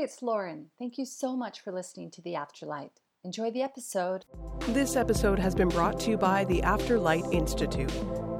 It's 0.00 0.22
Lauren. 0.22 0.66
Thank 0.78 0.96
you 0.96 1.04
so 1.04 1.36
much 1.36 1.60
for 1.60 1.72
listening 1.72 2.12
to 2.12 2.22
The 2.22 2.34
Afterlight. 2.34 2.90
Enjoy 3.24 3.50
the 3.50 3.62
episode. 3.62 4.24
This 4.68 4.94
episode 4.94 5.40
has 5.40 5.56
been 5.56 5.68
brought 5.68 5.98
to 6.00 6.10
you 6.10 6.16
by 6.16 6.44
the 6.44 6.62
Afterlight 6.62 7.34
Institute. 7.34 7.88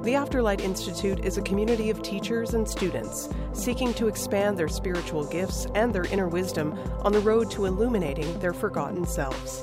The 0.03 0.13
Afterlight 0.13 0.61
Institute 0.61 1.25
is 1.25 1.37
a 1.37 1.41
community 1.41 1.89
of 1.89 2.01
teachers 2.01 2.53
and 2.53 2.65
students 2.65 3.27
seeking 3.51 3.93
to 3.95 4.07
expand 4.07 4.57
their 4.57 4.69
spiritual 4.69 5.25
gifts 5.25 5.67
and 5.75 5.93
their 5.93 6.05
inner 6.05 6.29
wisdom 6.29 6.79
on 7.01 7.11
the 7.11 7.19
road 7.19 7.51
to 7.51 7.65
illuminating 7.65 8.39
their 8.39 8.53
forgotten 8.53 9.05
selves. 9.05 9.61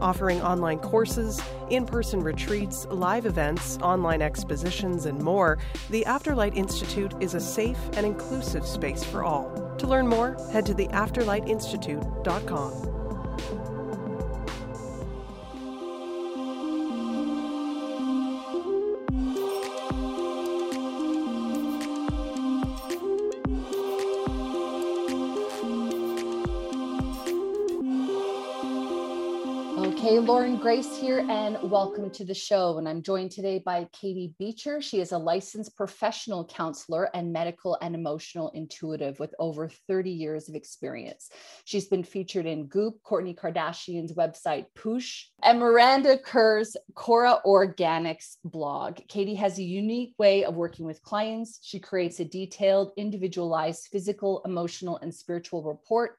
Offering 0.00 0.42
online 0.42 0.80
courses, 0.80 1.40
in 1.70 1.86
person 1.86 2.22
retreats, 2.22 2.86
live 2.90 3.24
events, 3.24 3.78
online 3.78 4.20
expositions, 4.20 5.06
and 5.06 5.18
more, 5.18 5.56
the 5.88 6.04
Afterlight 6.06 6.54
Institute 6.54 7.14
is 7.20 7.32
a 7.32 7.40
safe 7.40 7.80
and 7.94 8.04
inclusive 8.04 8.66
space 8.66 9.02
for 9.02 9.24
all. 9.24 9.67
To 9.78 9.86
learn 9.86 10.08
more, 10.08 10.36
head 10.52 10.66
to 10.66 10.74
theafterlightinstitute.com. 10.74 12.97
Lauren 30.28 30.58
Grace 30.58 30.94
here, 30.94 31.24
and 31.30 31.56
welcome 31.70 32.10
to 32.10 32.22
the 32.22 32.34
show. 32.34 32.76
And 32.76 32.86
I'm 32.86 33.00
joined 33.00 33.30
today 33.30 33.62
by 33.64 33.88
Katie 33.98 34.34
Beecher. 34.38 34.82
She 34.82 35.00
is 35.00 35.12
a 35.12 35.16
licensed 35.16 35.74
professional 35.74 36.44
counselor 36.44 37.08
and 37.14 37.32
medical 37.32 37.78
and 37.80 37.94
emotional 37.94 38.50
intuitive 38.50 39.18
with 39.18 39.34
over 39.38 39.70
30 39.70 40.10
years 40.10 40.46
of 40.46 40.54
experience. 40.54 41.30
She's 41.64 41.86
been 41.86 42.04
featured 42.04 42.44
in 42.44 42.66
Goop, 42.66 42.96
Kourtney 43.02 43.34
Kardashian's 43.34 44.12
website 44.12 44.66
Poosh, 44.76 45.22
and 45.42 45.60
Miranda 45.60 46.18
Kerr's 46.18 46.76
Kora 46.94 47.40
Organics 47.46 48.36
blog. 48.44 48.98
Katie 49.08 49.36
has 49.36 49.58
a 49.58 49.62
unique 49.62 50.12
way 50.18 50.44
of 50.44 50.56
working 50.56 50.84
with 50.84 51.02
clients. 51.02 51.58
She 51.62 51.80
creates 51.80 52.20
a 52.20 52.26
detailed, 52.26 52.92
individualized 52.98 53.88
physical, 53.90 54.42
emotional, 54.44 54.98
and 54.98 55.14
spiritual 55.14 55.62
report 55.62 56.18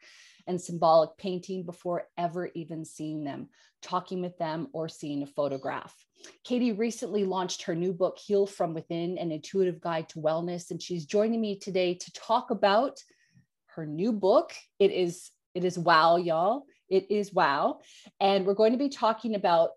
and 0.49 0.59
symbolic 0.59 1.15
painting 1.17 1.63
before 1.63 2.07
ever 2.17 2.49
even 2.55 2.83
seeing 2.83 3.23
them, 3.23 3.47
talking 3.81 4.21
with 4.21 4.37
them, 4.37 4.67
or 4.73 4.87
seeing 4.87 5.23
a 5.23 5.27
photograph. 5.27 5.95
Katie 6.43 6.73
recently 6.73 7.23
launched 7.23 7.63
her 7.63 7.75
new 7.75 7.93
book, 7.93 8.17
Heal 8.17 8.45
from 8.45 8.73
Within 8.73 9.17
An 9.17 9.31
Intuitive 9.31 9.79
Guide 9.79 10.09
to 10.09 10.19
Wellness, 10.19 10.71
and 10.71 10.81
she's 10.81 11.05
joining 11.05 11.39
me 11.41 11.57
today 11.57 11.93
to 11.95 12.11
talk 12.13 12.51
about 12.51 12.99
her 13.75 13.85
new 13.85 14.11
book. 14.11 14.53
It 14.79 14.91
is 14.91 15.31
it 15.55 15.65
is 15.65 15.79
wow, 15.79 16.17
y'all. 16.17 16.65
It 16.89 17.09
is 17.09 17.33
wow. 17.33 17.79
And 18.19 18.45
we're 18.45 18.53
going 18.53 18.71
to 18.71 18.77
be 18.77 18.89
talking 18.89 19.35
about 19.35 19.71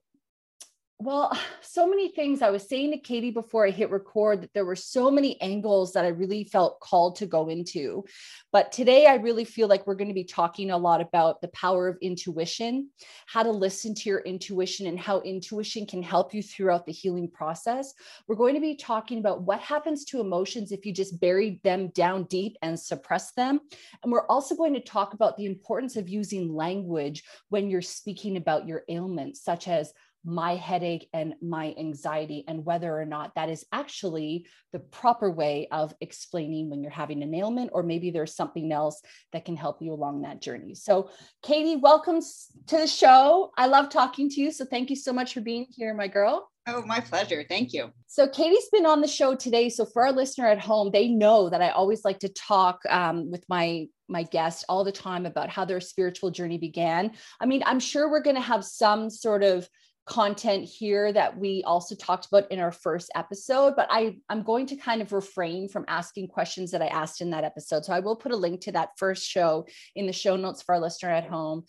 well, 1.03 1.37
so 1.61 1.87
many 1.87 2.09
things. 2.09 2.43
I 2.43 2.51
was 2.51 2.69
saying 2.69 2.93
to 2.93 2.99
Katie 2.99 3.31
before 3.31 3.67
I 3.67 3.71
hit 3.71 3.91
record 3.91 4.43
that 4.43 4.53
there 4.55 4.65
were 4.65 4.77
so 4.77 5.11
many 5.11 5.41
angles 5.41 5.93
that 5.93 6.05
I 6.05 6.09
really 6.09 6.45
felt 6.45 6.81
called 6.81 7.17
to 7.17 7.27
go 7.27 7.49
into. 7.49 8.05
But 8.53 8.73
today, 8.73 9.07
I 9.07 9.15
really 9.17 9.45
feel 9.45 9.69
like 9.69 9.87
we're 9.87 9.95
going 9.95 10.09
to 10.09 10.15
be 10.15 10.25
talking 10.25 10.71
a 10.71 10.79
lot 10.79 11.01
about 11.01 11.41
the 11.41 11.49
power 11.49 11.89
of 11.89 11.99
intuition, 12.01 12.91
how 13.27 13.43
to 13.43 13.51
listen 13.51 13.95
to 13.95 14.09
your 14.09 14.21
intuition, 14.21 14.87
and 14.87 14.99
how 14.99 15.21
intuition 15.21 15.87
can 15.87 16.03
help 16.03 16.35
you 16.35 16.43
throughout 16.43 16.87
the 16.87 16.93
healing 16.93 17.29
process. 17.29 17.93
We're 18.29 18.37
going 18.37 18.55
to 18.55 18.61
be 18.61 18.77
talking 18.77 19.19
about 19.19 19.43
what 19.43 19.61
happens 19.61 20.05
to 20.07 20.21
emotions 20.21 20.73
if 20.73 20.87
you 20.87 20.93
just 20.93 21.21
bury 21.21 21.61
them 21.65 21.89
down 21.89 22.25
deep 22.25 22.57
and 22.63 22.79
suppress 22.79 23.33
them. 23.33 23.61
And 24.03 24.13
we're 24.13 24.27
also 24.27 24.55
going 24.55 24.75
to 24.75 24.81
talk 24.81 25.15
about 25.15 25.37
the 25.37 25.47
importance 25.47 25.97
of 25.97 26.09
using 26.09 26.55
language 26.55 27.25
when 27.49 27.71
you're 27.71 27.83
speaking 27.83 28.37
about 28.37 28.67
your 28.67 28.83
ailments, 28.89 29.43
such 29.43 29.69
as 29.69 29.93
my 30.25 30.55
headache 30.55 31.09
and 31.13 31.35
my 31.43 31.75
anxiety, 31.79 32.45
and 32.47 32.65
whether 32.65 32.97
or 32.97 33.05
not 33.05 33.35
that 33.35 33.49
is 33.49 33.65
actually 33.73 34.47
the 34.73 34.79
proper 34.79 35.31
way 35.31 35.69
of 35.71 35.95
explaining 36.01 36.71
when 36.71 36.83
you're 36.83 36.93
having 36.93 37.23
an 37.23 37.35
ailment, 37.35 37.71
or 37.73 37.83
maybe 37.83 38.11
there's 38.11 38.35
something 38.35 38.73
else 38.73 39.01
that 39.33 39.45
can 39.45 39.57
help 39.57 39.83
you 39.83 39.93
along 39.93 40.23
that 40.23 40.41
journey. 40.41 40.75
So, 40.75 41.11
Katie, 41.43 41.77
welcome 41.77 42.21
to 42.21 42.77
the 42.77 42.87
show. 42.87 43.51
I 43.57 43.67
love 43.67 43.89
talking 43.89 44.29
to 44.31 44.41
you. 44.41 44.53
So, 44.53 44.65
thank 44.65 44.91
you 44.91 44.97
so 44.97 45.13
much 45.13 45.35
for 45.35 45.41
being 45.41 45.67
here, 45.71 45.95
my 45.95 46.09
girl. 46.09 46.49
Oh, 46.69 46.83
my 46.83 47.01
pleasure. 47.01 47.45
Thank 47.49 47.73
you. 47.73 47.91
So, 48.07 48.29
Katie's 48.29 48.69
been 48.71 48.87
on 48.87 49.01
the 49.01 49.09
show 49.09 49.35
today. 49.35 49.69
So, 49.69 49.85
for 49.85 50.07
our 50.07 50.13
listener 50.13 50.47
at 50.47 50.61
home, 50.61 50.91
they 50.93 51.09
know 51.09 51.51
that 51.51 51.61
I 51.61 51.71
always 51.71 52.05
like 52.05 52.21
to 52.21 52.29
talk 52.29 52.81
um, 52.89 53.31
with 53.31 53.45
my 53.49 53.89
my 54.09 54.23
guests 54.23 54.65
all 54.69 54.85
the 54.85 54.93
time 54.93 55.27
about 55.27 55.49
how 55.49 55.65
their 55.65 55.81
spiritual 55.81 56.31
journey 56.31 56.59
began. 56.59 57.13
I 57.41 57.47
mean, 57.47 57.63
I'm 57.67 57.81
sure 57.81 58.11
we're 58.11 58.23
going 58.23 58.37
to 58.37 58.43
have 58.43 58.65
some 58.65 59.11
sort 59.11 59.43
of 59.43 59.69
content 60.05 60.65
here 60.65 61.13
that 61.13 61.37
we 61.39 61.63
also 61.65 61.95
talked 61.95 62.27
about 62.27 62.51
in 62.51 62.59
our 62.59 62.73
first 62.73 63.11
episode, 63.15 63.75
but 63.77 63.87
I, 63.91 64.17
I'm 64.29 64.43
going 64.43 64.67
to 64.67 64.77
kind 64.77 65.01
of 65.01 65.13
refrain 65.13 65.69
from 65.69 65.85
asking 65.87 66.29
questions 66.29 66.73
that 66.73 66.83
I 66.83 66.89
asked 66.89 67.21
in 67.21 67.31
that 67.31 67.45
episode. 67.45 67.85
So 67.85 67.93
I 67.93 68.01
will 68.01 68.17
put 68.17 68.33
a 68.33 68.37
link 68.37 68.63
to 68.63 68.73
that 68.73 68.91
first 68.97 69.25
show 69.25 69.67
in 69.95 70.07
the 70.07 70.13
show 70.13 70.37
notes 70.37 70.63
for 70.63 70.75
our 70.75 70.81
listener 70.81 71.11
at 71.11 71.29
home. 71.29 71.65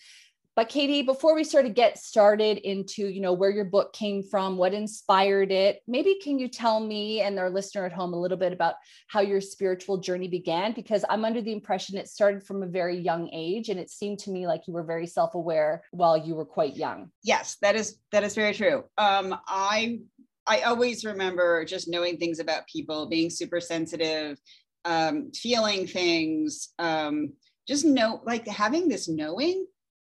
But 0.56 0.70
Katie, 0.70 1.02
before 1.02 1.34
we 1.34 1.44
sort 1.44 1.66
of 1.66 1.74
get 1.74 1.98
started 1.98 2.58
into, 2.60 3.08
you 3.08 3.22
know, 3.22 3.34
where 3.34 3.50
your 3.50 3.66
book 3.66 3.92
came 3.92 4.22
from, 4.22 4.56
what 4.56 4.74
inspired 4.74 5.52
it, 5.52 5.82
maybe 5.88 6.20
can 6.22 6.38
you 6.38 6.48
tell 6.48 6.80
me 6.80 7.22
and 7.22 7.40
our 7.40 7.50
listener 7.50 7.86
at 7.86 7.92
home 7.92 8.14
a 8.14 8.20
little 8.20 8.38
bit 8.38 8.54
about 8.54 8.76
how 9.08 9.22
your 9.22 9.42
spiritual 9.42 9.98
journey 9.98 10.28
began? 10.28 10.72
Because 10.74 11.04
I'm 11.10 11.26
under 11.26 11.42
the 11.42 11.52
impression 11.52 11.98
it 11.98 12.08
started 12.08 12.44
from 12.44 12.62
a 12.62 12.68
very 12.68 13.00
young 13.00 13.30
age, 13.34 13.70
and 13.70 13.80
it 13.80 13.90
seemed 13.90 14.20
to 14.20 14.32
me 14.32 14.46
like 14.46 14.68
you 14.68 14.74
were 14.74 14.84
very 14.84 15.08
self-aware 15.08 15.84
while 15.90 16.18
you 16.18 16.36
were 16.36 16.46
quite 16.46 16.76
young. 16.76 17.10
Yes, 17.24 17.58
that 17.62 17.76
is 17.76 17.98
that 18.12 18.24
is 18.24 18.36
very 18.36 18.54
true. 18.54 18.84
Um, 19.00 19.36
I 19.48 20.02
I 20.46 20.62
always 20.62 21.04
remember 21.04 21.66
just 21.66 21.88
knowing 21.88 22.18
things 22.18 22.40
about 22.40 22.68
people, 22.68 23.08
being 23.08 23.32
super 23.32 23.60
sensitive, 23.60 24.38
um, 24.86 25.32
feeling 25.32 25.88
things, 25.88 26.70
um, 26.78 27.34
just 27.68 27.86
know 27.86 28.22
like 28.26 28.46
having 28.48 28.88
this 28.88 29.08
knowing 29.08 29.66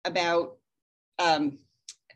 about 0.06 0.58
um, 1.20 1.58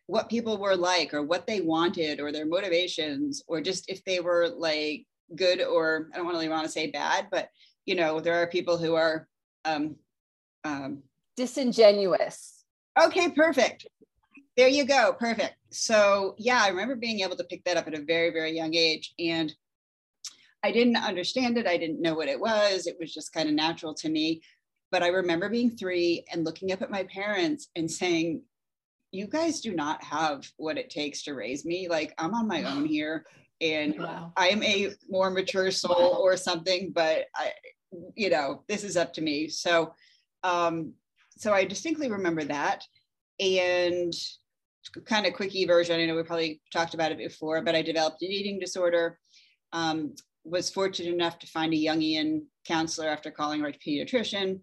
what 0.07 0.29
people 0.29 0.57
were 0.57 0.75
like 0.75 1.13
or 1.13 1.23
what 1.23 1.45
they 1.47 1.61
wanted 1.61 2.19
or 2.19 2.31
their 2.31 2.45
motivations 2.45 3.43
or 3.47 3.61
just 3.61 3.89
if 3.89 4.03
they 4.05 4.19
were 4.19 4.47
like 4.47 5.05
good 5.35 5.61
or 5.61 6.09
I 6.13 6.17
don't 6.17 6.27
really 6.27 6.49
want 6.49 6.65
to 6.65 6.71
say 6.71 6.89
bad, 6.89 7.27
but 7.31 7.49
you 7.85 7.95
know, 7.95 8.19
there 8.19 8.35
are 8.35 8.47
people 8.47 8.77
who 8.77 8.95
are 8.95 9.27
um, 9.65 9.95
um, 10.63 11.03
disingenuous. 11.35 12.63
Okay, 13.01 13.29
perfect. 13.29 13.87
There 14.55 14.67
you 14.67 14.85
go. 14.85 15.15
Perfect. 15.19 15.55
So, 15.71 16.35
yeah, 16.37 16.61
I 16.63 16.69
remember 16.69 16.95
being 16.95 17.19
able 17.19 17.35
to 17.37 17.43
pick 17.43 17.63
that 17.65 17.77
up 17.77 17.87
at 17.87 17.93
a 17.93 18.01
very, 18.01 18.31
very 18.31 18.51
young 18.55 18.73
age. 18.73 19.13
And 19.19 19.53
I 20.63 20.71
didn't 20.71 20.97
understand 20.97 21.57
it. 21.57 21.67
I 21.67 21.77
didn't 21.77 22.01
know 22.01 22.15
what 22.15 22.27
it 22.27 22.39
was. 22.39 22.87
It 22.87 22.97
was 22.99 23.13
just 23.13 23.33
kind 23.33 23.47
of 23.47 23.55
natural 23.55 23.93
to 23.95 24.09
me. 24.09 24.41
But 24.91 25.03
I 25.03 25.07
remember 25.07 25.49
being 25.49 25.71
three 25.71 26.25
and 26.31 26.45
looking 26.45 26.71
up 26.71 26.81
at 26.81 26.91
my 26.91 27.03
parents 27.03 27.67
and 27.75 27.89
saying, 27.89 28.41
You 29.11 29.27
guys 29.27 29.61
do 29.61 29.73
not 29.73 30.03
have 30.03 30.49
what 30.57 30.77
it 30.77 30.89
takes 30.89 31.23
to 31.23 31.33
raise 31.33 31.65
me. 31.65 31.87
Like, 31.89 32.13
I'm 32.17 32.33
on 32.33 32.47
my 32.47 32.63
own 32.63 32.85
here 32.95 33.25
and 33.59 33.97
wow. 33.99 34.31
I 34.35 34.49
am 34.49 34.63
a 34.63 34.91
more 35.09 35.29
mature 35.29 35.71
soul 35.71 36.13
wow. 36.13 36.19
or 36.19 36.37
something, 36.37 36.91
but 36.93 37.25
I, 37.35 37.53
you 38.15 38.29
know, 38.29 38.63
this 38.67 38.83
is 38.83 38.97
up 38.97 39.13
to 39.13 39.21
me. 39.21 39.49
So, 39.49 39.93
um, 40.43 40.93
so 41.37 41.53
I 41.53 41.65
distinctly 41.65 42.09
remember 42.09 42.43
that. 42.43 42.83
And 43.39 44.13
kind 45.05 45.25
of 45.25 45.33
quickie 45.33 45.65
version, 45.65 45.99
I 45.99 46.05
know 46.05 46.15
we 46.15 46.23
probably 46.23 46.61
talked 46.71 46.93
about 46.93 47.11
it 47.11 47.17
before, 47.17 47.61
but 47.61 47.75
I 47.75 47.81
developed 47.81 48.21
an 48.21 48.31
eating 48.31 48.59
disorder. 48.59 49.19
Um, 49.73 50.15
was 50.43 50.69
fortunate 50.69 51.13
enough 51.13 51.37
to 51.39 51.47
find 51.47 51.73
a 51.73 51.77
Jungian 51.77 52.43
counselor 52.65 53.09
after 53.09 53.29
calling 53.29 53.61
her 53.61 53.71
pediatrician 53.71 54.61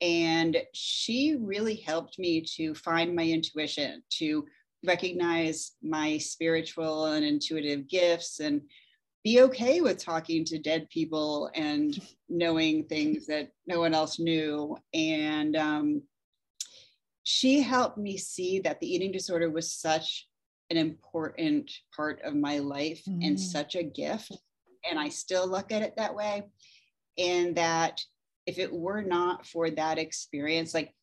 and 0.00 0.56
she 0.72 1.36
really 1.40 1.76
helped 1.76 2.18
me 2.18 2.40
to 2.56 2.74
find 2.74 3.14
my 3.14 3.24
intuition, 3.24 4.02
to 4.18 4.46
recognize 4.84 5.72
my 5.82 6.18
spiritual 6.18 7.06
and 7.06 7.24
intuitive 7.24 7.88
gifts 7.88 8.40
and 8.40 8.62
be 9.24 9.40
okay 9.40 9.80
with 9.80 9.98
talking 9.98 10.44
to 10.44 10.58
dead 10.58 10.88
people 10.90 11.50
and 11.54 12.00
knowing 12.28 12.84
things 12.84 13.26
that 13.26 13.50
no 13.66 13.80
one 13.80 13.94
else 13.94 14.20
knew. 14.20 14.76
And 14.94 15.56
um, 15.56 16.02
she 17.24 17.60
helped 17.60 17.98
me 17.98 18.18
see 18.18 18.60
that 18.60 18.78
the 18.78 18.86
eating 18.86 19.10
disorder 19.10 19.50
was 19.50 19.72
such 19.72 20.28
an 20.70 20.76
important 20.76 21.72
part 21.94 22.20
of 22.22 22.36
my 22.36 22.58
life 22.58 23.02
mm. 23.08 23.26
and 23.26 23.40
such 23.40 23.74
a 23.74 23.82
gift. 23.82 24.30
And 24.88 24.98
I 24.98 25.08
still 25.08 25.48
look 25.48 25.72
at 25.72 25.82
it 25.82 25.96
that 25.96 26.14
way. 26.14 26.44
And 27.18 27.56
that 27.56 28.00
if 28.46 28.58
it 28.58 28.72
were 28.72 29.02
not 29.02 29.46
for 29.46 29.70
that 29.70 29.98
experience, 29.98 30.72
like 30.72 30.94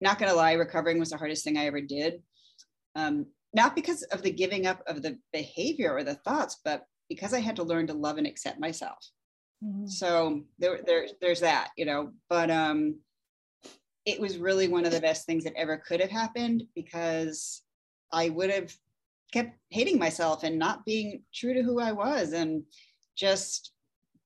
not 0.00 0.18
gonna 0.18 0.34
lie, 0.34 0.52
recovering 0.52 0.98
was 0.98 1.10
the 1.10 1.18
hardest 1.18 1.44
thing 1.44 1.56
I 1.56 1.66
ever 1.66 1.80
did. 1.80 2.22
Um, 2.94 3.26
not 3.54 3.74
because 3.74 4.02
of 4.04 4.22
the 4.22 4.30
giving 4.30 4.66
up 4.66 4.82
of 4.86 5.02
the 5.02 5.18
behavior 5.32 5.92
or 5.92 6.04
the 6.04 6.14
thoughts, 6.14 6.58
but 6.64 6.84
because 7.08 7.34
I 7.34 7.40
had 7.40 7.56
to 7.56 7.62
learn 7.62 7.86
to 7.88 7.94
love 7.94 8.18
and 8.18 8.26
accept 8.26 8.58
myself. 8.58 8.98
Mm-hmm. 9.62 9.86
So 9.86 10.42
there, 10.58 10.80
there, 10.84 11.06
there's 11.20 11.40
that, 11.40 11.70
you 11.76 11.84
know. 11.84 12.12
But 12.28 12.50
um, 12.50 12.96
it 14.04 14.20
was 14.20 14.38
really 14.38 14.68
one 14.68 14.84
of 14.84 14.92
the 14.92 15.00
best 15.00 15.26
things 15.26 15.44
that 15.44 15.56
ever 15.56 15.76
could 15.76 16.00
have 16.00 16.10
happened 16.10 16.64
because 16.74 17.62
I 18.12 18.30
would 18.30 18.50
have 18.50 18.74
kept 19.32 19.56
hating 19.70 19.98
myself 19.98 20.42
and 20.42 20.58
not 20.58 20.84
being 20.84 21.22
true 21.34 21.54
to 21.54 21.62
who 21.62 21.80
I 21.80 21.92
was 21.92 22.32
and 22.32 22.64
just 23.16 23.72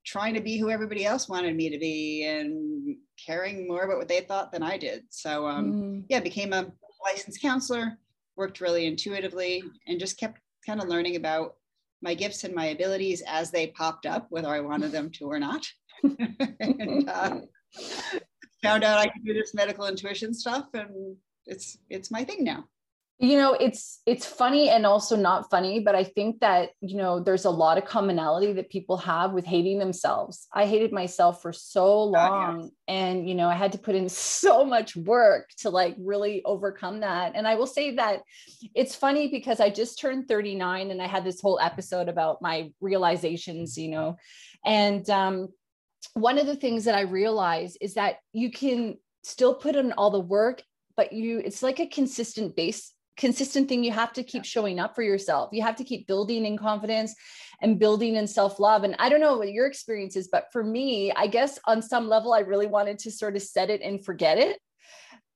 trying 0.06 0.34
to 0.34 0.40
be 0.40 0.56
who 0.56 0.70
everybody 0.70 1.04
else 1.04 1.28
wanted 1.28 1.56
me 1.56 1.68
to 1.68 1.78
be 1.78 2.24
and 2.24 2.96
caring 3.24 3.66
more 3.66 3.82
about 3.82 3.98
what 3.98 4.08
they 4.08 4.20
thought 4.20 4.52
than 4.52 4.62
I 4.62 4.78
did. 4.78 5.04
So 5.10 5.46
um, 5.46 5.72
mm. 5.72 6.04
yeah, 6.08 6.20
became 6.20 6.52
a 6.52 6.70
licensed 7.04 7.42
counselor, 7.42 7.98
worked 8.36 8.60
really 8.60 8.86
intuitively, 8.86 9.64
and 9.86 9.98
just 9.98 10.18
kept 10.18 10.40
kind 10.64 10.80
of 10.80 10.88
learning 10.88 11.16
about 11.16 11.56
my 12.02 12.14
gifts 12.14 12.44
and 12.44 12.54
my 12.54 12.66
abilities 12.66 13.22
as 13.26 13.50
they 13.50 13.68
popped 13.68 14.06
up, 14.06 14.26
whether 14.30 14.48
I 14.48 14.60
wanted 14.60 14.92
them 14.92 15.10
to 15.12 15.26
or 15.26 15.40
not. 15.40 15.66
and 16.02 17.08
uh, 17.08 17.40
found 18.62 18.84
out 18.84 18.98
I 18.98 19.08
could 19.08 19.24
do 19.24 19.34
this 19.34 19.54
medical 19.54 19.86
intuition 19.86 20.32
stuff, 20.32 20.66
and 20.74 21.16
it's 21.46 21.78
it's 21.90 22.10
my 22.10 22.22
thing 22.22 22.44
now 22.44 22.64
you 23.18 23.38
know 23.38 23.54
it's 23.54 24.02
it's 24.04 24.26
funny 24.26 24.68
and 24.68 24.84
also 24.84 25.16
not 25.16 25.48
funny 25.48 25.80
but 25.80 25.94
i 25.94 26.04
think 26.04 26.38
that 26.40 26.70
you 26.82 26.96
know 26.96 27.18
there's 27.18 27.46
a 27.46 27.50
lot 27.50 27.78
of 27.78 27.84
commonality 27.86 28.52
that 28.52 28.68
people 28.68 28.98
have 28.98 29.32
with 29.32 29.46
hating 29.46 29.78
themselves 29.78 30.46
i 30.52 30.66
hated 30.66 30.92
myself 30.92 31.40
for 31.40 31.50
so 31.50 32.04
long 32.04 32.60
yes. 32.60 32.70
and 32.88 33.26
you 33.26 33.34
know 33.34 33.48
i 33.48 33.54
had 33.54 33.72
to 33.72 33.78
put 33.78 33.94
in 33.94 34.08
so 34.08 34.64
much 34.64 34.94
work 34.96 35.48
to 35.56 35.70
like 35.70 35.96
really 35.98 36.42
overcome 36.44 37.00
that 37.00 37.32
and 37.34 37.48
i 37.48 37.54
will 37.54 37.66
say 37.66 37.94
that 37.94 38.20
it's 38.74 38.94
funny 38.94 39.28
because 39.28 39.60
i 39.60 39.70
just 39.70 39.98
turned 39.98 40.28
39 40.28 40.90
and 40.90 41.00
i 41.00 41.06
had 41.06 41.24
this 41.24 41.40
whole 41.40 41.58
episode 41.60 42.10
about 42.10 42.42
my 42.42 42.70
realizations 42.82 43.78
you 43.78 43.88
know 43.88 44.16
and 44.64 45.08
um 45.08 45.48
one 46.12 46.36
of 46.36 46.46
the 46.46 46.56
things 46.56 46.84
that 46.84 46.94
i 46.94 47.00
realized 47.00 47.78
is 47.80 47.94
that 47.94 48.16
you 48.34 48.50
can 48.50 48.98
still 49.22 49.54
put 49.54 49.74
in 49.74 49.92
all 49.92 50.10
the 50.10 50.20
work 50.20 50.62
but 50.98 51.14
you 51.14 51.38
it's 51.38 51.62
like 51.62 51.80
a 51.80 51.86
consistent 51.86 52.54
base 52.54 52.92
consistent 53.16 53.68
thing 53.68 53.82
you 53.82 53.92
have 53.92 54.12
to 54.12 54.22
keep 54.22 54.44
showing 54.44 54.78
up 54.78 54.94
for 54.94 55.02
yourself. 55.02 55.50
You 55.52 55.62
have 55.62 55.76
to 55.76 55.84
keep 55.84 56.06
building 56.06 56.44
in 56.44 56.58
confidence 56.58 57.14
and 57.62 57.78
building 57.78 58.16
in 58.16 58.26
self-love. 58.26 58.84
And 58.84 58.96
i 58.98 59.08
don't 59.08 59.20
know 59.20 59.38
what 59.38 59.52
your 59.52 59.66
experience 59.66 60.16
is 60.16 60.28
but 60.28 60.48
for 60.52 60.62
me 60.62 61.12
i 61.12 61.26
guess 61.26 61.58
on 61.64 61.80
some 61.82 62.08
level 62.08 62.32
i 62.34 62.40
really 62.40 62.66
wanted 62.66 62.98
to 63.00 63.10
sort 63.10 63.36
of 63.36 63.42
set 63.42 63.70
it 63.70 63.80
and 63.82 64.04
forget 64.04 64.38
it. 64.38 64.58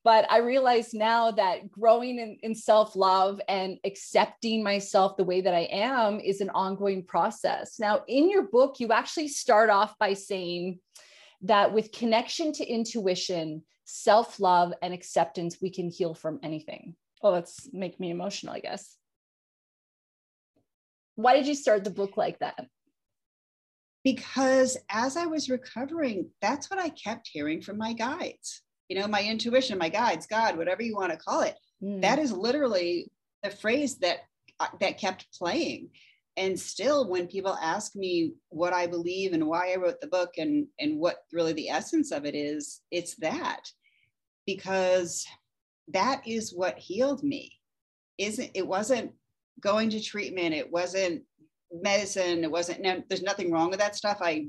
But 0.05 0.31
i 0.31 0.39
realize 0.39 0.93
now 0.93 1.31
that 1.33 1.71
growing 1.71 2.19
in, 2.19 2.39
in 2.43 2.55
self-love 2.55 3.41
and 3.49 3.79
accepting 3.85 4.63
myself 4.63 5.17
the 5.17 5.25
way 5.25 5.41
that 5.41 5.55
i 5.55 5.69
am 5.71 6.21
is 6.21 6.41
an 6.41 6.51
ongoing 6.51 7.05
process. 7.05 7.79
Now 7.79 8.03
in 8.07 8.31
your 8.31 8.43
book 8.43 8.81
you 8.81 8.93
actually 8.93 9.29
start 9.29 9.71
off 9.71 9.99
by 9.99 10.15
saying 10.15 10.81
that 11.43 11.73
with 11.73 11.93
connection 11.93 12.53
to 12.53 12.65
intuition 12.67 13.63
self-love 13.85 14.73
and 14.83 14.95
acceptance 14.95 15.57
we 15.61 15.71
can 15.71 15.89
heal 15.89 16.15
from 16.15 16.39
anything 16.43 16.95
well 17.23 17.33
that's 17.33 17.69
make 17.73 17.99
me 18.01 18.11
emotional 18.11 18.55
i 18.55 18.61
guess. 18.61 18.97
Why 21.17 21.37
did 21.37 21.47
you 21.47 21.55
start 21.55 21.85
the 21.85 21.91
book 21.91 22.17
like 22.17 22.39
that? 22.39 22.67
Because 24.05 24.79
as 24.91 25.17
i 25.17 25.27
was 25.27 25.51
recovering 25.51 26.31
that's 26.41 26.71
what 26.71 26.81
i 26.81 26.89
kept 26.89 27.29
hearing 27.33 27.61
from 27.61 27.79
my 27.79 27.93
guides. 27.93 28.63
You 28.89 28.99
know 28.99 29.07
my 29.07 29.23
intuition 29.23 29.79
my 29.79 29.89
guides 29.89 30.27
god 30.27 30.57
whatever 30.57 30.83
you 30.83 30.97
want 30.97 31.13
to 31.13 31.19
call 31.19 31.43
it. 31.43 31.57
Mm. 31.83 32.03
that 32.03 32.19
is 32.19 32.33
literally 32.33 33.11
the 33.43 33.51
phrase 33.51 33.99
that 33.99 34.19
uh, 34.59 34.67
that 34.81 34.99
kept 34.99 35.27
playing. 35.39 35.91
And 36.37 36.59
still 36.59 37.09
when 37.09 37.27
people 37.27 37.57
ask 37.61 37.95
me 37.97 38.35
what 38.49 38.73
i 38.73 38.87
believe 38.87 39.33
and 39.33 39.47
why 39.47 39.73
i 39.73 39.77
wrote 39.77 40.01
the 40.01 40.07
book 40.07 40.31
and 40.39 40.67
and 40.79 40.99
what 40.99 41.19
really 41.33 41.53
the 41.53 41.69
essence 41.69 42.13
of 42.13 42.25
it 42.25 42.35
is 42.35 42.81
it's 42.91 43.17
that. 43.17 43.61
Because 44.47 45.27
that 45.93 46.23
is 46.27 46.53
what 46.53 46.79
healed 46.79 47.23
me. 47.23 47.53
Isn't 48.19 48.51
it 48.55 48.67
wasn't 48.67 49.13
going 49.61 49.91
to 49.91 50.01
treatment 50.01 50.55
it 50.55 50.71
wasn't 50.71 51.23
medicine 51.73 52.43
it 52.43 52.51
wasn't 52.51 52.81
no, 52.81 53.03
there's 53.09 53.23
nothing 53.23 53.53
wrong 53.53 53.71
with 53.71 53.79
that 53.79 53.97
stuff. 53.97 54.19
I 54.21 54.49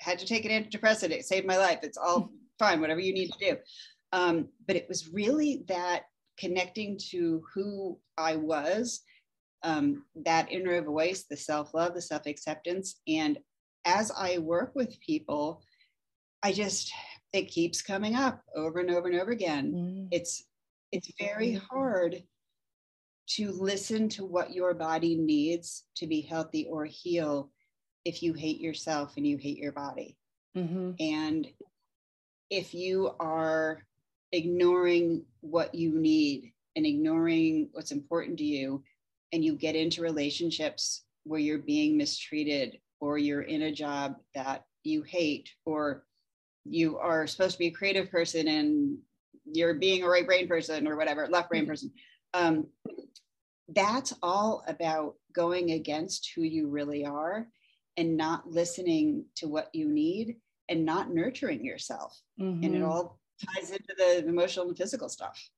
had 0.00 0.18
to 0.18 0.26
take 0.26 0.44
an 0.44 0.50
antidepressant 0.50 1.10
it 1.10 1.24
saved 1.24 1.46
my 1.46 1.56
life 1.56 1.78
it's 1.82 1.98
all 1.98 2.30
fine 2.58 2.80
whatever 2.80 3.00
you 3.00 3.12
need 3.12 3.30
to 3.32 3.50
do. 3.50 3.56
Um, 4.12 4.48
but 4.66 4.76
it 4.76 4.86
was 4.88 5.08
really 5.12 5.64
that 5.68 6.02
connecting 6.38 6.98
to 7.10 7.42
who 7.54 7.98
i 8.16 8.36
was 8.36 9.02
um, 9.64 10.04
that 10.24 10.50
inner 10.50 10.80
voice 10.82 11.24
the 11.28 11.36
self-love 11.36 11.94
the 11.94 12.02
self-acceptance. 12.02 13.00
And 13.06 13.38
as 13.84 14.12
i 14.16 14.38
work 14.38 14.72
with 14.74 15.00
people 15.00 15.62
i 16.42 16.52
just 16.52 16.92
it 17.32 17.48
keeps 17.48 17.80
coming 17.80 18.14
up 18.14 18.42
over 18.54 18.80
and 18.80 18.90
over 18.90 19.08
and 19.08 19.20
over 19.20 19.30
again. 19.30 19.72
Mm. 19.72 20.08
it's 20.10 20.44
it's 20.92 21.10
very 21.18 21.54
hard 21.54 22.22
to 23.26 23.50
listen 23.52 24.08
to 24.10 24.24
what 24.24 24.52
your 24.52 24.74
body 24.74 25.16
needs 25.16 25.84
to 25.96 26.06
be 26.06 26.20
healthy 26.20 26.66
or 26.70 26.84
heal 26.84 27.50
if 28.04 28.22
you 28.22 28.34
hate 28.34 28.60
yourself 28.60 29.16
and 29.16 29.26
you 29.26 29.38
hate 29.38 29.58
your 29.58 29.72
body. 29.72 30.16
Mm-hmm. 30.56 30.92
And 31.00 31.48
if 32.50 32.74
you 32.74 33.12
are 33.18 33.82
ignoring 34.32 35.24
what 35.40 35.74
you 35.74 35.98
need 35.98 36.52
and 36.76 36.84
ignoring 36.84 37.70
what's 37.72 37.92
important 37.92 38.38
to 38.38 38.44
you, 38.44 38.82
and 39.32 39.42
you 39.42 39.54
get 39.54 39.76
into 39.76 40.02
relationships 40.02 41.04
where 41.24 41.40
you're 41.40 41.58
being 41.58 41.96
mistreated 41.96 42.78
or 43.00 43.16
you're 43.16 43.42
in 43.42 43.62
a 43.62 43.72
job 43.72 44.16
that 44.34 44.64
you 44.84 45.02
hate 45.02 45.50
or 45.64 46.04
you 46.64 46.98
are 46.98 47.26
supposed 47.26 47.54
to 47.54 47.58
be 47.58 47.68
a 47.68 47.72
creative 47.72 48.10
person 48.10 48.46
and 48.46 48.98
you're 49.44 49.74
being 49.74 50.02
a 50.02 50.08
right 50.08 50.26
brain 50.26 50.48
person 50.48 50.86
or 50.86 50.96
whatever, 50.96 51.26
left 51.28 51.50
brain 51.50 51.62
mm-hmm. 51.62 51.70
person. 51.70 51.92
Um, 52.34 52.66
that's 53.68 54.14
all 54.22 54.64
about 54.66 55.14
going 55.32 55.70
against 55.70 56.32
who 56.34 56.42
you 56.42 56.68
really 56.68 57.04
are 57.04 57.46
and 57.96 58.16
not 58.16 58.48
listening 58.50 59.26
to 59.36 59.48
what 59.48 59.68
you 59.72 59.88
need 59.88 60.36
and 60.68 60.84
not 60.84 61.12
nurturing 61.12 61.64
yourself. 61.64 62.18
Mm-hmm. 62.40 62.64
And 62.64 62.74
it 62.74 62.78
mm-hmm. 62.78 62.90
all 62.90 63.18
ties 63.54 63.70
into 63.70 63.94
the 63.96 64.26
emotional 64.26 64.68
and 64.68 64.76
physical 64.76 65.08
stuff. 65.08 65.50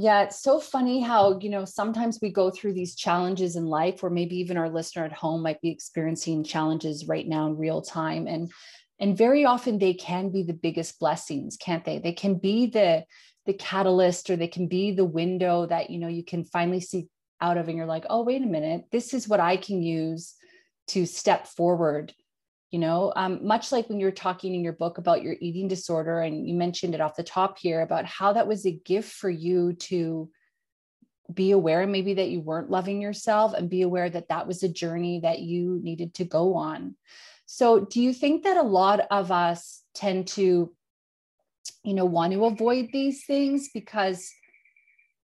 Yeah, 0.00 0.22
it's 0.22 0.40
so 0.40 0.60
funny 0.60 1.00
how, 1.00 1.40
you 1.40 1.50
know, 1.50 1.64
sometimes 1.64 2.20
we 2.22 2.30
go 2.30 2.50
through 2.50 2.74
these 2.74 2.94
challenges 2.94 3.56
in 3.56 3.66
life, 3.66 4.04
or 4.04 4.10
maybe 4.10 4.36
even 4.36 4.56
our 4.56 4.70
listener 4.70 5.04
at 5.04 5.12
home 5.12 5.42
might 5.42 5.60
be 5.60 5.70
experiencing 5.70 6.44
challenges 6.44 7.08
right 7.08 7.26
now 7.26 7.48
in 7.48 7.56
real 7.56 7.82
time. 7.82 8.28
And 8.28 8.48
and 9.00 9.16
very 9.16 9.44
often 9.44 9.78
they 9.78 9.94
can 9.94 10.30
be 10.30 10.42
the 10.42 10.52
biggest 10.52 10.98
blessings 10.98 11.56
can't 11.56 11.84
they? 11.84 11.98
They 11.98 12.12
can 12.12 12.34
be 12.34 12.66
the 12.66 13.04
the 13.46 13.54
catalyst 13.54 14.28
or 14.28 14.36
they 14.36 14.48
can 14.48 14.68
be 14.68 14.92
the 14.92 15.04
window 15.04 15.66
that 15.66 15.90
you 15.90 15.98
know 15.98 16.08
you 16.08 16.24
can 16.24 16.44
finally 16.44 16.80
see 16.80 17.08
out 17.40 17.56
of 17.56 17.68
and 17.68 17.76
you're 17.76 17.86
like 17.86 18.04
oh 18.10 18.22
wait 18.22 18.42
a 18.42 18.46
minute. 18.46 18.84
This 18.90 19.14
is 19.14 19.28
what 19.28 19.40
i 19.40 19.56
can 19.56 19.82
use 19.82 20.34
to 20.88 21.06
step 21.06 21.46
forward. 21.46 22.12
You 22.70 22.80
know 22.80 23.12
um, 23.16 23.46
much 23.46 23.72
like 23.72 23.88
when 23.88 24.00
you're 24.00 24.10
talking 24.10 24.54
in 24.54 24.62
your 24.62 24.74
book 24.74 24.98
about 24.98 25.22
your 25.22 25.36
eating 25.40 25.68
disorder 25.68 26.20
and 26.20 26.46
you 26.46 26.54
mentioned 26.54 26.94
it 26.94 27.00
off 27.00 27.16
the 27.16 27.22
top 27.22 27.58
here 27.58 27.80
about 27.80 28.04
how 28.04 28.34
that 28.34 28.48
was 28.48 28.66
a 28.66 28.78
gift 28.84 29.10
for 29.10 29.30
you 29.30 29.72
to 29.74 30.28
be 31.32 31.50
aware 31.50 31.86
maybe 31.86 32.14
that 32.14 32.30
you 32.30 32.40
weren't 32.40 32.70
loving 32.70 33.02
yourself 33.02 33.52
and 33.52 33.68
be 33.68 33.82
aware 33.82 34.08
that 34.08 34.28
that 34.28 34.46
was 34.46 34.62
a 34.62 34.68
journey 34.68 35.20
that 35.20 35.40
you 35.40 35.78
needed 35.82 36.14
to 36.14 36.24
go 36.24 36.54
on 36.54 36.96
so, 37.50 37.80
do 37.80 38.02
you 38.02 38.12
think 38.12 38.44
that 38.44 38.58
a 38.58 38.62
lot 38.62 39.00
of 39.10 39.32
us 39.32 39.82
tend 39.94 40.28
to, 40.28 40.70
you 41.82 41.94
know, 41.94 42.04
want 42.04 42.34
to 42.34 42.44
avoid 42.44 42.90
these 42.92 43.24
things 43.24 43.70
because 43.72 44.30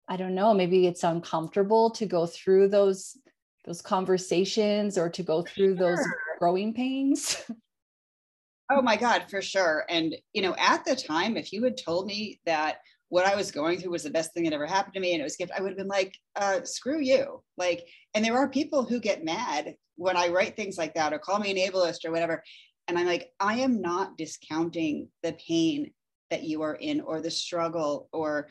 I 0.09 0.17
don't 0.17 0.35
know, 0.35 0.53
maybe 0.53 0.89
it's 0.89 1.05
uncomfortable 1.05 1.91
to 1.91 2.07
go 2.07 2.27
through 2.27 2.71
those 2.71 3.17
those 3.65 3.81
conversations 3.81 4.99
or 4.99 5.09
to 5.11 5.23
go 5.23 5.43
through 5.43 5.77
sure. 5.77 5.97
those 5.97 6.05
growing 6.41 6.75
pains? 6.75 7.41
Oh 8.73 8.83
my 8.83 8.97
God, 8.97 9.25
for 9.29 9.43
sure. 9.43 9.85
And, 9.89 10.15
you 10.33 10.43
know, 10.43 10.55
at 10.57 10.85
the 10.85 10.95
time, 10.95 11.37
if 11.37 11.53
you 11.53 11.65
had 11.65 11.77
told 11.77 12.07
me 12.07 12.39
that 12.47 12.77
what 13.11 13.27
I 13.27 13.35
was 13.35 13.51
going 13.51 13.79
through 13.79 13.91
was 13.91 14.05
the 14.05 14.11
best 14.11 14.33
thing 14.33 14.45
that 14.45 14.53
ever 14.53 14.67
happened 14.67 14.95
to 14.95 15.01
me 15.01 15.13
and 15.13 15.21
it 15.21 15.25
was 15.25 15.37
gift, 15.37 15.53
I 15.55 15.61
would 15.61 15.71
have 15.71 15.79
been 15.79 15.89
like, 15.89 16.17
uh, 16.37 16.63
screw 16.65 17.01
you. 17.01 17.43
Like, 17.59 17.85
and 18.15 18.25
there 18.25 18.39
are 18.39 18.49
people 18.49 18.85
who 18.85 19.01
get 19.01 19.25
mad 19.25 19.75
when 19.97 20.17
I 20.17 20.29
write 20.29 20.57
things 20.57 20.79
like 20.79 20.95
that 20.95 21.13
or 21.13 21.19
call 21.19 21.41
me 21.41 21.51
an 21.51 21.71
ableist 21.71 22.05
or 22.05 22.13
whatever. 22.13 22.43
And 22.89 22.97
I'm 22.97 23.07
like, 23.07 23.31
I 23.41 23.59
am 23.59 23.81
not 23.81 24.17
discounting 24.17 25.09
the 25.23 25.37
pain 25.47 25.93
that 26.31 26.45
you 26.45 26.63
are 26.63 26.77
in 26.77 27.01
or 27.01 27.21
the 27.21 27.31
struggle, 27.31 28.09
or 28.13 28.49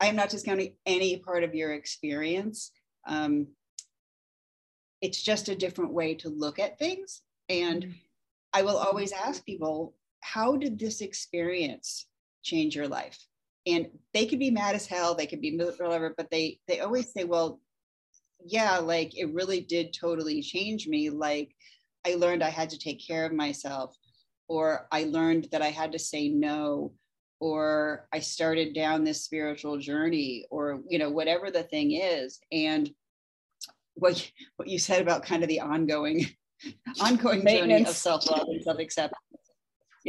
I 0.00 0.06
am 0.06 0.16
not 0.16 0.28
discounting 0.28 0.74
any 0.86 1.16
part 1.18 1.44
of 1.44 1.54
your 1.54 1.72
experience. 1.72 2.72
Um, 3.06 3.46
it's 5.00 5.22
just 5.22 5.48
a 5.48 5.56
different 5.56 5.92
way 5.92 6.14
to 6.16 6.28
look 6.28 6.58
at 6.58 6.78
things. 6.78 7.22
And 7.48 7.84
mm-hmm. 7.84 7.92
I 8.52 8.62
will 8.62 8.76
always 8.76 9.12
ask 9.12 9.44
people, 9.46 9.94
how 10.20 10.56
did 10.56 10.78
this 10.78 11.00
experience 11.00 12.06
change 12.42 12.74
your 12.74 12.88
life? 12.88 13.18
And 13.70 13.86
they 14.14 14.26
could 14.26 14.38
be 14.38 14.50
mad 14.50 14.74
as 14.74 14.86
hell, 14.86 15.14
they 15.14 15.26
could 15.26 15.40
be 15.40 15.56
whatever, 15.56 16.14
but 16.16 16.30
they 16.30 16.58
they 16.66 16.80
always 16.80 17.12
say, 17.12 17.24
well, 17.24 17.60
yeah, 18.44 18.78
like 18.78 19.16
it 19.18 19.32
really 19.34 19.60
did 19.60 19.92
totally 19.92 20.42
change 20.42 20.86
me. 20.86 21.10
Like 21.10 21.54
I 22.06 22.14
learned 22.14 22.42
I 22.42 22.50
had 22.50 22.70
to 22.70 22.78
take 22.78 23.06
care 23.06 23.26
of 23.26 23.32
myself, 23.32 23.96
or 24.48 24.88
I 24.90 25.04
learned 25.04 25.48
that 25.52 25.62
I 25.62 25.70
had 25.70 25.92
to 25.92 25.98
say 25.98 26.28
no, 26.28 26.92
or 27.40 28.06
I 28.12 28.20
started 28.20 28.74
down 28.74 29.04
this 29.04 29.24
spiritual 29.24 29.78
journey 29.78 30.46
or 30.50 30.80
you 30.88 30.98
know 30.98 31.10
whatever 31.10 31.50
the 31.50 31.62
thing 31.64 31.92
is 31.92 32.40
and 32.52 32.90
what 33.94 34.30
what 34.56 34.68
you 34.68 34.78
said 34.78 35.02
about 35.02 35.24
kind 35.24 35.42
of 35.42 35.48
the 35.48 35.60
ongoing 35.60 36.26
ongoing 37.00 37.46
journey 37.46 37.82
of 37.82 37.88
self-love 37.88 38.46
and 38.48 38.62
self-acceptance 38.62 39.29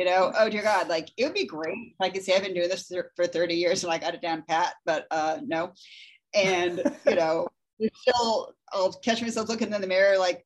you 0.01 0.07
know 0.07 0.33
oh 0.39 0.49
dear 0.49 0.63
god 0.63 0.87
like 0.87 1.09
it 1.15 1.25
would 1.25 1.35
be 1.35 1.45
great 1.45 1.77
if 1.77 2.01
i 2.01 2.09
could 2.09 2.23
say 2.23 2.35
i've 2.35 2.41
been 2.41 2.55
doing 2.55 2.67
this 2.67 2.91
for 3.15 3.27
30 3.27 3.53
years 3.53 3.83
and 3.83 3.93
i 3.93 3.99
got 3.99 4.15
it 4.15 4.21
down 4.21 4.43
pat 4.47 4.73
but 4.83 5.05
uh 5.11 5.37
no. 5.45 5.73
And 6.33 6.81
you 7.07 7.15
know 7.15 7.47
still 7.93 8.55
i'll 8.73 8.93
catch 8.93 9.21
myself 9.21 9.47
looking 9.47 9.71
in 9.71 9.79
the 9.79 9.85
mirror 9.85 10.17
like 10.17 10.43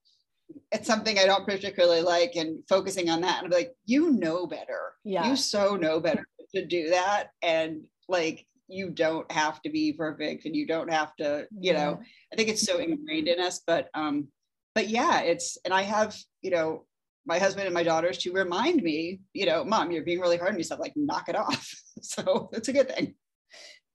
it's 0.74 0.88
something 0.88 1.18
i 1.18 1.26
don't 1.26 1.48
particularly 1.48 2.02
like 2.02 2.36
and 2.36 2.64
focusing 2.68 3.10
on 3.10 3.22
that 3.22 3.42
and 3.42 3.46
i'm 3.46 3.58
like 3.58 3.74
you 3.86 4.12
know 4.12 4.46
better. 4.46 4.94
Yeah. 5.06 5.30
You 5.30 5.38
so 5.38 5.78
know 5.78 6.02
better 6.02 6.28
to 6.54 6.66
do 6.66 6.90
that 6.90 7.30
and 7.42 7.84
like 8.10 8.46
you 8.68 8.90
don't 8.90 9.32
have 9.32 9.62
to 9.62 9.70
be 9.70 9.94
perfect 9.94 10.44
and 10.44 10.54
you 10.54 10.68
don't 10.68 10.92
have 10.92 11.16
to 11.16 11.48
you 11.58 11.72
yeah. 11.72 11.86
know 11.86 12.00
i 12.34 12.36
think 12.36 12.50
it's 12.50 12.66
so 12.66 12.80
ingrained 12.80 13.30
in 13.30 13.40
us 13.40 13.62
but 13.66 13.90
um 13.94 14.28
but 14.74 14.90
yeah 14.90 15.22
it's 15.22 15.58
and 15.64 15.74
i 15.74 15.82
have 15.82 16.14
you 16.42 16.52
know 16.52 16.84
my 17.26 17.40
husband 17.40 17.66
and 17.66 17.74
my 17.74 17.84
daughters 17.84 18.18
to 18.20 18.32
remind 18.32 18.82
me 18.82 19.20
you 19.34 19.46
know 19.46 19.64
mom 19.64 19.92
you're 19.92 20.04
being 20.04 20.20
really 20.20 20.38
hard 20.38 20.52
on 20.52 20.58
yourself 20.58 20.80
like 20.80 20.94
knock 20.96 21.30
it 21.30 21.36
off. 21.36 21.72
So 22.02 22.50
it's 22.52 22.68
a 22.68 22.74
good 22.74 22.94
thing. 22.94 23.16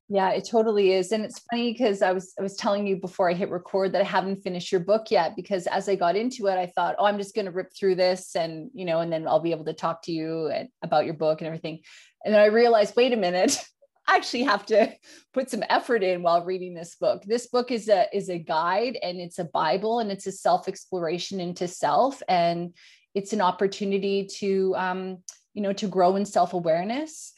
Yeah 0.09 0.31
it 0.31 0.49
totally 0.51 0.95
is. 0.95 1.13
And 1.13 1.23
it's 1.23 1.39
funny 1.51 1.73
because 1.73 2.01
i 2.01 2.13
was 2.13 2.33
i 2.39 2.43
was 2.43 2.57
telling 2.57 2.87
you 2.87 2.97
before 2.97 3.31
i 3.31 3.35
hit 3.35 3.51
record 3.51 3.93
that 3.93 4.01
i 4.01 4.05
haven't 4.05 4.43
finished 4.43 4.73
your 4.73 4.81
book 4.81 5.11
yet 5.11 5.37
because 5.37 5.67
as 5.67 5.89
i 5.89 5.95
got 5.95 6.17
into 6.17 6.47
it 6.47 6.57
i 6.57 6.67
thought 6.67 6.97
oh 6.99 7.05
i'm 7.05 7.19
just 7.19 7.35
going 7.35 7.45
to 7.45 7.53
rip 7.53 7.71
through 7.79 7.95
this 7.95 8.35
and 8.35 8.71
you 8.75 8.87
know 8.87 9.01
and 9.01 9.13
then 9.13 9.29
i'll 9.29 9.39
be 9.39 9.53
able 9.53 9.67
to 9.67 9.75
talk 9.75 10.03
to 10.03 10.13
you 10.13 10.47
and, 10.49 10.71
about 10.83 11.05
your 11.05 11.15
book 11.15 11.41
and 11.41 11.47
everything. 11.47 11.81
And 12.25 12.33
then 12.35 12.41
i 12.41 12.47
realized 12.47 12.97
wait 12.97 13.13
a 13.13 13.17
minute 13.17 13.63
I 14.11 14.17
actually 14.17 14.43
have 14.43 14.67
to 14.67 14.93
put 15.33 15.51
some 15.51 15.63
effort 15.69 16.03
in 16.03 16.23
while 16.23 16.45
reading 16.45 16.75
this 16.75 16.97
book. 16.97 17.23
This 17.25 17.47
book 17.47 17.71
is 17.71 17.89
a 17.89 18.07
is 18.13 18.29
a 18.29 18.39
guide 18.39 18.99
and 19.03 19.21
it's 19.21 19.39
a 19.39 19.45
Bible 19.45 20.01
and 20.01 20.11
it's 20.11 20.27
a 20.27 20.33
self 20.33 20.69
exploration 20.69 21.39
into 21.41 21.69
self 21.69 22.23
and 22.29 22.75
it's 23.14 23.33
an 23.33 23.40
opportunity 23.40 24.26
to 24.38 24.75
um, 24.76 25.19
you 25.55 25.62
know 25.62 25.73
to 25.75 25.88
grow 25.88 26.17
in 26.17 26.25
self 26.25 26.52
awareness. 26.52 27.33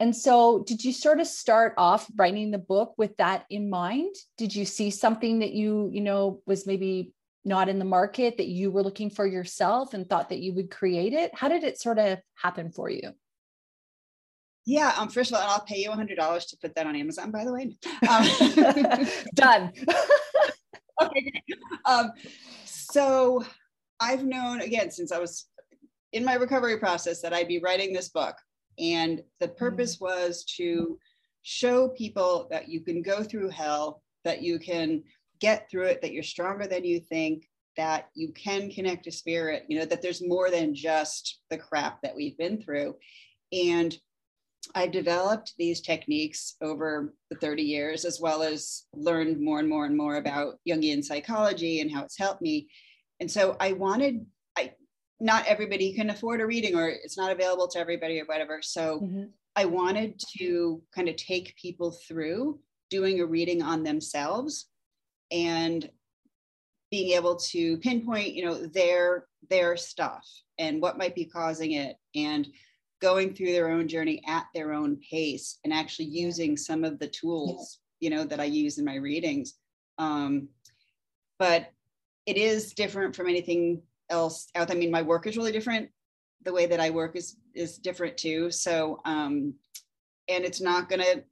And 0.00 0.14
so, 0.14 0.62
did 0.64 0.84
you 0.84 0.92
sort 0.92 1.20
of 1.20 1.26
start 1.26 1.74
off 1.76 2.08
writing 2.16 2.50
the 2.50 2.58
book 2.58 2.94
with 2.96 3.16
that 3.16 3.44
in 3.50 3.68
mind? 3.68 4.14
Did 4.36 4.54
you 4.54 4.64
see 4.64 4.90
something 4.90 5.40
that 5.40 5.52
you 5.52 5.90
you 5.92 6.00
know 6.00 6.40
was 6.46 6.66
maybe 6.66 7.12
not 7.44 7.68
in 7.68 7.78
the 7.78 7.84
market 7.84 8.36
that 8.36 8.46
you 8.46 8.70
were 8.70 8.82
looking 8.82 9.10
for 9.10 9.26
yourself 9.26 9.94
and 9.94 10.08
thought 10.08 10.28
that 10.28 10.38
you 10.38 10.54
would 10.54 10.70
create 10.70 11.12
it? 11.12 11.34
How 11.34 11.48
did 11.48 11.64
it 11.64 11.80
sort 11.80 11.98
of 11.98 12.18
happen 12.34 12.70
for 12.70 12.90
you? 12.90 13.12
Yeah. 14.66 14.92
Um, 14.98 15.08
first 15.08 15.32
of 15.32 15.38
all, 15.38 15.48
I'll 15.48 15.64
pay 15.64 15.78
you 15.78 15.88
$100 15.88 16.48
to 16.48 16.56
put 16.58 16.74
that 16.74 16.86
on 16.86 16.94
Amazon, 16.94 17.30
by 17.30 17.44
the 17.44 17.52
way. 17.54 17.74
Um, 18.06 19.08
Done. 19.34 19.72
okay. 21.02 21.32
Um, 21.86 22.12
so 22.66 23.44
I've 24.00 24.24
known, 24.24 24.60
again, 24.60 24.90
since 24.90 25.12
I 25.12 25.18
was 25.18 25.48
in 26.12 26.24
my 26.24 26.34
recovery 26.34 26.78
process, 26.78 27.20
that 27.22 27.32
I'd 27.32 27.48
be 27.48 27.58
writing 27.58 27.92
this 27.92 28.08
book. 28.08 28.36
And 28.78 29.22
the 29.40 29.48
purpose 29.48 29.96
mm. 29.96 30.02
was 30.02 30.44
to 30.56 30.98
show 31.42 31.88
people 31.88 32.46
that 32.50 32.68
you 32.68 32.80
can 32.80 33.02
go 33.02 33.22
through 33.22 33.50
hell, 33.50 34.02
that 34.24 34.42
you 34.42 34.58
can 34.58 35.02
get 35.40 35.68
through 35.70 35.84
it, 35.86 36.02
that 36.02 36.12
you're 36.12 36.22
stronger 36.22 36.66
than 36.66 36.84
you 36.84 37.00
think, 37.00 37.48
that 37.76 38.08
you 38.14 38.32
can 38.32 38.70
connect 38.70 39.04
to 39.04 39.12
spirit, 39.12 39.64
you 39.68 39.78
know, 39.78 39.84
that 39.84 40.02
there's 40.02 40.26
more 40.26 40.50
than 40.50 40.74
just 40.74 41.40
the 41.48 41.56
crap 41.56 42.02
that 42.02 42.14
we've 42.14 42.36
been 42.36 42.60
through. 42.60 42.96
And 43.52 43.96
I've 44.74 44.90
developed 44.90 45.54
these 45.58 45.80
techniques 45.80 46.56
over 46.60 47.14
the 47.30 47.36
30 47.36 47.62
years, 47.62 48.04
as 48.04 48.20
well 48.20 48.42
as 48.42 48.84
learned 48.94 49.40
more 49.40 49.60
and 49.60 49.68
more 49.68 49.86
and 49.86 49.96
more 49.96 50.16
about 50.16 50.58
Jungian 50.68 51.02
psychology 51.02 51.80
and 51.80 51.90
how 51.90 52.04
it's 52.04 52.18
helped 52.18 52.42
me. 52.42 52.68
And 53.20 53.30
so 53.30 53.56
I 53.60 53.72
wanted, 53.72 54.24
I 54.56 54.74
not 55.20 55.46
everybody 55.46 55.92
can 55.92 56.10
afford 56.10 56.40
a 56.40 56.46
reading 56.46 56.76
or 56.76 56.88
it's 56.88 57.18
not 57.18 57.32
available 57.32 57.68
to 57.68 57.78
everybody 57.78 58.20
or 58.20 58.24
whatever. 58.26 58.60
So 58.62 59.00
mm-hmm. 59.00 59.24
I 59.56 59.64
wanted 59.64 60.20
to 60.38 60.82
kind 60.94 61.08
of 61.08 61.16
take 61.16 61.56
people 61.60 61.98
through 62.06 62.60
doing 62.90 63.20
a 63.20 63.26
reading 63.26 63.62
on 63.62 63.82
themselves 63.82 64.66
and 65.30 65.88
being 66.90 67.16
able 67.16 67.36
to 67.36 67.76
pinpoint, 67.78 68.34
you 68.34 68.44
know, 68.44 68.54
their 68.54 69.26
their 69.50 69.76
stuff 69.76 70.26
and 70.58 70.80
what 70.80 70.98
might 70.98 71.14
be 71.14 71.24
causing 71.24 71.72
it 71.72 71.96
and 72.14 72.48
going 73.00 73.32
through 73.32 73.52
their 73.52 73.70
own 73.70 73.86
journey 73.86 74.22
at 74.26 74.46
their 74.54 74.72
own 74.72 74.98
pace 75.10 75.58
and 75.64 75.72
actually 75.72 76.06
using 76.06 76.56
some 76.56 76.84
of 76.84 76.98
the 76.98 77.08
tools 77.08 77.78
you 78.00 78.10
know 78.10 78.24
that 78.24 78.40
i 78.40 78.44
use 78.44 78.78
in 78.78 78.84
my 78.84 78.96
readings 78.96 79.54
um, 79.98 80.48
but 81.38 81.72
it 82.28 82.36
is 82.36 82.72
different 82.74 83.14
from 83.14 83.28
anything 83.28 83.82
else 84.10 84.48
out 84.54 84.70
i 84.70 84.74
mean 84.74 84.90
my 84.90 85.02
work 85.02 85.26
is 85.26 85.36
really 85.36 85.52
different 85.52 85.88
the 86.44 86.52
way 86.52 86.66
that 86.66 86.80
i 86.80 86.90
work 86.90 87.16
is 87.16 87.36
is 87.54 87.78
different 87.78 88.16
too 88.16 88.50
so 88.50 89.00
um 89.04 89.54
and 90.28 90.44
it's 90.44 90.60
not 90.60 90.88
gonna 90.88 91.22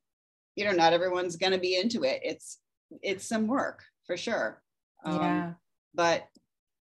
you 0.56 0.64
know 0.64 0.72
not 0.72 0.92
everyone's 0.92 1.36
gonna 1.36 1.58
be 1.58 1.78
into 1.78 2.02
it 2.02 2.20
it's 2.22 2.58
it's 3.02 3.28
some 3.28 3.46
work 3.46 3.82
for 4.06 4.16
sure 4.16 4.62
um, 5.04 5.20
yeah 5.20 5.52
but 5.94 6.28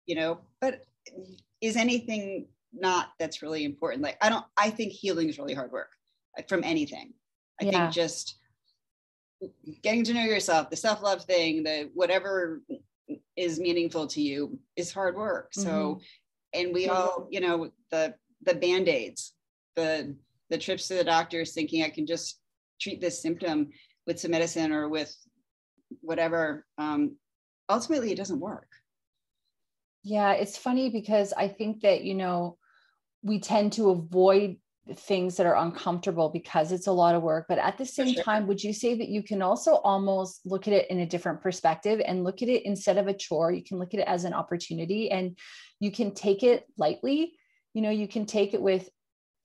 you 0.07 0.15
know 0.15 0.39
but 0.61 0.83
is 1.61 1.77
anything 1.77 2.47
not 2.73 3.13
that's 3.19 3.43
really 3.43 3.65
important. 3.65 4.03
Like 4.03 4.19
I 4.21 4.29
don't 4.29 4.45
I 4.57 4.71
think 4.71 4.93
healing 4.93 5.29
is 5.29 5.39
really 5.39 5.55
hard 5.55 5.73
work 5.73 5.91
from 6.49 6.63
anything. 6.65 7.13
I 7.61 7.65
yeah. 7.65 7.71
think 7.71 7.95
just 7.95 8.37
getting 9.83 10.05
to 10.05 10.15
know 10.15 10.23
yourself, 10.23 10.71
the 10.71 10.77
self-love 10.77 11.25
thing, 11.25 11.63
the 11.63 11.91
whatever 11.95 12.63
is 13.37 13.61
meaningful 13.61 14.07
to 14.09 14.21
you 14.21 14.59
is 14.77 14.93
hard 14.93 15.17
work. 15.17 15.53
Mm-hmm. 15.53 15.69
So 15.69 16.01
and 16.55 16.73
we 16.73 16.89
all, 16.89 17.29
you 17.31 17.41
know, 17.41 17.71
the 17.91 18.15
the 18.43 18.55
band-aids, 18.55 19.35
the 19.75 20.17
the 20.51 20.59
trips 20.59 20.89
to 20.89 20.95
the 20.95 21.05
doctors 21.05 21.53
thinking 21.53 21.83
I 21.83 21.91
can 21.91 22.07
just 22.07 22.41
treat 22.81 23.01
this 23.01 23.21
symptom 23.21 23.71
with 24.07 24.21
some 24.21 24.31
medicine 24.31 24.73
or 24.73 24.89
with 24.89 25.15
whatever. 26.01 26.65
Um, 26.79 27.17
ultimately 27.69 28.13
it 28.13 28.17
doesn't 28.17 28.41
work. 28.41 28.69
Yeah, 30.03 30.33
it's 30.33 30.57
funny 30.57 30.91
because 30.91 31.33
I 31.33 31.49
think 31.49 31.83
that, 31.83 32.05
you 32.05 32.15
know, 32.15 32.59
we 33.23 33.41
tend 33.41 33.73
to 33.73 33.91
avoid 33.91 34.57
things 34.95 35.37
that 35.37 35.47
are 35.47 35.57
uncomfortable 35.57 36.29
because 36.29 36.71
it's 36.71 36.87
a 36.87 36.93
lot 36.93 37.17
of 37.17 37.23
work. 37.23 37.47
But 37.49 37.59
at 37.59 37.77
the 37.77 37.85
same 37.85 38.15
sure. 38.15 38.23
time, 38.23 38.47
would 38.47 38.63
you 38.63 38.73
say 38.73 38.95
that 38.97 39.09
you 39.09 39.23
can 39.23 39.43
also 39.43 39.77
almost 39.77 40.47
look 40.47 40.69
at 40.69 40.75
it 40.75 40.89
in 40.91 41.01
a 41.01 41.07
different 41.07 41.43
perspective 41.43 42.01
and 42.07 42.23
look 42.23 42.41
at 42.41 42.49
it 42.49 42.65
instead 42.65 42.97
of 42.97 43.09
a 43.09 43.15
chore? 43.15 43.51
You 43.51 43.65
can 43.65 43.79
look 43.79 43.95
at 43.95 44.01
it 44.01 44.07
as 44.07 44.25
an 44.25 44.33
opportunity 44.33 45.11
and 45.11 45.37
you 45.81 45.91
can 45.91 46.15
take 46.15 46.45
it 46.45 46.65
lightly. 46.79 47.33
You 47.75 47.83
know, 47.83 47.91
you 47.91 48.07
can 48.07 48.27
take 48.27 48.55
it 48.55 48.63
with, 48.63 48.89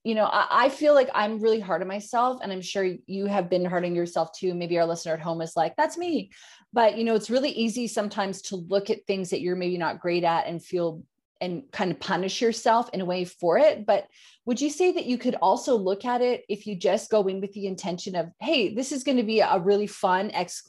you 0.04 0.16
know, 0.16 0.26
I, 0.26 0.66
I 0.66 0.70
feel 0.70 0.94
like 0.94 1.10
I'm 1.14 1.40
really 1.40 1.60
hard 1.60 1.82
on 1.82 1.88
myself, 1.88 2.40
and 2.42 2.52
I'm 2.52 2.62
sure 2.62 2.88
you 3.06 3.26
have 3.26 3.50
been 3.50 3.66
hard 3.66 3.84
on 3.84 3.96
yourself 3.96 4.30
too. 4.38 4.54
Maybe 4.54 4.78
our 4.78 4.86
listener 4.86 5.14
at 5.14 5.22
home 5.22 5.42
is 5.42 5.54
like, 5.56 5.76
that's 5.76 5.98
me. 5.98 6.32
But, 6.72 6.98
you 6.98 7.04
know, 7.04 7.16
it's 7.16 7.30
really 7.30 7.52
easy 7.52 7.88
sometimes 7.88 8.42
to 8.44 8.56
look 8.56 8.90
at 8.90 9.06
things 9.06 9.32
that 9.32 9.42
you're 9.42 9.56
maybe 9.56 9.78
not 9.78 10.00
great 10.00 10.24
at 10.24 10.48
and 10.48 10.64
feel 10.64 11.04
and 11.42 11.64
kind 11.72 11.92
of 11.92 12.00
punish 12.00 12.40
yourself 12.40 12.90
in 12.94 13.02
a 13.02 13.06
way 13.06 13.26
for 13.26 13.58
it. 13.58 13.86
But 13.86 14.08
would 14.46 14.62
you 14.62 14.70
say 14.70 14.92
that 14.94 15.08
you 15.08 15.18
could 15.18 15.36
also 15.42 15.76
look 15.76 16.06
at 16.06 16.22
it 16.22 16.46
if 16.48 16.66
you 16.66 16.76
just 16.76 17.10
go 17.10 17.28
in 17.28 17.42
with 17.42 17.52
the 17.54 17.66
intention 17.66 18.16
of, 18.16 18.28
hey, 18.40 18.74
this 18.74 18.92
is 18.92 19.04
going 19.04 19.18
to 19.18 19.24
be 19.24 19.40
a 19.40 19.60
really 19.60 19.88
fun 19.88 20.32
ex- 20.32 20.64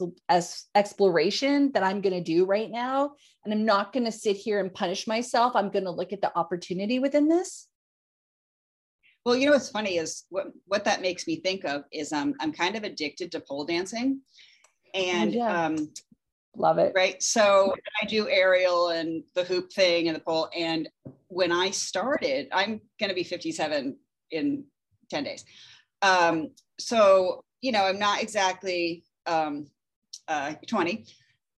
exploration 0.75 1.71
that 1.73 1.83
I'm 1.83 2.01
going 2.01 2.15
to 2.15 2.23
do 2.23 2.45
right 2.45 2.69
now. 2.69 3.11
And 3.45 3.53
I'm 3.53 3.65
not 3.65 3.93
going 3.93 4.05
to 4.05 4.11
sit 4.11 4.35
here 4.35 4.59
and 4.59 4.73
punish 4.73 5.07
myself. 5.07 5.55
I'm 5.55 5.69
going 5.69 5.85
to 5.85 5.91
look 5.91 6.11
at 6.11 6.21
the 6.21 6.35
opportunity 6.37 6.99
within 6.99 7.27
this. 7.29 7.67
Well, 9.25 9.35
you 9.35 9.45
know 9.45 9.53
what's 9.53 9.69
funny 9.69 9.97
is 9.97 10.25
what, 10.29 10.47
what 10.65 10.83
that 10.85 11.01
makes 11.01 11.27
me 11.27 11.37
think 11.37 11.63
of 11.63 11.83
is 11.93 12.11
um, 12.11 12.33
I'm 12.41 12.51
kind 12.51 12.75
of 12.75 12.83
addicted 12.83 13.31
to 13.31 13.39
pole 13.39 13.63
dancing. 13.63 14.21
And 14.93 15.31
oh, 15.31 15.37
yeah. 15.37 15.65
um, 15.65 15.89
Love 16.55 16.77
it. 16.77 16.93
Right. 16.95 17.21
So 17.21 17.73
I 18.01 18.05
do 18.05 18.29
aerial 18.29 18.89
and 18.89 19.23
the 19.33 19.43
hoop 19.43 19.73
thing 19.73 20.07
and 20.07 20.15
the 20.15 20.19
pole. 20.21 20.49
And 20.55 20.87
when 21.27 21.51
I 21.51 21.71
started, 21.71 22.47
I'm 22.51 22.79
going 22.99 23.09
to 23.09 23.15
be 23.15 23.23
57 23.23 23.97
in 24.31 24.63
10 25.09 25.23
days. 25.23 25.45
Um, 26.01 26.51
so, 26.79 27.43
you 27.61 27.71
know, 27.71 27.83
I'm 27.85 27.97
not 27.97 28.21
exactly 28.21 29.03
um, 29.25 29.67
uh, 30.27 30.53
20. 30.67 31.05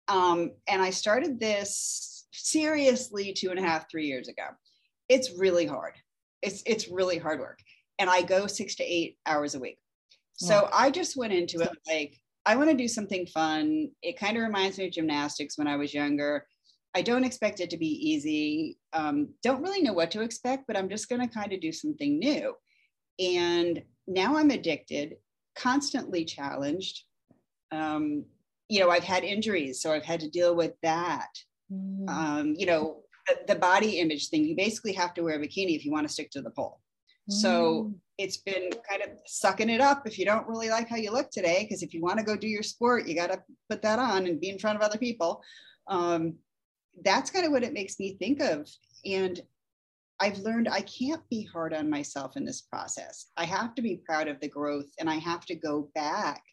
Um, 0.09 0.51
and 0.67 0.81
I 0.81 0.91
started 0.91 1.39
this 1.39 2.27
seriously 2.31 3.33
two 3.33 3.49
and 3.49 3.59
a 3.59 3.63
half, 3.63 3.89
three 3.89 4.05
years 4.05 4.27
ago. 4.27 4.43
It's 5.09 5.37
really 5.37 5.65
hard. 5.65 5.93
It's, 6.41 6.61
it's 6.65 6.87
really 6.87 7.17
hard 7.17 7.39
work. 7.39 7.59
And 7.97 8.09
I 8.09 8.21
go 8.21 8.47
six 8.47 8.75
to 8.75 8.83
eight 8.83 9.17
hours 9.25 9.55
a 9.55 9.59
week. 9.59 9.79
So 10.35 10.63
yeah. 10.63 10.69
I 10.73 10.91
just 10.91 11.15
went 11.15 11.33
into 11.33 11.61
it 11.61 11.71
like, 11.87 12.19
I 12.45 12.55
want 12.55 12.69
to 12.69 12.75
do 12.75 12.87
something 12.87 13.25
fun. 13.27 13.89
It 14.01 14.19
kind 14.19 14.37
of 14.37 14.43
reminds 14.43 14.77
me 14.77 14.87
of 14.87 14.93
gymnastics 14.93 15.57
when 15.57 15.67
I 15.67 15.77
was 15.77 15.93
younger. 15.93 16.45
I 16.95 17.01
don't 17.01 17.23
expect 17.23 17.59
it 17.59 17.69
to 17.71 17.77
be 17.77 17.87
easy. 17.87 18.77
Um, 18.91 19.29
don't 19.41 19.63
really 19.63 19.81
know 19.81 19.93
what 19.93 20.11
to 20.11 20.21
expect, 20.21 20.65
but 20.67 20.77
I'm 20.77 20.89
just 20.89 21.09
going 21.09 21.21
to 21.21 21.33
kind 21.33 21.53
of 21.53 21.61
do 21.61 21.71
something 21.71 22.19
new. 22.19 22.53
And 23.19 23.81
now 24.07 24.37
I'm 24.37 24.51
addicted, 24.51 25.15
constantly 25.55 26.25
challenged. 26.25 27.03
Um, 27.71 28.25
you 28.69 28.79
know, 28.79 28.89
I've 28.89 29.03
had 29.03 29.23
injuries, 29.23 29.81
so 29.81 29.91
I've 29.91 30.05
had 30.05 30.19
to 30.19 30.29
deal 30.29 30.55
with 30.55 30.73
that. 30.83 31.29
Mm. 31.71 32.09
Um, 32.09 32.55
you 32.57 32.65
know, 32.65 33.01
the, 33.27 33.53
the, 33.53 33.59
body 33.59 33.99
image 33.99 34.29
thing, 34.29 34.45
you 34.45 34.55
basically 34.55 34.93
have 34.93 35.13
to 35.15 35.21
wear 35.23 35.35
a 35.35 35.39
bikini 35.39 35.75
if 35.75 35.85
you 35.85 35.91
want 35.91 36.07
to 36.07 36.13
stick 36.13 36.29
to 36.31 36.41
the 36.41 36.51
pole. 36.51 36.79
Mm. 37.29 37.33
So 37.33 37.93
it's 38.17 38.37
been 38.37 38.69
kind 38.89 39.01
of 39.01 39.09
sucking 39.25 39.69
it 39.69 39.81
up 39.81 40.05
if 40.05 40.19
you 40.19 40.25
don't 40.25 40.47
really 40.47 40.69
like 40.69 40.87
how 40.87 40.97
you 40.97 41.11
look 41.11 41.31
today, 41.31 41.63
because 41.63 41.81
if 41.81 41.93
you 41.93 42.01
want 42.01 42.19
to 42.19 42.25
go 42.25 42.35
do 42.35 42.47
your 42.47 42.63
sport, 42.63 43.07
you 43.07 43.15
got 43.15 43.31
to 43.31 43.41
put 43.69 43.81
that 43.81 43.99
on 43.99 44.27
and 44.27 44.39
be 44.39 44.49
in 44.49 44.59
front 44.59 44.77
of 44.77 44.83
other 44.83 44.97
people. 44.97 45.41
Um, 45.87 46.35
that's 47.03 47.31
kind 47.31 47.45
of 47.45 47.51
what 47.51 47.63
it 47.63 47.73
makes 47.73 47.99
me 47.99 48.15
think 48.19 48.41
of. 48.41 48.69
And 49.05 49.41
I've 50.19 50.37
learned 50.39 50.69
I 50.69 50.81
can't 50.81 51.27
be 51.29 51.43
hard 51.43 51.73
on 51.73 51.89
myself 51.89 52.37
in 52.37 52.45
this 52.45 52.61
process. 52.61 53.27
I 53.35 53.45
have 53.45 53.73
to 53.75 53.81
be 53.81 54.01
proud 54.05 54.27
of 54.27 54.39
the 54.39 54.47
growth 54.47 54.89
and 54.99 55.09
I 55.09 55.15
have 55.15 55.45
to 55.47 55.55
go 55.55 55.89
back 55.95 56.43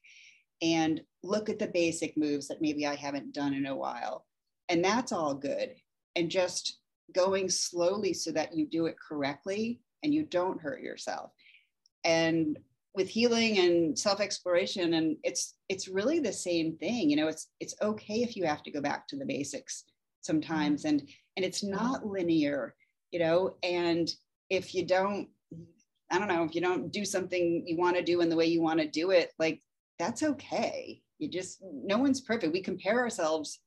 and 0.62 1.00
look 1.22 1.48
at 1.48 1.58
the 1.58 1.68
basic 1.68 2.16
moves 2.16 2.48
that 2.48 2.62
maybe 2.62 2.86
I 2.86 2.94
haven't 2.94 3.34
done 3.34 3.54
in 3.54 3.66
a 3.66 3.76
while. 3.76 4.26
And 4.68 4.84
that's 4.84 5.12
all 5.12 5.34
good. 5.34 5.74
And 6.16 6.30
just 6.30 6.78
going 7.14 7.48
slowly 7.48 8.12
so 8.12 8.32
that 8.32 8.56
you 8.56 8.66
do 8.66 8.86
it 8.86 8.96
correctly 8.98 9.80
and 10.02 10.14
you 10.14 10.25
don't 10.25 10.61
hurt 10.61 10.80
yourself. 10.80 11.33
And 12.04 12.59
with 12.95 13.09
healing 13.09 13.59
and 13.59 13.97
self-exploration 13.97 14.95
and 14.95 15.16
it's 15.23 15.54
it's 15.69 15.87
really 15.87 16.19
the 16.19 16.33
same 16.33 16.76
thing 16.78 17.09
you 17.09 17.14
know 17.14 17.28
it's 17.28 17.47
it's 17.61 17.76
okay 17.80 18.21
if 18.21 18.37
you 18.37 18.45
have 18.45 18.64
to 18.64 18.71
go 18.73 18.80
back 18.80 19.07
to 19.07 19.16
the 19.16 19.25
basics 19.25 19.85
sometimes 20.23 20.85
and 20.85 21.09
and 21.37 21.47
it's 21.47 21.62
not 21.62 22.04
linear 22.04 22.75
you 23.12 23.21
know 23.21 23.54
and 23.62 24.16
if 24.49 24.75
you 24.75 24.85
don't 24.85 25.28
i 26.11 26.19
don't 26.19 26.26
know 26.26 26.42
if 26.42 26.52
you 26.52 26.61
don't 26.61 26.90
do 26.90 27.04
something 27.04 27.62
you 27.64 27.76
want 27.76 27.95
to 27.95 28.02
do 28.02 28.23
in 28.23 28.28
the 28.28 28.35
way 28.35 28.45
you 28.45 28.61
want 28.61 28.80
to 28.80 28.88
do 28.88 29.12
it 29.12 29.30
like 29.38 29.62
that's 30.00 30.23
okay. 30.23 31.02
You 31.19 31.28
just 31.28 31.59
no 31.62 31.99
one's 31.99 32.23
perfect. 32.23 32.52
We 32.52 32.62
compare 32.62 32.99
ourselves 32.99 33.61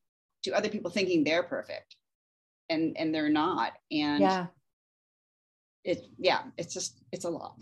to 0.44 0.52
other 0.52 0.68
people 0.68 0.92
thinking 0.92 1.24
they're 1.24 1.44
perfect 1.44 1.96
and 2.70 2.98
and 2.98 3.14
they're 3.14 3.30
not 3.30 3.74
and 3.92 4.20
yeah 4.20 4.48
it 5.84 6.06
yeah 6.18 6.44
it's 6.58 6.74
just 6.74 7.02
it's 7.12 7.26
a 7.26 7.30
lot. 7.30 7.56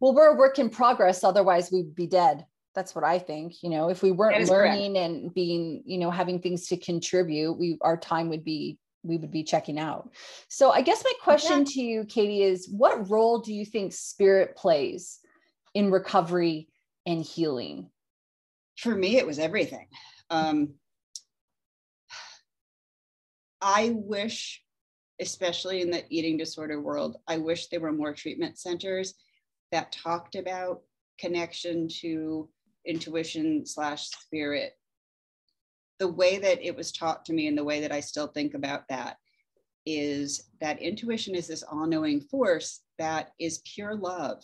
Well 0.00 0.14
we're 0.14 0.34
a 0.34 0.36
work 0.36 0.58
in 0.58 0.70
progress 0.70 1.24
otherwise 1.24 1.70
we'd 1.72 1.94
be 1.94 2.06
dead. 2.06 2.46
That's 2.74 2.94
what 2.94 3.04
i 3.04 3.18
think 3.18 3.62
you 3.62 3.68
know 3.68 3.90
if 3.90 4.02
we 4.02 4.12
weren't 4.12 4.48
learning 4.48 4.94
correct. 4.94 5.10
and 5.10 5.34
being 5.34 5.82
you 5.84 5.98
know 5.98 6.10
having 6.10 6.40
things 6.40 6.68
to 6.68 6.76
contribute 6.78 7.52
we 7.52 7.76
our 7.82 7.98
time 7.98 8.30
would 8.30 8.44
be 8.44 8.78
we 9.02 9.16
would 9.16 9.30
be 9.32 9.42
checking 9.42 9.78
out. 9.78 10.10
So 10.48 10.70
i 10.70 10.80
guess 10.80 11.04
my 11.04 11.12
question 11.22 11.58
yeah. 11.58 11.64
to 11.64 11.80
you 11.82 12.04
katie 12.04 12.42
is 12.42 12.68
what 12.70 13.10
role 13.10 13.40
do 13.40 13.52
you 13.52 13.66
think 13.66 13.92
spirit 13.92 14.56
plays 14.56 15.18
in 15.74 15.90
recovery 15.90 16.68
and 17.06 17.22
healing? 17.22 17.90
For 18.78 18.94
me 18.94 19.18
it 19.18 19.26
was 19.26 19.38
everything. 19.38 19.86
Um, 20.30 20.74
i 23.60 23.92
wish 23.94 24.62
especially 25.20 25.80
in 25.80 25.90
the 25.90 26.04
eating 26.10 26.36
disorder 26.36 26.80
world 26.80 27.16
i 27.28 27.36
wish 27.36 27.68
there 27.68 27.80
were 27.80 27.92
more 27.92 28.12
treatment 28.14 28.58
centers 28.58 29.14
that 29.72 29.92
talked 29.92 30.34
about 30.34 30.82
connection 31.18 31.88
to 31.88 32.48
intuition 32.84 33.64
slash 33.64 34.08
spirit. 34.08 34.72
The 35.98 36.08
way 36.08 36.38
that 36.38 36.64
it 36.64 36.76
was 36.76 36.92
taught 36.92 37.24
to 37.26 37.32
me 37.32 37.46
and 37.46 37.56
the 37.56 37.64
way 37.64 37.80
that 37.80 37.92
i 37.92 38.00
still 38.00 38.26
think 38.26 38.54
about 38.54 38.88
that 38.88 39.16
is 39.86 40.50
that 40.60 40.82
intuition 40.82 41.34
is 41.34 41.48
this 41.48 41.62
all-knowing 41.62 42.20
force 42.20 42.82
that 42.98 43.32
is 43.38 43.62
pure 43.64 43.94
love 43.96 44.42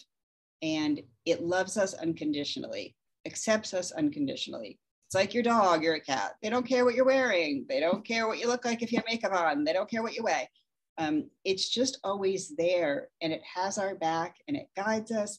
and 0.63 1.01
it 1.27 1.43
loves 1.43 1.77
us 1.77 1.95
unconditionally 1.95 2.97
accepts 3.27 3.75
us 3.75 3.93
unconditionally 3.93 4.79
it's 5.09 5.15
like 5.15 5.33
your 5.33 5.43
dog 5.43 5.87
or 5.87 5.95
a 5.95 6.01
cat. 6.01 6.35
They 6.43 6.51
don't 6.51 6.69
care 6.69 6.85
what 6.85 6.95
you're 6.95 7.07
wearing. 7.07 7.65
They 7.67 7.81
don't 7.81 8.05
care 8.05 8.29
what 8.29 8.39
you 8.39 8.47
look 8.47 8.67
like 8.67 8.83
if 8.83 8.93
you 8.93 8.99
have 8.99 9.07
makeup 9.07 9.33
on. 9.33 9.65
They 9.65 9.73
don't 9.73 9.89
care 9.89 10.03
what 10.03 10.15
you 10.15 10.23
weigh. 10.23 10.51
Um, 10.99 11.31
it's 11.47 11.71
just 11.71 11.99
always 12.05 12.55
there 12.59 13.09
and 13.23 13.33
it 13.33 13.41
has 13.57 13.79
our 13.79 13.95
back 13.95 14.37
and 14.49 14.57
it 14.57 14.69
guides 14.77 15.11
us 15.11 15.39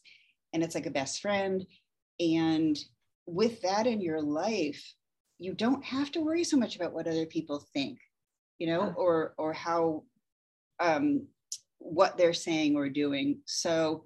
and 0.53 0.63
it's 0.63 0.73
like 0.73 0.87
a 0.87 0.91
best 0.91 1.21
friend. 1.21 1.63
And 2.19 2.79
with 3.27 3.61
that 3.61 3.85
in 3.85 4.01
your 4.01 4.23
life, 4.23 4.83
you 5.37 5.53
don't 5.53 5.85
have 5.85 6.09
to 6.13 6.21
worry 6.21 6.43
so 6.43 6.57
much 6.57 6.75
about 6.75 6.93
what 6.93 7.05
other 7.05 7.27
people 7.27 7.63
think, 7.71 7.99
you 8.57 8.65
know, 8.65 8.91
or 8.97 9.35
or 9.37 9.53
how 9.53 10.03
um, 10.79 11.27
what 11.77 12.17
they're 12.17 12.33
saying 12.33 12.75
or 12.75 12.89
doing. 12.89 13.41
So 13.45 14.05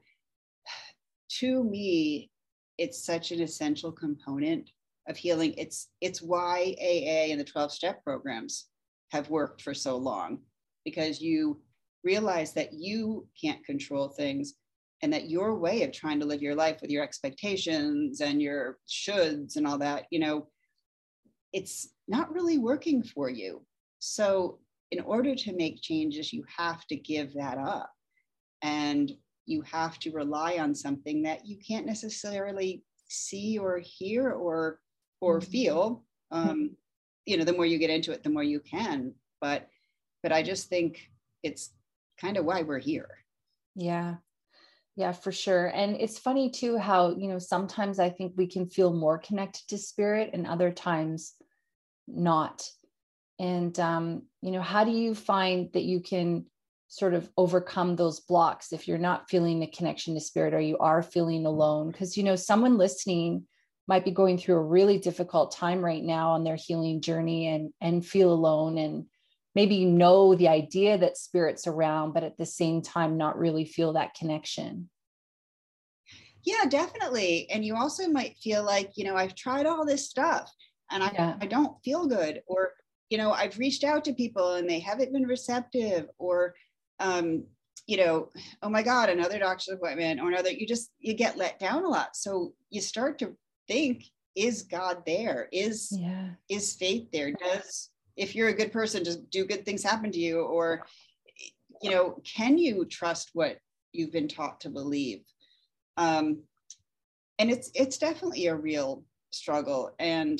to 1.39 1.63
me, 1.63 2.31
it's 2.77 3.05
such 3.05 3.31
an 3.31 3.41
essential 3.41 3.93
component 3.93 4.69
of 5.07 5.17
healing. 5.17 5.53
It's 5.57 5.89
it's 6.01 6.21
why 6.21 6.75
AA 6.79 7.31
and 7.31 7.39
the 7.39 7.45
12 7.45 7.71
step 7.71 8.03
programs 8.03 8.67
have 9.11 9.29
worked 9.29 9.61
for 9.61 9.73
so 9.73 9.97
long 9.97 10.39
because 10.85 11.21
you 11.21 11.61
realize 12.03 12.53
that 12.53 12.73
you 12.73 13.27
can't 13.39 13.63
control 13.65 14.09
things 14.09 14.55
and 15.01 15.11
that 15.13 15.29
your 15.29 15.55
way 15.55 15.83
of 15.83 15.91
trying 15.91 16.19
to 16.19 16.25
live 16.25 16.41
your 16.41 16.55
life 16.55 16.79
with 16.81 16.89
your 16.89 17.03
expectations 17.03 18.21
and 18.21 18.41
your 18.41 18.77
shoulds 18.89 19.55
and 19.55 19.67
all 19.67 19.77
that 19.77 20.05
you 20.11 20.19
know 20.19 20.47
it's 21.53 21.89
not 22.07 22.33
really 22.33 22.57
working 22.57 23.03
for 23.03 23.29
you 23.29 23.61
so 23.99 24.59
in 24.91 24.99
order 25.01 25.35
to 25.35 25.55
make 25.55 25.81
changes 25.81 26.33
you 26.33 26.43
have 26.57 26.85
to 26.87 26.95
give 26.95 27.33
that 27.33 27.57
up 27.57 27.91
and 28.61 29.11
you 29.45 29.61
have 29.61 29.99
to 29.99 30.11
rely 30.11 30.57
on 30.57 30.73
something 30.73 31.21
that 31.21 31.45
you 31.45 31.57
can't 31.65 31.85
necessarily 31.85 32.83
see 33.09 33.57
or 33.57 33.79
hear 33.79 34.31
or 34.31 34.79
or 35.23 35.39
mm-hmm. 35.39 35.51
feel 35.51 36.03
um, 36.31 36.71
you 37.25 37.37
know 37.37 37.43
the 37.43 37.53
more 37.53 37.65
you 37.65 37.77
get 37.77 37.89
into 37.89 38.11
it 38.11 38.23
the 38.23 38.29
more 38.29 38.43
you 38.43 38.59
can 38.59 39.13
but 39.39 39.67
but 40.21 40.31
i 40.31 40.41
just 40.41 40.67
think 40.69 41.09
it's 41.41 41.71
kind 42.19 42.37
of 42.37 42.45
why 42.45 42.61
we're 42.61 42.79
here 42.79 43.09
yeah 43.75 44.15
yeah, 44.95 45.11
for 45.11 45.31
sure. 45.31 45.67
And 45.67 45.95
it's 45.99 46.19
funny 46.19 46.51
too 46.51 46.77
how, 46.77 47.15
you 47.15 47.27
know, 47.27 47.39
sometimes 47.39 47.97
I 47.97 48.09
think 48.09 48.33
we 48.35 48.45
can 48.45 48.67
feel 48.67 48.93
more 48.93 49.17
connected 49.17 49.67
to 49.69 49.77
spirit 49.77 50.31
and 50.33 50.45
other 50.45 50.71
times 50.71 51.33
not. 52.07 52.69
And, 53.39 53.77
um, 53.79 54.23
you 54.41 54.51
know, 54.51 54.61
how 54.61 54.83
do 54.83 54.91
you 54.91 55.15
find 55.15 55.69
that 55.73 55.83
you 55.83 55.99
can 55.99 56.45
sort 56.89 57.15
of 57.15 57.27
overcome 57.37 57.95
those 57.95 58.19
blocks 58.19 58.71
if 58.71 58.87
you're 58.87 58.99
not 58.99 59.29
feeling 59.31 59.59
the 59.59 59.67
connection 59.67 60.13
to 60.13 60.21
spirit 60.21 60.53
or 60.53 60.61
you 60.61 60.77
are 60.77 61.01
feeling 61.01 61.47
alone? 61.47 61.91
Because, 61.91 62.15
you 62.15 62.23
know, 62.23 62.35
someone 62.35 62.77
listening 62.77 63.47
might 63.87 64.05
be 64.05 64.11
going 64.11 64.37
through 64.37 64.55
a 64.55 64.63
really 64.63 64.97
difficult 64.97 65.51
time 65.51 65.83
right 65.83 66.03
now 66.03 66.31
on 66.31 66.43
their 66.43 66.55
healing 66.55 67.01
journey 67.01 67.47
and 67.47 67.73
and 67.81 68.05
feel 68.05 68.31
alone 68.31 68.77
and 68.77 69.05
maybe 69.55 69.85
know 69.85 70.33
the 70.33 70.47
idea 70.47 70.97
that 70.97 71.17
spirit's 71.17 71.67
around, 71.67 72.13
but 72.13 72.23
at 72.23 72.37
the 72.37 72.45
same 72.45 72.81
time, 72.81 73.17
not 73.17 73.37
really 73.37 73.65
feel 73.65 73.93
that 73.93 74.15
connection. 74.15 74.89
Yeah, 76.43 76.65
definitely. 76.67 77.47
And 77.51 77.63
you 77.63 77.75
also 77.75 78.09
might 78.09 78.35
feel 78.37 78.63
like, 78.65 78.91
you 78.95 79.05
know, 79.05 79.15
I've 79.15 79.35
tried 79.35 79.65
all 79.65 79.85
this 79.85 80.09
stuff 80.09 80.51
and 80.91 81.03
I, 81.03 81.11
yeah. 81.13 81.35
I 81.39 81.45
don't 81.45 81.77
feel 81.85 82.07
good, 82.07 82.41
or, 82.47 82.71
you 83.09 83.17
know, 83.17 83.31
I've 83.31 83.57
reached 83.59 83.83
out 83.83 84.03
to 84.05 84.13
people 84.13 84.55
and 84.55 84.69
they 84.69 84.79
haven't 84.79 85.13
been 85.13 85.27
receptive, 85.27 86.07
or, 86.17 86.55
um, 86.99 87.45
you 87.85 87.97
know, 87.97 88.29
oh 88.61 88.69
my 88.69 88.81
God, 88.81 89.09
another 89.09 89.39
doctor's 89.39 89.75
appointment, 89.75 90.19
or 90.19 90.29
another, 90.29 90.49
you 90.49 90.65
just, 90.65 90.91
you 90.99 91.13
get 91.13 91.37
let 91.37 91.59
down 91.59 91.85
a 91.85 91.89
lot. 91.89 92.15
So 92.15 92.53
you 92.69 92.81
start 92.81 93.19
to 93.19 93.37
think, 93.67 94.05
is 94.35 94.63
God 94.63 95.03
there? 95.05 95.47
Is, 95.51 95.89
yeah. 95.91 96.29
is 96.49 96.73
faith 96.73 97.09
there? 97.11 97.31
Does 97.31 97.89
if 98.15 98.35
you're 98.35 98.49
a 98.49 98.53
good 98.53 98.71
person 98.71 99.03
just 99.03 99.29
do 99.29 99.45
good 99.45 99.65
things 99.65 99.83
happen 99.83 100.11
to 100.11 100.19
you 100.19 100.41
or 100.41 100.85
you 101.81 101.89
know 101.89 102.21
can 102.23 102.57
you 102.57 102.85
trust 102.85 103.31
what 103.33 103.57
you've 103.91 104.11
been 104.11 104.27
taught 104.27 104.61
to 104.61 104.69
believe 104.69 105.21
um, 105.97 106.41
and 107.39 107.49
it's 107.49 107.71
it's 107.73 107.97
definitely 107.97 108.47
a 108.47 108.55
real 108.55 109.03
struggle 109.31 109.91
and 109.99 110.39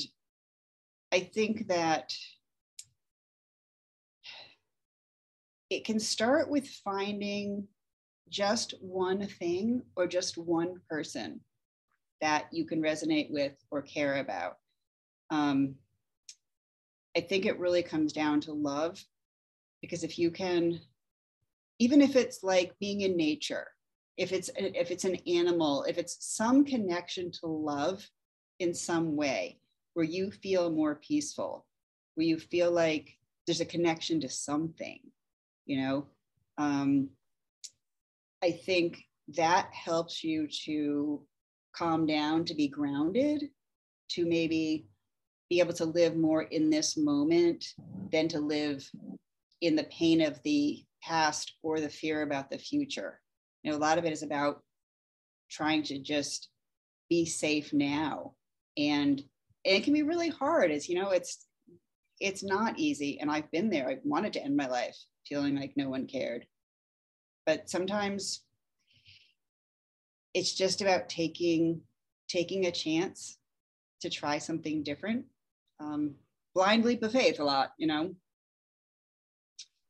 i 1.12 1.18
think 1.18 1.66
that 1.66 2.12
it 5.70 5.84
can 5.84 5.98
start 5.98 6.48
with 6.48 6.68
finding 6.84 7.66
just 8.28 8.74
one 8.80 9.26
thing 9.26 9.82
or 9.96 10.06
just 10.06 10.38
one 10.38 10.76
person 10.88 11.40
that 12.20 12.46
you 12.52 12.64
can 12.64 12.80
resonate 12.80 13.30
with 13.30 13.52
or 13.70 13.82
care 13.82 14.16
about. 14.16 14.56
Um, 15.30 15.76
I 17.16 17.20
think 17.20 17.46
it 17.46 17.58
really 17.58 17.82
comes 17.82 18.12
down 18.12 18.40
to 18.42 18.52
love 18.52 19.02
because 19.80 20.02
if 20.02 20.18
you 20.18 20.30
can 20.30 20.80
even 21.78 22.00
if 22.00 22.16
it's 22.16 22.42
like 22.42 22.78
being 22.80 23.02
in 23.02 23.16
nature 23.16 23.66
if 24.16 24.32
it's 24.32 24.50
if 24.56 24.90
it's 24.90 25.04
an 25.04 25.16
animal 25.26 25.84
if 25.84 25.98
it's 25.98 26.16
some 26.20 26.64
connection 26.64 27.30
to 27.30 27.46
love 27.46 28.08
in 28.58 28.72
some 28.72 29.16
way 29.16 29.58
where 29.94 30.06
you 30.06 30.30
feel 30.30 30.70
more 30.70 30.94
peaceful 30.96 31.66
where 32.14 32.26
you 32.26 32.38
feel 32.38 32.70
like 32.70 33.16
there's 33.46 33.60
a 33.60 33.66
connection 33.66 34.20
to 34.20 34.28
something 34.28 34.98
you 35.66 35.80
know 35.80 36.06
um, 36.58 37.08
i 38.42 38.50
think 38.50 39.04
that 39.28 39.68
helps 39.72 40.24
you 40.24 40.46
to 40.48 41.20
calm 41.76 42.06
down, 42.06 42.44
to 42.44 42.54
be 42.54 42.68
grounded, 42.68 43.50
to 44.10 44.26
maybe 44.26 44.86
be 45.50 45.60
able 45.60 45.72
to 45.74 45.84
live 45.84 46.16
more 46.16 46.42
in 46.42 46.70
this 46.70 46.96
moment 46.96 47.64
than 48.12 48.28
to 48.28 48.40
live 48.40 48.88
in 49.60 49.76
the 49.76 49.84
pain 49.84 50.20
of 50.20 50.42
the 50.42 50.84
past 51.02 51.54
or 51.62 51.80
the 51.80 51.88
fear 51.88 52.22
about 52.22 52.50
the 52.50 52.58
future. 52.58 53.20
You 53.62 53.70
know, 53.70 53.76
a 53.76 53.78
lot 53.78 53.98
of 53.98 54.04
it 54.04 54.12
is 54.12 54.22
about 54.22 54.62
trying 55.50 55.82
to 55.84 55.98
just 55.98 56.48
be 57.08 57.24
safe 57.24 57.72
now. 57.72 58.34
And, 58.76 59.20
and 59.64 59.76
it 59.76 59.84
can 59.84 59.92
be 59.92 60.02
really 60.02 60.30
hard. 60.30 60.70
It's, 60.70 60.88
you 60.88 61.00
know, 61.00 61.10
it's 61.10 61.46
it's 62.20 62.44
not 62.44 62.78
easy. 62.78 63.18
And 63.20 63.30
I've 63.30 63.50
been 63.50 63.70
there. 63.70 63.88
I 63.88 63.98
wanted 64.04 64.32
to 64.34 64.42
end 64.42 64.56
my 64.56 64.68
life 64.68 64.96
feeling 65.26 65.56
like 65.56 65.72
no 65.76 65.88
one 65.88 66.06
cared. 66.06 66.46
But 67.44 67.68
sometimes 67.68 68.42
it's 70.34 70.52
just 70.52 70.82
about 70.82 71.08
taking 71.08 71.80
taking 72.28 72.66
a 72.66 72.72
chance 72.72 73.38
to 74.00 74.10
try 74.10 74.38
something 74.38 74.82
different. 74.82 75.24
Um, 75.80 76.14
blind 76.54 76.84
leap 76.84 77.02
of 77.02 77.12
faith 77.12 77.38
a 77.40 77.44
lot, 77.44 77.72
you 77.78 77.86
know. 77.86 78.14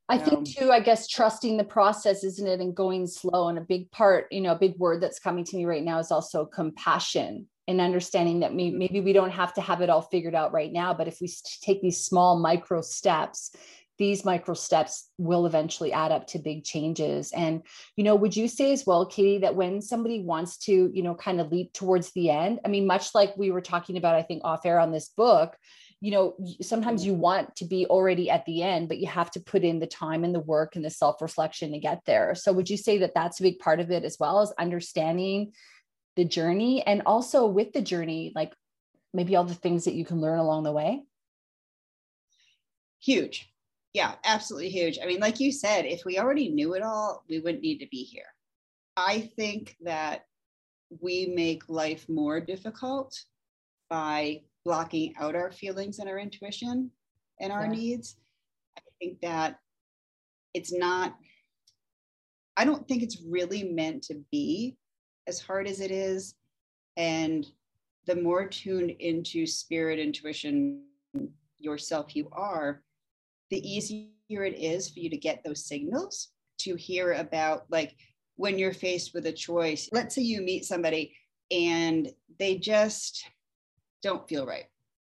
I 0.09 0.19
think 0.19 0.39
um, 0.39 0.45
too, 0.45 0.71
I 0.71 0.81
guess 0.81 1.09
trusting 1.09 1.57
the 1.57 1.65
process, 1.65 2.25
isn't 2.25 2.47
it? 2.47 2.61
And 2.61 2.77
going 2.77 3.07
slow. 3.07 3.49
And 3.49 3.57
a 3.57 3.63
big 3.63 3.91
part, 3.91 4.27
you 4.31 4.43
know, 4.43 4.53
a 4.53 4.59
big 4.59 4.77
word 4.77 5.03
that's 5.03 5.19
coming 5.19 5.45
to 5.45 5.57
me 5.57 5.65
right 5.65 5.83
now 5.83 5.99
is 5.99 6.11
also 6.11 6.45
compassion 6.45 7.49
and 7.67 7.81
understanding 7.81 8.41
that 8.41 8.55
maybe, 8.55 8.77
maybe 8.77 9.01
we 9.01 9.15
don't 9.15 9.31
have 9.31 9.55
to 9.55 9.63
have 9.63 9.81
it 9.81 9.89
all 9.89 10.03
figured 10.03 10.35
out 10.35 10.53
right 10.53 10.73
now. 10.73 10.93
But 10.93 11.09
if 11.09 11.23
we 11.23 11.33
take 11.63 11.81
these 11.81 12.05
small 12.05 12.39
micro 12.39 12.83
steps, 12.83 13.57
these 13.99 14.25
micro 14.25 14.55
steps 14.55 15.11
will 15.19 15.47
eventually 15.47 15.93
add 15.93 16.11
up 16.11 16.27
to 16.29 16.39
big 16.39 16.65
changes. 16.65 17.31
And, 17.33 17.63
you 17.97 18.05
know, 18.05 18.17
would 18.17 18.37
you 18.37 18.49
say 18.49 18.73
as 18.73 18.85
well, 18.87 19.07
Katie, 19.07 19.39
that 19.39 19.55
when 19.55 19.81
somebody 19.81 20.23
wants 20.23 20.57
to, 20.59 20.91
you 20.93 21.03
know, 21.03 21.15
kind 21.15 21.41
of 21.41 21.53
leap 21.53 21.73
towards 21.73 22.11
the 22.13 22.31
end, 22.31 22.61
I 22.65 22.69
mean, 22.69 22.87
much 22.87 23.15
like 23.15 23.37
we 23.37 23.51
were 23.51 23.61
talking 23.61 23.97
about, 23.97 24.17
I 24.17 24.23
think 24.23 24.43
off 24.45 24.67
air 24.67 24.81
on 24.81 24.91
this 24.91 25.11
book, 25.11 25.57
you 26.01 26.11
know 26.11 26.37
sometimes 26.61 27.01
mm-hmm. 27.01 27.13
you 27.13 27.15
want 27.15 27.57
to 27.57 27.65
be 27.65 27.87
already 27.87 28.29
at 28.29 28.45
the 28.45 28.63
end 28.63 28.89
but 28.89 28.99
you 28.99 29.07
have 29.07 29.31
to 29.31 29.41
put 29.41 29.65
in 29.65 29.79
the 29.79 29.87
time 29.87 30.23
and 30.23 30.35
the 30.35 30.41
work 30.41 30.77
and 30.77 30.85
the 30.85 30.91
self 30.91 31.23
reflection 31.23 31.73
to 31.73 31.79
get 31.79 32.03
there. 32.05 32.35
So 32.35 32.53
would 32.53 32.69
you 32.69 32.77
say 32.77 32.99
that 32.99 33.15
that's 33.15 33.41
a 33.41 33.43
big 33.43 33.59
part 33.59 33.81
of 33.81 33.91
it 33.91 34.05
as 34.05 34.19
well 34.21 34.41
as 34.41 34.53
understanding 34.59 35.53
the 36.17 36.27
journey 36.27 36.83
and 36.83 37.03
also 37.07 37.47
with 37.47 37.73
the 37.73 37.81
journey 37.81 38.33
like 38.35 38.53
maybe 39.15 39.35
all 39.35 39.45
the 39.45 39.55
things 39.55 39.85
that 39.87 39.95
you 39.95 40.05
can 40.05 40.21
learn 40.21 40.39
along 40.39 40.65
the 40.65 40.73
way? 40.73 41.05
Huge 43.01 43.51
yeah 43.95 44.15
absolutely 44.25 44.69
huge 44.69 44.99
i 45.03 45.07
mean 45.07 45.21
like 45.21 45.41
you 45.41 45.51
said 45.51 45.87
if 45.87 46.05
we 46.05 46.19
already 46.19 46.51
knew 46.51 46.75
it 46.75 46.83
all 46.83 47.25
we 47.29 47.41
wouldn't 47.41 47.63
need 47.63 47.79
to 47.79 47.89
be 47.91 48.03
here 48.03 48.27
i 48.97 49.21
think 49.37 49.77
that 49.81 50.27
we 51.01 51.33
make 51.35 51.63
life 51.69 52.09
more 52.09 52.41
difficult 52.41 53.17
by 53.89 54.43
blocking 54.65 55.15
out 55.19 55.35
our 55.35 55.53
feelings 55.53 55.99
and 55.99 56.09
our 56.09 56.19
intuition 56.19 56.91
and 57.41 57.53
our 57.53 57.67
yeah. 57.67 57.73
needs. 57.73 58.17
I 58.77 58.83
think 58.99 59.21
that 59.21 59.59
it's 60.55 60.73
not, 60.73 61.17
I 62.57 62.65
don't 62.65 62.87
think 62.87 63.03
it's 63.03 63.23
really 63.23 63.65
meant 63.65 64.03
to 64.05 64.23
be 64.31 64.77
as 65.27 65.41
hard 65.41 65.67
as 65.67 65.81
it 65.81 65.91
is. 65.91 66.35
And 66.97 67.47
the 68.07 68.17
more 68.17 68.47
tuned 68.47 68.91
into 68.91 69.47
spirit 69.47 69.99
intuition 69.99 70.83
yourself 71.59 72.15
you 72.15 72.29
are, 72.33 72.83
the 73.55 73.71
easier 73.71 74.09
it 74.45 74.59
is 74.59 74.91
for 74.91 74.99
you 74.99 75.09
to 75.09 75.17
get 75.17 75.45
those 75.45 75.65
signals 75.65 76.31
to 76.59 76.75
hear 76.75 77.13
about 77.13 77.65
like 77.71 77.95
when 78.35 78.59
you're 78.59 78.75
faced 78.75 79.15
with 79.15 79.27
a 79.27 79.33
choice. 79.33 79.89
Let's 79.93 80.17
say 80.17 80.23
you 80.23 80.43
meet 80.43 80.65
somebody 80.65 81.15
and 81.53 82.09
they 82.41 82.57
just 82.57 83.25
don't 84.03 84.29
feel 84.29 84.45
right. 84.45 84.65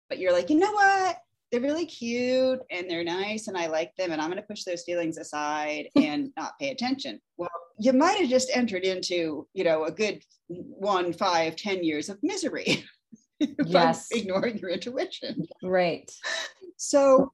But 0.08 0.20
you're 0.20 0.32
like, 0.32 0.50
you 0.50 0.58
know 0.58 0.72
what? 0.72 1.18
They're 1.52 1.60
really 1.60 1.86
cute 1.86 2.62
and 2.72 2.90
they're 2.90 3.04
nice 3.04 3.50
and 3.50 3.58
I 3.58 3.68
like 3.68 3.94
them 3.98 4.12
and 4.14 4.22
I'm 4.22 4.30
going 4.30 4.42
to 4.42 4.48
push 4.48 4.64
those 4.64 4.84
feelings 4.84 5.18
aside 5.18 5.90
and 5.98 6.32
not 6.38 6.58
pay 6.58 6.70
attention. 6.70 7.20
Well, 7.36 7.50
you 7.78 7.92
might 7.92 8.20
have 8.20 8.30
just 8.30 8.50
entered 8.54 8.84
into, 8.84 9.46
you 9.54 9.66
know, 9.66 9.84
a 9.84 9.92
good 9.92 10.24
one, 10.48 11.12
five, 11.12 11.58
ten 11.58 11.84
years 11.84 12.08
of 12.08 12.18
misery. 12.24 12.86
yes. 13.66 14.08
ignoring 14.12 14.58
your 14.58 14.70
intuition. 14.70 15.46
Right. 15.62 16.10
So 16.78 17.34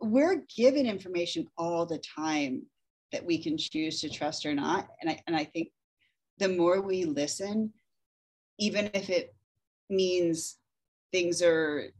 we're 0.00 0.44
given 0.56 0.86
information 0.86 1.46
all 1.56 1.86
the 1.86 1.98
time 1.98 2.62
that 3.12 3.24
we 3.24 3.42
can 3.42 3.58
choose 3.58 4.00
to 4.00 4.08
trust 4.08 4.46
or 4.46 4.54
not. 4.54 4.88
And 5.00 5.10
I, 5.10 5.20
and 5.26 5.36
I 5.36 5.44
think 5.44 5.68
the 6.38 6.48
more 6.48 6.80
we 6.80 7.04
listen, 7.04 7.72
even 8.58 8.90
if 8.94 9.10
it 9.10 9.34
means 9.88 10.58
things 11.12 11.42
are 11.42 11.90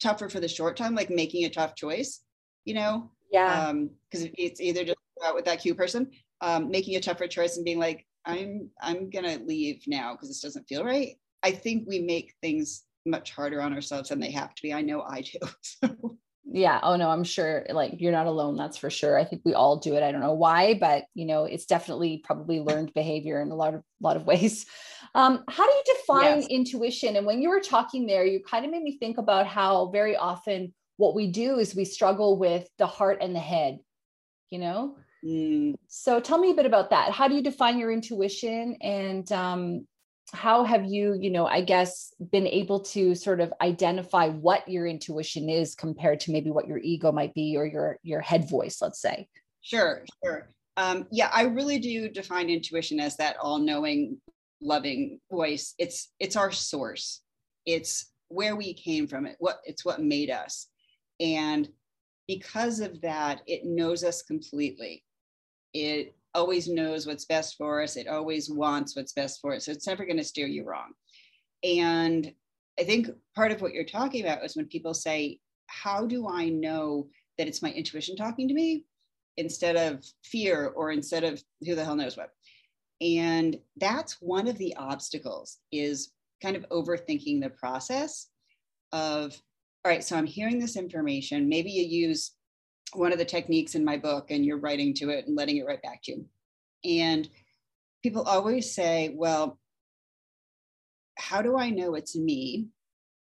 tougher 0.00 0.28
for 0.28 0.40
the 0.40 0.48
short 0.48 0.76
time, 0.76 0.94
like 0.94 1.10
making 1.10 1.44
a 1.44 1.50
tough 1.50 1.74
choice, 1.74 2.20
you 2.64 2.74
know? 2.74 3.10
Yeah. 3.32 3.72
Because 3.72 4.26
um, 4.26 4.30
it's 4.36 4.60
either 4.60 4.84
just 4.84 4.98
out 5.24 5.34
with 5.34 5.44
that 5.46 5.60
cute 5.60 5.76
person, 5.76 6.10
um, 6.40 6.70
making 6.70 6.96
a 6.96 7.00
tougher 7.00 7.26
choice 7.26 7.56
and 7.56 7.64
being 7.64 7.78
like, 7.78 8.06
I'm 8.26 8.70
I'm 8.80 9.10
gonna 9.10 9.38
leave 9.44 9.82
now 9.86 10.12
because 10.12 10.28
this 10.28 10.40
doesn't 10.40 10.68
feel 10.68 10.84
right. 10.84 11.16
I 11.42 11.50
think 11.50 11.86
we 11.86 12.00
make 12.00 12.34
things 12.40 12.84
much 13.06 13.32
harder 13.32 13.60
on 13.60 13.74
ourselves 13.74 14.08
than 14.08 14.20
they 14.20 14.30
have 14.30 14.54
to 14.54 14.62
be. 14.62 14.72
I 14.72 14.82
know 14.82 15.02
I 15.02 15.22
do. 15.22 15.38
So 15.62 16.18
yeah. 16.54 16.78
Oh 16.82 16.96
no 16.96 17.10
i'm 17.10 17.24
sure 17.24 17.66
like 17.70 17.94
you're 17.98 18.12
not 18.12 18.26
alone 18.26 18.56
that's 18.56 18.76
for 18.76 18.88
sure. 18.88 19.18
I 19.18 19.24
think 19.24 19.42
we 19.44 19.54
all 19.54 19.78
do 19.78 19.96
it. 19.96 20.02
I 20.02 20.12
don't 20.12 20.20
know 20.20 20.34
why 20.34 20.74
but 20.74 21.04
you 21.14 21.26
know 21.26 21.44
it's 21.44 21.66
definitely 21.66 22.22
probably 22.24 22.60
learned 22.60 22.94
behavior 22.94 23.42
in 23.42 23.50
a 23.50 23.56
lot 23.56 23.74
of 23.74 23.82
lot 24.00 24.16
of 24.16 24.24
ways. 24.30 24.66
Um, 25.16 25.44
how 25.48 25.66
do 25.66 25.72
you 25.72 25.82
define 25.96 26.40
yes. 26.40 26.46
intuition? 26.48 27.16
And 27.16 27.26
when 27.26 27.42
you 27.42 27.48
were 27.48 27.60
talking 27.60 28.06
there 28.06 28.24
you 28.24 28.40
kind 28.40 28.64
of 28.64 28.70
made 28.70 28.82
me 28.82 28.96
think 28.98 29.18
about 29.18 29.46
how 29.46 29.90
very 29.90 30.16
often 30.16 30.72
what 30.96 31.14
we 31.14 31.30
do 31.30 31.58
is 31.58 31.74
we 31.74 31.84
struggle 31.84 32.38
with 32.38 32.68
the 32.78 32.86
heart 32.86 33.18
and 33.20 33.34
the 33.34 33.40
head 33.40 33.80
you 34.54 34.60
know? 34.60 34.96
Mm. 35.24 35.74
so 35.88 36.20
tell 36.20 36.36
me 36.36 36.50
a 36.50 36.54
bit 36.54 36.66
about 36.66 36.90
that. 36.90 37.10
How 37.10 37.28
do 37.28 37.34
you 37.34 37.42
define 37.42 37.78
your 37.78 37.90
intuition? 37.90 38.76
And 38.82 39.30
um, 39.32 39.86
how 40.32 40.64
have 40.64 40.84
you 40.84 41.14
you 41.20 41.30
know 41.30 41.46
i 41.46 41.60
guess 41.60 42.12
been 42.32 42.46
able 42.46 42.80
to 42.80 43.14
sort 43.14 43.40
of 43.40 43.52
identify 43.60 44.28
what 44.28 44.66
your 44.68 44.86
intuition 44.86 45.48
is 45.50 45.74
compared 45.74 46.18
to 46.18 46.32
maybe 46.32 46.50
what 46.50 46.66
your 46.66 46.78
ego 46.78 47.12
might 47.12 47.34
be 47.34 47.56
or 47.56 47.66
your 47.66 47.98
your 48.02 48.20
head 48.20 48.48
voice 48.48 48.80
let's 48.80 49.00
say? 49.00 49.28
Sure 49.60 50.04
sure. 50.24 50.48
Um, 50.76 51.06
yeah 51.12 51.30
i 51.32 51.42
really 51.42 51.78
do 51.78 52.08
define 52.08 52.48
intuition 52.48 52.98
as 53.00 53.16
that 53.18 53.36
all-knowing 53.40 54.18
loving 54.64 55.20
voice. 55.30 55.74
It's 55.78 56.12
it's 56.18 56.36
our 56.36 56.50
source. 56.50 57.20
It's 57.66 58.10
where 58.28 58.56
we 58.56 58.74
came 58.74 59.06
from. 59.06 59.26
It 59.26 59.36
what 59.38 59.60
it's 59.64 59.84
what 59.84 60.02
made 60.02 60.30
us. 60.30 60.66
And 61.20 61.68
because 62.26 62.80
of 62.80 63.00
that 63.02 63.42
it 63.46 63.64
knows 63.64 64.02
us 64.02 64.22
completely. 64.22 65.04
It 65.72 66.16
always 66.34 66.68
knows 66.68 67.06
what's 67.06 67.24
best 67.24 67.56
for 67.56 67.82
us. 67.82 67.96
It 67.96 68.08
always 68.08 68.50
wants 68.50 68.96
what's 68.96 69.12
best 69.12 69.40
for 69.40 69.54
us. 69.54 69.66
So 69.66 69.72
it's 69.72 69.86
never 69.86 70.04
going 70.04 70.16
to 70.16 70.24
steer 70.24 70.46
you 70.46 70.64
wrong. 70.64 70.92
And 71.62 72.32
I 72.78 72.84
think 72.84 73.08
part 73.34 73.52
of 73.52 73.62
what 73.62 73.72
you're 73.72 73.84
talking 73.84 74.24
about 74.24 74.44
is 74.44 74.56
when 74.56 74.66
people 74.66 74.94
say, 74.94 75.38
How 75.66 76.06
do 76.06 76.28
I 76.28 76.48
know 76.48 77.08
that 77.38 77.48
it's 77.48 77.62
my 77.62 77.70
intuition 77.70 78.16
talking 78.16 78.48
to 78.48 78.54
me 78.54 78.84
instead 79.36 79.76
of 79.76 80.04
fear 80.24 80.66
or 80.76 80.90
instead 80.90 81.24
of 81.24 81.42
who 81.64 81.74
the 81.74 81.84
hell 81.84 81.96
knows 81.96 82.16
what? 82.16 82.30
And 83.00 83.58
that's 83.76 84.20
one 84.20 84.48
of 84.48 84.58
the 84.58 84.74
obstacles 84.76 85.58
is 85.72 86.12
kind 86.42 86.56
of 86.56 86.68
overthinking 86.68 87.42
the 87.42 87.50
process 87.50 88.28
of, 88.92 89.36
all 89.84 89.90
right, 89.90 90.04
so 90.04 90.16
I'm 90.16 90.26
hearing 90.26 90.58
this 90.58 90.76
information. 90.76 91.48
Maybe 91.48 91.70
you 91.70 92.06
use 92.08 92.32
one 92.96 93.12
of 93.12 93.18
the 93.18 93.24
techniques 93.24 93.74
in 93.74 93.84
my 93.84 93.96
book 93.96 94.30
and 94.30 94.44
you're 94.44 94.58
writing 94.58 94.94
to 94.94 95.10
it 95.10 95.26
and 95.26 95.36
letting 95.36 95.56
it 95.56 95.66
write 95.66 95.82
back 95.82 96.02
to 96.04 96.12
you. 96.12 96.26
And 96.84 97.28
people 98.02 98.22
always 98.22 98.74
say, 98.74 99.14
well, 99.14 99.58
how 101.16 101.42
do 101.42 101.56
I 101.56 101.70
know 101.70 101.94
it's 101.94 102.16
me? 102.16 102.68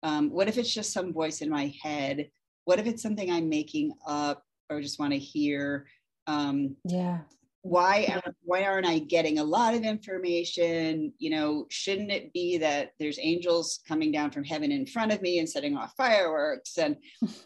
Um, 0.03 0.29
what 0.29 0.47
if 0.47 0.57
it's 0.57 0.73
just 0.73 0.93
some 0.93 1.13
voice 1.13 1.41
in 1.41 1.49
my 1.49 1.73
head? 1.81 2.29
What 2.65 2.79
if 2.79 2.85
it's 2.85 3.01
something 3.01 3.31
I'm 3.31 3.49
making 3.49 3.93
up 4.05 4.43
or 4.69 4.81
just 4.81 4.99
want 4.99 5.13
to 5.13 5.19
hear? 5.19 5.87
Um, 6.27 6.75
yeah. 6.83 7.19
Why 7.61 8.21
why 8.43 8.63
aren't 8.63 8.85
I 8.85 8.99
getting 8.99 9.39
a 9.39 9.43
lot 9.43 9.73
of 9.73 9.83
information? 9.83 11.13
You 11.17 11.31
know, 11.31 11.65
shouldn't 11.71 12.11
it 12.11 12.31
be 12.31 12.59
that 12.59 12.91
there's 12.99 13.17
angels 13.19 13.79
coming 13.87 14.11
down 14.11 14.29
from 14.29 14.43
heaven 14.43 14.71
in 14.71 14.85
front 14.85 15.11
of 15.11 15.23
me 15.23 15.39
and 15.39 15.49
setting 15.49 15.75
off 15.75 15.93
fireworks? 15.97 16.77
And 16.77 16.97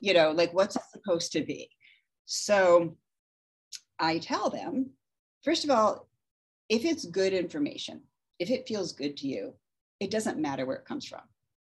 you 0.01 0.13
know, 0.13 0.32
like 0.32 0.53
what's 0.53 0.75
it 0.75 0.82
supposed 0.91 1.32
to 1.34 1.41
be? 1.41 1.69
So 2.31 2.95
I 3.97 4.19
tell 4.19 4.51
them, 4.51 4.91
first 5.43 5.63
of 5.63 5.71
all, 5.71 6.07
if 6.69 6.85
it's 6.85 7.05
good 7.05 7.33
information, 7.33 8.01
if 8.37 8.51
it 8.51 8.67
feels 8.67 8.93
good 8.93 9.17
to 9.17 9.27
you, 9.27 9.55
it 9.99 10.11
doesn't 10.11 10.37
matter 10.37 10.63
where 10.67 10.75
it 10.75 10.85
comes 10.85 11.07
from. 11.07 11.23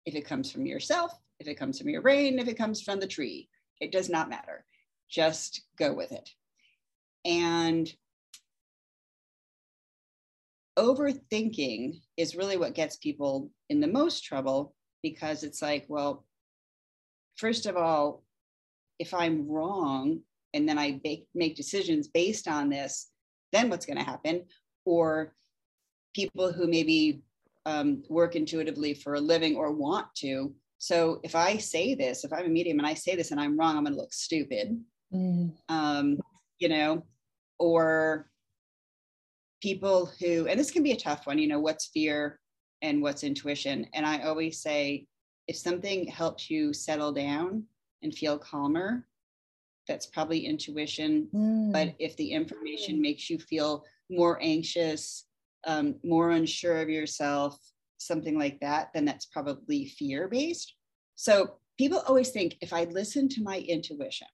If 0.05 0.16
it 0.16 0.27
comes 0.27 0.51
from 0.51 0.66
yourself, 0.66 1.12
if 1.38 1.47
it 1.47 1.55
comes 1.55 1.79
from 1.79 1.90
your 1.90 2.03
brain, 2.03 2.40
if 2.40 2.49
it 2.49 2.59
comes 2.59 2.83
from 2.83 2.99
the 2.99 3.07
tree, 3.07 3.49
it 3.81 3.92
does 3.92 4.09
not 4.11 4.29
matter. 4.29 4.64
Just 5.09 5.62
go 5.79 5.94
with 5.94 6.11
it. 6.11 6.29
And 7.25 7.88
overthinking 10.77 12.01
is 12.16 12.35
really 12.35 12.57
what 12.57 12.75
gets 12.75 12.97
people 12.97 13.53
in 13.68 13.79
the 13.79 13.87
most 13.87 14.25
trouble 14.25 14.75
because 15.05 15.44
it's 15.44 15.62
like, 15.62 15.87
well, 15.87 16.27
first 17.37 17.66
of 17.66 17.77
all, 17.77 18.25
if 18.99 19.14
I'm 19.14 19.49
wrong 19.49 20.23
and 20.55 20.69
then 20.69 20.79
I 20.79 21.01
make, 21.05 21.27
make 21.35 21.57
decisions 21.57 22.09
based 22.09 22.49
on 22.49 22.69
this, 22.69 23.11
then 23.53 23.71
what's 23.71 23.87
going 23.87 23.99
to 23.99 24.05
happen? 24.05 24.45
Or 24.85 25.35
people 26.15 26.53
who 26.53 26.67
maybe 26.67 27.23
um, 27.67 28.03
work 28.09 28.37
intuitively 28.37 28.95
for 28.95 29.15
a 29.15 29.21
living 29.21 29.57
or 29.57 29.73
want 29.73 30.07
to. 30.17 30.55
So 30.79 31.21
if 31.23 31.35
I 31.35 31.57
say 31.59 31.95
this, 31.95 32.25
if 32.25 32.33
I'm 32.33 32.47
a 32.47 32.49
medium 32.49 32.79
and 32.79 32.87
I 32.87 32.95
say 32.95 33.17
this 33.17 33.31
and 33.31 33.41
I'm 33.41 33.59
wrong, 33.59 33.77
I'm 33.77 33.85
going 33.85 33.95
to 33.95 34.01
look 34.01 34.13
stupid. 34.13 34.81
Mm. 35.13 35.53
Um, 35.69 36.19
you 36.59 36.69
know, 36.69 37.05
or 37.59 38.31
people 39.61 40.11
who, 40.21 40.47
and 40.47 40.59
this 40.59 40.71
can 40.71 40.83
be 40.83 40.93
a 40.93 40.97
tough 40.97 41.27
one, 41.27 41.39
you 41.39 41.49
know, 41.49 41.61
what's 41.61 41.87
fear 41.87 42.39
and 42.83 43.03
what's 43.03 43.25
intuition. 43.25 43.87
And 43.95 44.07
I 44.07 44.23
always 44.23 44.63
say, 44.63 45.07
if 45.49 45.57
something 45.57 46.07
helps 46.07 46.51
you 46.51 46.73
settle 46.73 47.13
down 47.13 47.65
and 48.03 48.15
feel 48.15 48.39
calmer, 48.39 49.07
that's 49.88 50.07
probably 50.07 50.46
intuition. 50.46 51.29
Mm. 51.35 51.72
But 51.72 51.94
if 51.98 52.16
the 52.16 52.31
information 52.31 53.01
makes 53.01 53.29
you 53.29 53.38
feel 53.38 53.85
more 54.11 54.38
anxious, 54.40 55.27
um, 55.66 55.96
more 56.05 56.31
unsure 56.31 56.81
of 56.81 56.88
yourself, 56.88 57.59
something 57.98 58.38
like 58.38 58.61
that, 58.61 58.90
then 58.94 59.05
that's 59.05 59.27
probably 59.27 59.87
fear 59.87 60.29
based. 60.29 60.74
So 61.16 61.55
people 61.79 62.03
always 62.07 62.31
think 62.31 62.57
if 62.61 62.72
I 62.72 62.85
listen 62.85 63.29
to 63.31 63.42
my 63.42 63.59
intuition, 63.59 64.29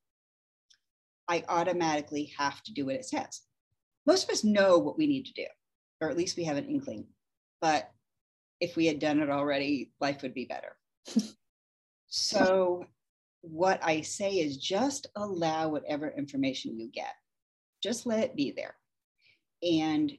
I 1.29 1.45
automatically 1.49 2.33
have 2.37 2.63
to 2.65 2.73
do 2.73 2.87
what 2.87 2.97
it 2.97 3.07
says. 3.07 3.43
Most 4.07 4.25
of 4.25 4.31
us 4.31 4.45
know 4.45 4.79
what 4.79 4.99
we 4.99 5.07
need 5.07 5.25
to 5.27 5.33
do, 5.33 5.47
or 6.01 6.11
at 6.11 6.17
least 6.17 6.37
we 6.37 6.45
have 6.45 6.59
an 6.59 6.69
inkling. 6.69 7.07
But 7.63 7.91
if 8.61 8.77
we 8.77 8.87
had 8.87 8.99
done 8.99 9.21
it 9.21 9.31
already, 9.31 9.93
life 10.01 10.23
would 10.23 10.35
be 10.35 10.45
better. 10.45 10.77
so, 12.09 12.85
what 13.51 13.79
I 13.85 14.01
say 14.01 14.37
is 14.37 14.57
just 14.57 15.07
allow 15.17 15.69
whatever 15.69 16.11
information 16.17 16.79
you 16.79 16.89
get, 16.91 17.15
just 17.83 18.07
let 18.07 18.21
it 18.21 18.37
be 18.37 18.53
there. 18.57 18.75
And 19.63 20.13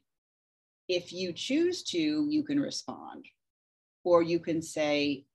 if 0.88 1.12
you 1.12 1.34
choose 1.34 1.82
to, 1.84 2.28
you 2.30 2.44
can 2.44 2.60
respond, 2.60 3.26
or 4.04 4.22
you 4.22 4.40
can 4.40 4.62
say, 4.62 5.26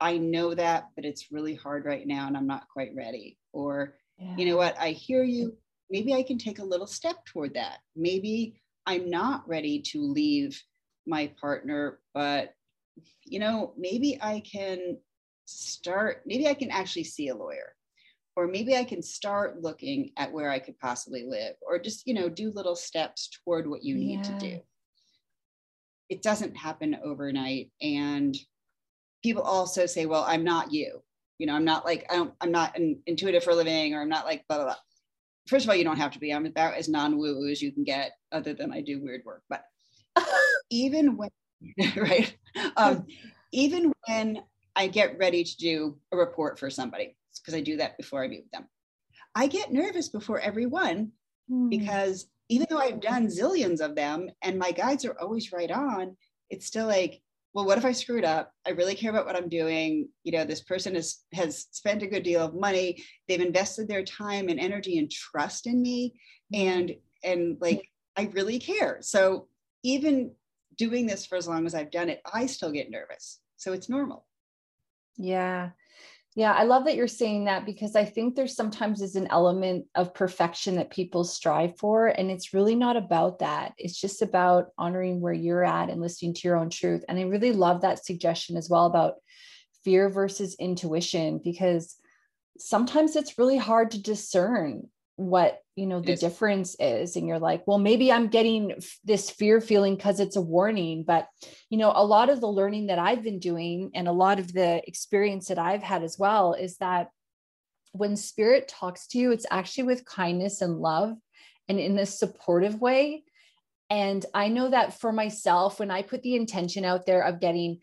I 0.00 0.18
know 0.18 0.54
that, 0.54 0.88
but 0.96 1.04
it's 1.04 1.30
really 1.30 1.54
hard 1.54 1.84
right 1.84 2.06
now 2.06 2.26
and 2.26 2.36
I'm 2.36 2.46
not 2.46 2.68
quite 2.68 2.90
ready. 2.96 3.38
Or, 3.52 3.94
yeah. 4.18 4.34
you 4.36 4.46
know 4.46 4.56
what, 4.56 4.76
I 4.78 4.90
hear 4.90 5.22
you. 5.22 5.56
Maybe 5.90 6.14
I 6.14 6.22
can 6.22 6.38
take 6.38 6.58
a 6.58 6.64
little 6.64 6.86
step 6.86 7.24
toward 7.24 7.54
that. 7.54 7.78
Maybe 7.94 8.60
I'm 8.86 9.08
not 9.08 9.48
ready 9.48 9.80
to 9.92 10.00
leave 10.02 10.60
my 11.06 11.32
partner, 11.40 12.00
but, 12.14 12.54
you 13.24 13.38
know, 13.38 13.74
maybe 13.76 14.18
I 14.20 14.40
can 14.40 14.98
start, 15.48 16.22
maybe 16.26 16.46
I 16.46 16.54
can 16.54 16.70
actually 16.70 17.04
see 17.04 17.28
a 17.28 17.36
lawyer. 17.36 17.74
Or 18.36 18.46
maybe 18.46 18.76
I 18.76 18.84
can 18.84 19.02
start 19.02 19.62
looking 19.62 20.12
at 20.16 20.32
where 20.32 20.48
I 20.48 20.60
could 20.60 20.78
possibly 20.78 21.24
live, 21.24 21.54
or 21.60 21.78
just, 21.80 22.06
you 22.06 22.14
know, 22.14 22.28
do 22.28 22.52
little 22.52 22.76
steps 22.76 23.30
toward 23.30 23.68
what 23.68 23.82
you 23.82 23.96
need 23.96 24.24
yeah. 24.24 24.38
to 24.38 24.38
do. 24.38 24.60
It 26.08 26.22
doesn't 26.22 26.56
happen 26.56 26.96
overnight 27.02 27.70
and 27.82 28.36
people 29.22 29.42
also 29.42 29.84
say 29.84 30.06
well 30.06 30.24
i'm 30.28 30.44
not 30.44 30.72
you. 30.72 31.02
You 31.38 31.48
know 31.48 31.54
i'm 31.54 31.64
not 31.64 31.84
like 31.84 32.06
I 32.08 32.14
don't, 32.14 32.32
i'm 32.40 32.52
not 32.52 32.78
an 32.78 33.00
intuitive 33.06 33.42
for 33.42 33.50
a 33.50 33.54
living 33.54 33.94
or 33.94 34.00
i'm 34.00 34.08
not 34.08 34.24
like 34.24 34.44
blah 34.48 34.58
blah 34.58 34.66
blah. 34.66 34.76
First 35.48 35.66
of 35.66 35.70
all 35.70 35.76
you 35.76 35.84
don't 35.84 35.98
have 35.98 36.12
to 36.12 36.20
be. 36.20 36.32
I'm 36.32 36.46
about 36.46 36.74
as 36.74 36.88
non-woo 36.88 37.48
as 37.50 37.60
you 37.60 37.72
can 37.72 37.84
get 37.84 38.12
other 38.30 38.54
than 38.54 38.72
i 38.72 38.80
do 38.80 39.02
weird 39.02 39.22
work 39.24 39.42
but 39.50 39.64
even 40.70 41.16
when 41.16 41.30
right? 41.96 42.36
Um, 42.76 43.06
even 43.52 43.92
when 44.06 44.42
i 44.78 44.86
get 44.86 45.18
ready 45.18 45.44
to 45.44 45.56
do 45.58 45.98
a 46.12 46.16
report 46.16 46.58
for 46.58 46.70
somebody 46.70 47.14
because 47.40 47.54
i 47.54 47.60
do 47.60 47.76
that 47.76 47.96
before 47.98 48.24
i 48.24 48.28
meet 48.28 48.44
with 48.44 48.52
them 48.52 48.66
i 49.34 49.46
get 49.46 49.72
nervous 49.72 50.08
before 50.08 50.40
every 50.40 50.66
one 50.66 51.12
hmm. 51.48 51.68
because 51.68 52.26
even 52.48 52.66
though 52.70 52.78
I've 52.78 53.00
done 53.00 53.26
zillions 53.26 53.80
of 53.80 53.94
them 53.94 54.30
and 54.42 54.58
my 54.58 54.72
guides 54.72 55.04
are 55.04 55.18
always 55.20 55.52
right 55.52 55.70
on, 55.70 56.16
it's 56.50 56.66
still 56.66 56.86
like, 56.86 57.20
well, 57.54 57.66
what 57.66 57.78
if 57.78 57.84
I 57.84 57.92
screwed 57.92 58.24
up? 58.24 58.52
I 58.66 58.70
really 58.70 58.94
care 58.94 59.10
about 59.10 59.26
what 59.26 59.36
I'm 59.36 59.48
doing. 59.48 60.08
You 60.22 60.32
know, 60.32 60.44
this 60.44 60.62
person 60.62 60.94
has 60.94 61.20
has 61.32 61.66
spent 61.72 62.02
a 62.02 62.06
good 62.06 62.22
deal 62.22 62.42
of 62.42 62.54
money. 62.54 63.02
They've 63.26 63.40
invested 63.40 63.88
their 63.88 64.04
time 64.04 64.48
and 64.48 64.60
energy 64.60 64.98
and 64.98 65.10
trust 65.10 65.66
in 65.66 65.80
me. 65.80 66.14
And 66.52 66.94
and 67.24 67.56
like 67.60 67.88
I 68.16 68.30
really 68.32 68.58
care. 68.58 68.98
So 69.00 69.48
even 69.82 70.32
doing 70.76 71.06
this 71.06 71.26
for 71.26 71.36
as 71.36 71.48
long 71.48 71.66
as 71.66 71.74
I've 71.74 71.90
done 71.90 72.08
it, 72.08 72.20
I 72.32 72.46
still 72.46 72.70
get 72.70 72.90
nervous. 72.90 73.40
So 73.56 73.72
it's 73.72 73.88
normal. 73.88 74.26
Yeah. 75.18 75.70
Yeah, 76.34 76.52
I 76.52 76.64
love 76.64 76.84
that 76.84 76.94
you're 76.94 77.08
saying 77.08 77.46
that 77.46 77.66
because 77.66 77.96
I 77.96 78.04
think 78.04 78.36
there's 78.36 78.54
sometimes 78.54 79.02
is 79.02 79.16
an 79.16 79.26
element 79.28 79.86
of 79.96 80.14
perfection 80.14 80.76
that 80.76 80.90
people 80.90 81.24
strive 81.24 81.76
for. 81.78 82.06
And 82.06 82.30
it's 82.30 82.54
really 82.54 82.76
not 82.76 82.96
about 82.96 83.40
that. 83.40 83.72
It's 83.76 84.00
just 84.00 84.22
about 84.22 84.68
honoring 84.78 85.20
where 85.20 85.32
you're 85.32 85.64
at 85.64 85.90
and 85.90 86.00
listening 86.00 86.34
to 86.34 86.46
your 86.46 86.56
own 86.56 86.70
truth. 86.70 87.04
And 87.08 87.18
I 87.18 87.22
really 87.22 87.52
love 87.52 87.80
that 87.80 88.04
suggestion 88.04 88.56
as 88.56 88.70
well 88.70 88.86
about 88.86 89.14
fear 89.84 90.08
versus 90.08 90.54
intuition 90.60 91.40
because 91.42 91.96
sometimes 92.56 93.16
it's 93.16 93.36
really 93.36 93.58
hard 93.58 93.90
to 93.92 94.02
discern 94.02 94.88
what 95.18 95.60
you 95.74 95.84
know 95.84 96.00
the 96.00 96.10
yes. 96.10 96.20
difference 96.20 96.76
is 96.78 97.16
and 97.16 97.26
you're 97.26 97.40
like 97.40 97.66
well 97.66 97.76
maybe 97.76 98.12
i'm 98.12 98.28
getting 98.28 98.80
this 99.04 99.28
fear 99.30 99.60
feeling 99.60 99.96
because 99.96 100.20
it's 100.20 100.36
a 100.36 100.40
warning 100.40 101.02
but 101.02 101.26
you 101.70 101.76
know 101.76 101.92
a 101.92 102.06
lot 102.06 102.30
of 102.30 102.40
the 102.40 102.46
learning 102.46 102.86
that 102.86 103.00
i've 103.00 103.24
been 103.24 103.40
doing 103.40 103.90
and 103.94 104.06
a 104.06 104.12
lot 104.12 104.38
of 104.38 104.52
the 104.52 104.80
experience 104.86 105.48
that 105.48 105.58
i've 105.58 105.82
had 105.82 106.04
as 106.04 106.16
well 106.20 106.52
is 106.52 106.76
that 106.76 107.10
when 107.90 108.14
spirit 108.14 108.68
talks 108.68 109.08
to 109.08 109.18
you 109.18 109.32
it's 109.32 109.46
actually 109.50 109.82
with 109.82 110.04
kindness 110.04 110.62
and 110.62 110.78
love 110.78 111.16
and 111.66 111.80
in 111.80 111.98
a 111.98 112.06
supportive 112.06 112.80
way 112.80 113.24
and 113.90 114.24
i 114.34 114.46
know 114.46 114.70
that 114.70 115.00
for 115.00 115.10
myself 115.10 115.80
when 115.80 115.90
i 115.90 116.00
put 116.00 116.22
the 116.22 116.36
intention 116.36 116.84
out 116.84 117.06
there 117.06 117.22
of 117.22 117.40
getting 117.40 117.80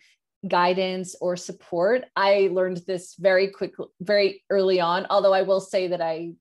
guidance 0.48 1.17
or 1.19 1.36
support 1.36 2.06
i 2.15 2.48
learned 2.54 2.80
this 2.88 3.13
very 3.19 3.50
quickly 3.50 3.88
very 4.00 4.41
early 4.50 4.80
on 4.80 5.06
although 5.10 5.34
i 5.34 5.41
will 5.41 5.60
say 5.60 5.89
that 5.89 6.02
i 6.02 6.32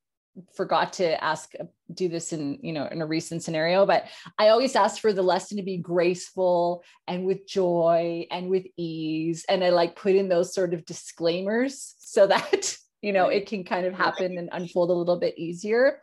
forgot 0.55 0.93
to 0.95 1.23
ask 1.23 1.53
uh, 1.61 1.65
do 1.93 2.09
this 2.09 2.33
in 2.33 2.59
you 2.63 2.73
know 2.73 2.87
in 2.87 3.01
a 3.03 3.07
recent 3.07 3.43
scenario 3.43 3.87
but 3.87 4.07
i 4.39 4.49
always 4.49 4.75
ask 4.75 5.01
for 5.01 5.13
the 5.13 5.23
lesson 5.23 5.57
to 5.57 5.63
be 5.63 5.77
graceful 5.77 6.83
and 7.07 7.25
with 7.25 7.47
joy 7.47 8.27
and 8.31 8.49
with 8.49 8.67
ease. 8.77 9.45
And 9.49 9.63
i 9.63 9.71
like 9.71 9.97
put 9.97 10.15
in 10.15 10.29
those 10.29 10.55
sort 10.55 10.75
of 10.75 10.85
disclaimers 10.85 11.95
so 11.99 12.27
that 12.27 12.77
you 13.03 13.13
know 13.13 13.29
it 13.29 13.47
can 13.47 13.65
kind 13.65 13.87
of 13.87 13.95
happen 13.95 14.39
and 14.39 14.49
unfold 14.53 14.91
a 14.91 14.95
little 14.95 15.19
bit 15.19 15.39
easier. 15.39 16.01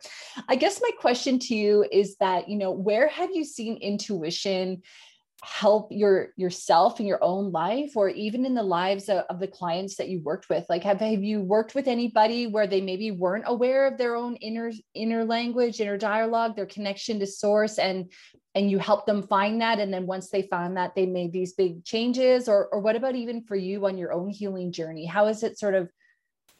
I 0.48 0.54
guess 0.54 0.80
my 0.80 0.90
question 1.00 1.38
to 1.40 1.54
you 1.54 1.84
is 1.90 2.16
that 2.20 2.48
you 2.48 2.56
know 2.56 2.70
where 2.70 3.08
have 3.08 3.30
you 3.34 3.44
seen 3.44 3.76
intuition 3.76 4.82
help 5.44 5.88
your 5.90 6.28
yourself 6.36 7.00
in 7.00 7.06
your 7.06 7.22
own 7.22 7.50
life 7.50 7.96
or 7.96 8.08
even 8.08 8.46
in 8.46 8.54
the 8.54 8.62
lives 8.62 9.08
of, 9.08 9.24
of, 9.28 9.40
the 9.40 9.48
clients 9.48 9.96
that 9.96 10.08
you 10.08 10.20
worked 10.20 10.48
with? 10.48 10.64
Like 10.68 10.84
have, 10.84 11.00
have 11.00 11.22
you 11.22 11.40
worked 11.40 11.74
with 11.74 11.88
anybody 11.88 12.46
where 12.46 12.68
they 12.68 12.80
maybe 12.80 13.10
weren't 13.10 13.44
aware 13.46 13.86
of 13.86 13.98
their 13.98 14.14
own 14.14 14.36
inner 14.36 14.70
inner 14.94 15.24
language 15.24 15.80
inner 15.80 15.98
dialogue 15.98 16.54
their 16.54 16.66
connection 16.66 17.18
to 17.18 17.26
source 17.26 17.78
and 17.78 18.12
and 18.54 18.70
you 18.70 18.78
help 18.78 19.04
them 19.04 19.22
find 19.22 19.60
that 19.62 19.80
and 19.80 19.92
then 19.92 20.06
once 20.06 20.30
they 20.30 20.42
found 20.42 20.76
that 20.76 20.94
they 20.94 21.06
made 21.06 21.32
these 21.32 21.54
big 21.54 21.84
changes? 21.84 22.48
Or 22.48 22.68
or 22.68 22.78
what 22.78 22.96
about 22.96 23.16
even 23.16 23.42
for 23.42 23.56
you 23.56 23.84
on 23.86 23.98
your 23.98 24.12
own 24.12 24.30
healing 24.30 24.70
journey? 24.70 25.06
How 25.06 25.26
has 25.26 25.42
it 25.42 25.58
sort 25.58 25.74
of 25.74 25.90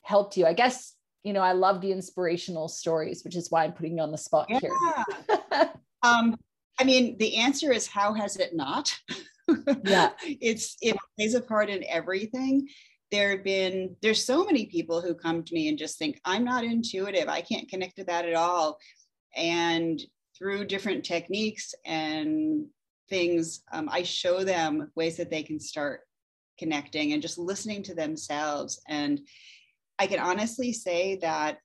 helped 0.02 0.36
you? 0.36 0.44
I 0.44 0.54
guess 0.54 0.94
you 1.22 1.32
know 1.32 1.40
i 1.40 1.52
love 1.52 1.80
the 1.80 1.92
inspirational 1.92 2.66
stories 2.66 3.22
which 3.22 3.36
is 3.36 3.48
why 3.48 3.62
i'm 3.62 3.72
putting 3.72 3.96
you 3.96 4.02
on 4.02 4.10
the 4.10 4.18
spot 4.18 4.46
yeah. 4.48 4.58
here. 4.58 5.68
Um 6.04 6.36
I 6.82 6.84
mean, 6.84 7.16
the 7.18 7.36
answer 7.36 7.70
is 7.70 7.86
how 7.86 8.12
has 8.12 8.36
it 8.38 8.56
not? 8.56 8.92
yeah. 9.84 10.10
it's 10.24 10.76
it 10.82 10.96
plays 11.16 11.36
a 11.36 11.40
part 11.40 11.70
in 11.70 11.84
everything. 11.88 12.66
There 13.12 13.30
have 13.30 13.44
been 13.44 13.94
there's 14.02 14.24
so 14.24 14.44
many 14.44 14.66
people 14.66 15.00
who 15.00 15.14
come 15.14 15.44
to 15.44 15.54
me 15.54 15.68
and 15.68 15.78
just 15.78 15.96
think, 15.96 16.20
I'm 16.24 16.44
not 16.44 16.64
intuitive. 16.64 17.28
I 17.28 17.40
can't 17.40 17.68
connect 17.68 17.98
to 17.98 18.04
that 18.06 18.26
at 18.26 18.34
all. 18.34 18.80
And 19.36 20.02
through 20.36 20.64
different 20.64 21.04
techniques 21.04 21.72
and 21.86 22.66
things, 23.08 23.62
um, 23.70 23.88
I 23.88 24.02
show 24.02 24.42
them 24.42 24.90
ways 24.96 25.16
that 25.18 25.30
they 25.30 25.44
can 25.44 25.60
start 25.60 26.00
connecting 26.58 27.12
and 27.12 27.22
just 27.22 27.38
listening 27.38 27.84
to 27.84 27.94
themselves. 27.94 28.82
And 28.88 29.20
I 30.00 30.08
can 30.08 30.18
honestly 30.18 30.72
say 30.72 31.20
that 31.22 31.58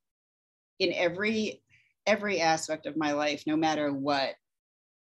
in 0.77 0.93
every 0.93 1.63
every 2.06 2.39
aspect 2.39 2.86
of 2.86 2.95
my 2.95 3.13
life, 3.13 3.45
no 3.47 3.58
matter 3.58 3.91
what, 3.91 4.36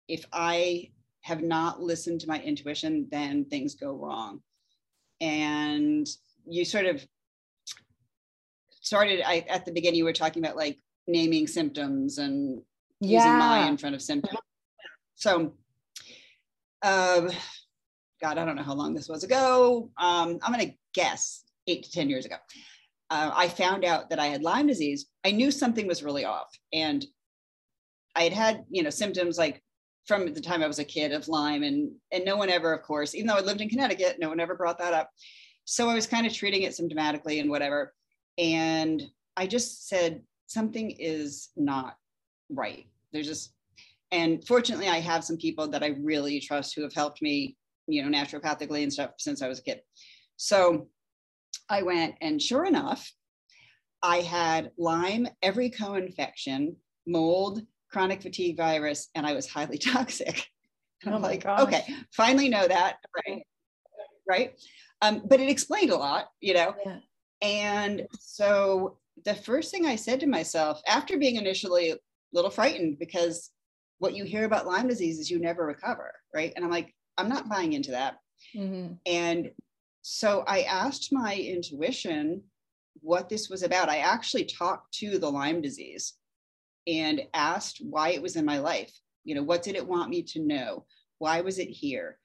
if 0.07 0.25
I 0.31 0.91
have 1.21 1.41
not 1.41 1.81
listened 1.81 2.21
to 2.21 2.27
my 2.27 2.41
intuition, 2.41 3.07
then 3.11 3.45
things 3.45 3.75
go 3.75 3.93
wrong. 3.93 4.41
And 5.19 6.07
you 6.47 6.63
sort 6.63 6.85
of 6.85 7.05
started 8.81 9.21
I, 9.25 9.45
at 9.49 9.65
the 9.65 9.71
beginning, 9.71 9.97
you 9.97 10.05
were 10.05 10.13
talking 10.13 10.43
about 10.43 10.55
like 10.55 10.79
naming 11.07 11.47
symptoms 11.47 12.17
and 12.17 12.61
yeah. 13.01 13.17
using 13.19 13.37
my 13.37 13.67
in 13.67 13.77
front 13.77 13.95
of 13.95 14.01
symptoms. 14.01 14.39
So 15.15 15.53
um, 16.83 17.29
God, 18.21 18.37
I 18.37 18.45
don't 18.45 18.55
know 18.55 18.63
how 18.63 18.73
long 18.73 18.93
this 18.93 19.09
was 19.09 19.23
ago. 19.23 19.91
Um, 19.97 20.39
I'm 20.41 20.53
going 20.53 20.69
to 20.69 20.75
guess 20.93 21.43
eight 21.67 21.83
to 21.83 21.91
10 21.91 22.09
years 22.09 22.25
ago. 22.25 22.35
Uh, 23.09 23.31
I 23.33 23.47
found 23.47 23.85
out 23.85 24.09
that 24.09 24.19
I 24.19 24.27
had 24.27 24.41
Lyme 24.41 24.67
disease. 24.67 25.07
I 25.25 25.31
knew 25.31 25.51
something 25.51 25.87
was 25.87 26.03
really 26.03 26.25
off. 26.25 26.49
And 26.73 27.05
I 28.15 28.23
had 28.23 28.33
had, 28.33 28.65
you 28.69 28.83
know, 28.83 28.89
symptoms 28.89 29.37
like 29.37 29.61
from 30.07 30.33
the 30.33 30.41
time 30.41 30.63
I 30.63 30.67
was 30.67 30.79
a 30.79 30.85
kid 30.85 31.11
of 31.11 31.27
Lyme 31.27 31.63
and, 31.63 31.91
and 32.11 32.23
no 32.23 32.37
one 32.37 32.49
ever, 32.49 32.73
of 32.73 32.81
course, 32.83 33.13
even 33.13 33.27
though 33.27 33.35
I 33.35 33.41
lived 33.41 33.61
in 33.61 33.69
Connecticut, 33.69 34.17
no 34.19 34.29
one 34.29 34.39
ever 34.39 34.55
brought 34.55 34.79
that 34.79 34.93
up. 34.93 35.09
So 35.65 35.89
I 35.89 35.95
was 35.95 36.07
kind 36.07 36.25
of 36.25 36.33
treating 36.33 36.63
it 36.63 36.71
symptomatically 36.71 37.41
and 37.41 37.49
whatever. 37.49 37.93
And 38.37 39.03
I 39.35 39.47
just 39.47 39.89
said, 39.89 40.21
something 40.47 40.91
is 40.91 41.49
not 41.57 41.97
right. 42.49 42.87
There's 43.11 43.27
just, 43.27 43.53
and 44.11 44.45
fortunately, 44.47 44.87
I 44.87 44.99
have 44.99 45.25
some 45.25 45.37
people 45.37 45.67
that 45.67 45.83
I 45.83 45.95
really 45.99 46.39
trust 46.39 46.73
who 46.73 46.83
have 46.83 46.93
helped 46.93 47.21
me, 47.21 47.57
you 47.87 48.01
know, 48.01 48.17
naturopathically 48.17 48.83
and 48.83 48.93
stuff 48.93 49.11
since 49.17 49.41
I 49.41 49.49
was 49.49 49.59
a 49.59 49.63
kid. 49.63 49.81
So 50.37 50.87
I 51.69 51.81
went, 51.81 52.15
and 52.21 52.41
sure 52.41 52.65
enough, 52.65 53.11
I 54.01 54.17
had 54.21 54.71
Lyme, 54.77 55.27
every 55.41 55.69
co-infection, 55.69 56.77
mold, 57.05 57.61
chronic 57.91 58.21
fatigue 58.21 58.57
virus, 58.57 59.09
and 59.15 59.25
I 59.25 59.33
was 59.33 59.47
highly 59.47 59.77
toxic. 59.77 60.45
And 61.03 61.13
I'm 61.13 61.23
oh 61.23 61.27
like, 61.27 61.43
gosh. 61.43 61.61
okay, 61.61 61.85
finally 62.11 62.49
know 62.49 62.67
that, 62.67 62.97
right? 63.27 63.43
Right. 64.27 64.53
Um, 65.01 65.21
but 65.25 65.39
it 65.39 65.49
explained 65.49 65.91
a 65.91 65.95
lot, 65.95 66.29
you 66.41 66.53
know. 66.53 66.75
Yeah. 66.85 66.99
And 67.41 68.07
so 68.19 68.97
the 69.25 69.35
first 69.35 69.71
thing 69.71 69.85
I 69.85 69.95
said 69.95 70.19
to 70.21 70.27
myself 70.27 70.81
after 70.87 71.17
being 71.17 71.35
initially 71.35 71.91
a 71.91 71.97
little 72.33 72.49
frightened 72.49 72.99
because 72.99 73.51
what 73.99 74.15
you 74.15 74.23
hear 74.23 74.45
about 74.45 74.67
Lyme 74.67 74.87
disease 74.87 75.19
is 75.19 75.29
you 75.29 75.39
never 75.39 75.65
recover, 75.65 76.13
right? 76.33 76.53
And 76.55 76.65
I'm 76.65 76.71
like, 76.71 76.93
I'm 77.17 77.29
not 77.29 77.49
buying 77.49 77.73
into 77.73 77.91
that. 77.91 78.17
Mm-hmm. 78.55 78.93
And 79.05 79.51
so 80.01 80.43
I 80.47 80.61
asked 80.61 81.09
my 81.11 81.35
intuition 81.35 82.43
what 83.01 83.29
this 83.29 83.49
was 83.49 83.63
about. 83.63 83.89
I 83.89 83.97
actually 83.97 84.45
talked 84.45 84.93
to 84.95 85.17
the 85.17 85.29
Lyme 85.29 85.61
disease 85.61 86.13
and 86.87 87.21
asked 87.33 87.81
why 87.81 88.09
it 88.09 88.21
was 88.21 88.35
in 88.35 88.45
my 88.45 88.59
life. 88.59 88.91
You 89.25 89.35
know, 89.35 89.43
what 89.43 89.61
did 89.61 89.75
it 89.75 89.87
want 89.87 90.09
me 90.09 90.23
to 90.23 90.39
know? 90.39 90.85
Why 91.19 91.41
was 91.41 91.59
it 91.59 91.69
here? 91.69 92.17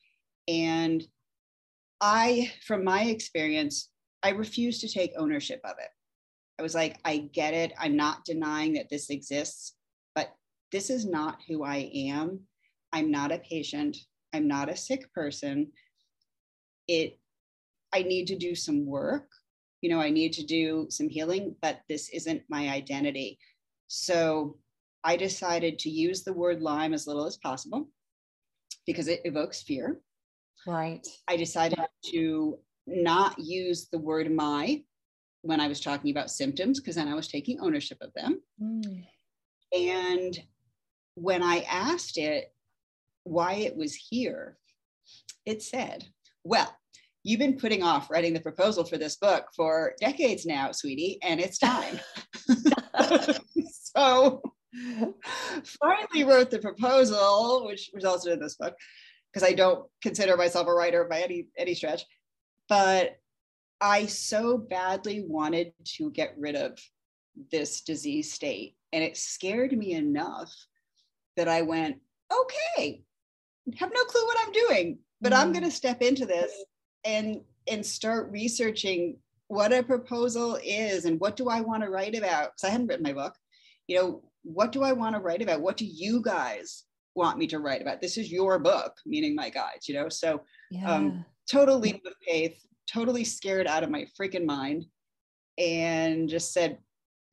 And 0.47 1.03
I, 2.01 2.53
from 2.67 2.85
my 2.85 3.03
experience, 3.03 3.91
I 4.23 4.31
refused 4.31 4.81
to 4.83 4.89
take 4.89 5.13
ownership 5.17 5.61
of 5.65 5.75
it. 5.79 5.89
I 6.59 6.63
was 6.63 6.75
like, 6.75 6.99
I 7.05 7.29
get 7.33 7.55
it. 7.55 7.73
I'm 7.79 7.97
not 7.97 8.25
denying 8.25 8.75
that 8.75 8.89
this 8.89 9.11
exists, 9.11 9.75
but 10.15 10.33
this 10.71 10.91
is 10.91 11.07
not 11.07 11.39
who 11.49 11.65
I 11.65 11.91
am. 11.95 12.41
I'm 12.93 13.11
not 13.11 13.33
a 13.33 13.39
patient. 13.39 13.97
I'm 14.33 14.47
not 14.47 14.69
a 14.69 14.77
sick 14.77 15.13
person. 15.13 15.73
It, 16.87 17.19
I 17.93 18.03
need 18.03 18.27
to 18.29 18.37
do 18.37 18.55
some 18.55 18.87
work. 18.87 19.29
You 19.81 19.91
know, 19.91 20.01
I 20.01 20.11
need 20.11 20.33
to 20.35 20.45
do 20.45 20.87
some 20.91 21.09
healing, 21.09 21.57
but 21.61 21.81
this 21.89 22.09
isn't 22.11 22.43
my 22.49 22.69
identity. 22.69 23.39
So 23.95 24.57
I 25.05 25.17
decided 25.17 25.79
to 25.81 25.91
use 25.91 26.23
the 26.23 26.33
word 26.33 26.63
Lyme 26.63 26.95
as 26.95 27.07
little 27.07 27.27
as 27.27 27.37
possible 27.37 27.91
because 28.87 29.07
it 29.07 29.21
evokes 29.25 29.61
fear. 29.61 30.01
Right. 30.67 31.07
I 31.29 31.37
decided 31.37 31.79
to 32.07 32.59
not 32.87 33.39
use 33.39 33.89
the 33.91 33.99
word 33.99 34.33
my 34.33 34.83
when 35.43 35.61
I 35.61 35.69
was 35.69 35.79
talking 35.79 36.11
about 36.11 36.31
symptoms, 36.31 36.81
because 36.81 36.95
then 36.95 37.07
I 37.07 37.15
was 37.15 37.29
taking 37.29 37.61
ownership 37.61 37.99
of 38.01 38.15
them. 38.15 38.41
Mm. 38.59 39.07
And 39.77 40.41
when 41.17 41.43
I 41.43 41.67
asked 41.69 42.17
it 42.17 42.51
why 43.25 43.57
it 43.57 43.77
was 43.77 43.95
here, 43.95 44.57
it 45.45 45.63
said, 45.63 46.07
Well, 46.45 46.75
you've 47.25 47.39
been 47.39 47.57
putting 47.57 47.83
off 47.83 48.11
writing 48.11 48.35
the 48.35 48.41
proposal 48.41 48.85
for 48.85 48.99
this 48.99 49.17
book 49.17 49.47
for 49.55 49.95
decades 50.01 50.45
now, 50.47 50.73
sweetie, 50.73 51.19
and 51.23 51.41
it's 51.41 51.59
time. 51.59 52.01
so 53.97 54.43
finally 55.81 56.25
wrote 56.25 56.51
the 56.51 56.59
proposal, 56.59 57.67
which 57.67 57.91
resulted 57.95 58.33
in 58.33 58.41
this 58.41 58.57
book, 58.57 58.75
because 59.33 59.47
I 59.47 59.53
don't 59.53 59.87
consider 60.03 60.37
myself 60.37 60.67
a 60.67 60.73
writer 60.73 61.05
by 61.05 61.21
any 61.21 61.47
any 61.57 61.75
stretch. 61.75 62.03
But 62.69 63.17
I 63.81 64.07
so 64.07 64.57
badly 64.57 65.25
wanted 65.27 65.73
to 65.97 66.11
get 66.11 66.35
rid 66.39 66.57
of 66.57 66.79
this 67.51 67.83
disease 67.83 68.33
state. 68.33 68.77
And 68.93 69.03
it 69.03 69.17
scared 69.17 69.73
me 69.73 69.93
enough 69.93 70.53
that 71.37 71.49
I 71.49 71.63
went, 71.63 71.97
okay, 72.33 73.03
have 73.77 73.91
no 73.93 74.05
clue 74.05 74.25
what 74.25 74.39
I'm 74.41 74.53
doing, 74.53 74.99
but 75.21 75.33
mm 75.33 75.37
I'm 75.37 75.53
going 75.53 75.65
to 75.65 75.71
step 75.71 76.03
into 76.03 76.27
this 76.27 76.53
and 77.05 77.41
and 77.69 77.85
start 77.85 78.31
researching 78.31 79.19
what 79.49 79.73
a 79.73 79.83
proposal 79.83 80.59
is 80.65 81.05
and 81.05 81.21
what 81.21 81.37
do 81.37 81.49
I 81.49 81.61
want 81.61 81.83
to 81.83 81.91
write 81.91 82.17
about? 82.17 82.53
Because 82.53 82.65
I 82.65 82.71
hadn't 82.71 82.87
written 82.87 83.05
my 83.05 83.13
book. 83.13 83.35
You 83.87 83.97
know, 83.97 84.23
what 84.45 84.73
do 84.73 84.83
I 84.83 84.93
want 84.93 85.15
to 85.15 85.21
write 85.21 85.43
about? 85.43 85.61
What 85.61 85.77
do 85.77 85.85
you 85.85 86.23
guys 86.23 86.85
want 87.15 87.39
me 87.39 87.47
to 87.49 87.59
write 87.59 87.83
about? 87.83 88.01
This 88.01 88.17
is 88.17 88.33
your 88.33 88.59
book, 88.59 88.95
meaning 89.05 89.35
my 89.35 89.51
guides, 89.51 89.89
you 89.89 89.95
know? 89.95 90.09
So 90.09 90.33
um, 90.33 90.41
yeah. 90.71 90.91
um, 90.91 91.25
total 91.51 91.79
leap 91.79 92.03
of 92.07 92.15
faith, 92.27 92.59
totally 92.91 93.25
scared 93.25 93.67
out 93.67 93.83
of 93.83 93.91
my 93.91 94.07
freaking 94.19 94.47
mind 94.47 94.87
and 95.59 96.29
just 96.29 96.53
said, 96.53 96.79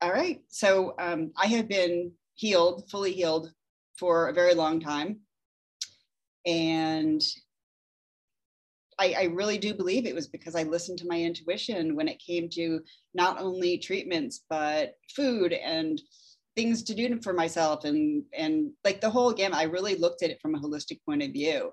all 0.02 0.12
right. 0.12 0.40
So 0.48 0.94
um, 0.98 1.32
I 1.38 1.46
have 1.46 1.68
been 1.68 2.12
healed, 2.34 2.88
fully 2.90 3.12
healed 3.12 3.50
for 3.98 4.28
a 4.28 4.34
very 4.34 4.54
long 4.54 4.80
time. 4.80 5.20
And 6.46 7.22
I, 9.00 9.14
I, 9.18 9.24
really 9.24 9.56
do 9.56 9.72
believe 9.72 10.04
it 10.04 10.14
was 10.14 10.28
because 10.28 10.54
I 10.54 10.64
listened 10.64 10.98
to 10.98 11.06
my 11.08 11.20
intuition 11.20 11.96
when 11.96 12.06
it 12.06 12.22
came 12.24 12.48
to 12.50 12.80
not 13.14 13.40
only 13.40 13.78
treatments, 13.78 14.44
but 14.50 14.94
food 15.16 15.54
and 15.54 16.00
things 16.54 16.82
to 16.82 16.94
do 16.94 17.20
for 17.22 17.32
myself 17.32 17.84
and 17.84 18.24
and 18.36 18.70
like 18.84 19.00
the 19.00 19.10
whole 19.10 19.32
game. 19.32 19.54
I 19.54 19.64
really 19.64 19.94
looked 19.94 20.22
at 20.22 20.30
it 20.30 20.40
from 20.40 20.54
a 20.54 20.60
holistic 20.60 21.00
point 21.06 21.22
of 21.22 21.32
view 21.32 21.72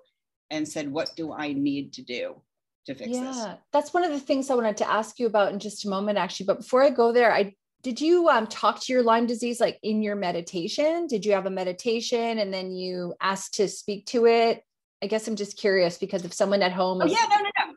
and 0.50 0.68
said, 0.68 0.90
what 0.90 1.12
do 1.18 1.34
I 1.34 1.54
need 1.54 1.94
to 1.94 2.02
do? 2.02 2.42
to 2.88 2.96
fix 2.96 3.10
yeah, 3.12 3.24
this. 3.24 3.48
That's 3.72 3.94
one 3.94 4.04
of 4.04 4.12
the 4.12 4.20
things 4.20 4.50
I 4.50 4.56
wanted 4.56 4.78
to 4.78 4.90
ask 4.90 5.20
you 5.20 5.28
about 5.28 5.52
in 5.52 5.60
just 5.60 5.86
a 5.86 5.90
moment, 5.90 6.18
actually. 6.18 6.46
But 6.46 6.60
before 6.60 6.84
I 6.84 6.90
go 6.90 7.12
there, 7.12 7.34
I 7.34 7.54
did 7.84 8.02
you 8.02 8.28
um, 8.28 8.48
talk 8.48 8.82
to 8.82 8.94
your 8.94 9.04
Lyme 9.04 9.28
disease 9.28 9.60
like 9.60 9.78
in 9.84 10.02
your 10.02 10.16
meditation? 10.16 11.06
Did 11.08 11.26
you 11.26 11.34
have 11.34 11.46
a 11.46 11.52
meditation 11.52 12.40
and 12.40 12.52
then 12.52 12.72
you 12.72 13.13
asked 13.22 13.54
to 13.56 13.68
speak 13.68 14.08
to 14.08 14.26
it? 14.26 14.63
I 15.02 15.08
guess 15.08 15.28
I'm 15.28 15.36
just 15.36 15.58
curious 15.58 15.98
because 15.98 16.26
if 16.26 16.34
someone 16.34 16.62
at 16.62 16.72
home 16.72 17.02
oh, 17.02 17.06
is- 17.06 17.12
oh, 17.12 17.16
yeah, 17.16 17.28
no, 17.30 17.44
no, 17.44 17.50
no. 17.66 17.76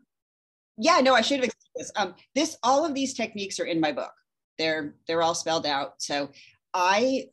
Yeah, 0.79 1.01
no, 1.01 1.15
I 1.15 1.21
should 1.21 1.41
have 1.41 1.45
explained 1.45 1.75
this. 1.77 1.93
Um, 1.97 2.15
this 2.35 2.57
all 2.63 2.87
of 2.87 2.95
these 2.95 3.13
techniques 3.13 3.61
are 3.61 3.67
in 3.67 3.81
my 3.81 3.93
book. 3.93 4.13
They're 4.59 4.95
they're 5.07 5.23
all 5.23 5.35
spelled 5.35 5.67
out. 5.67 5.95
So 5.99 6.31
I 6.73 7.27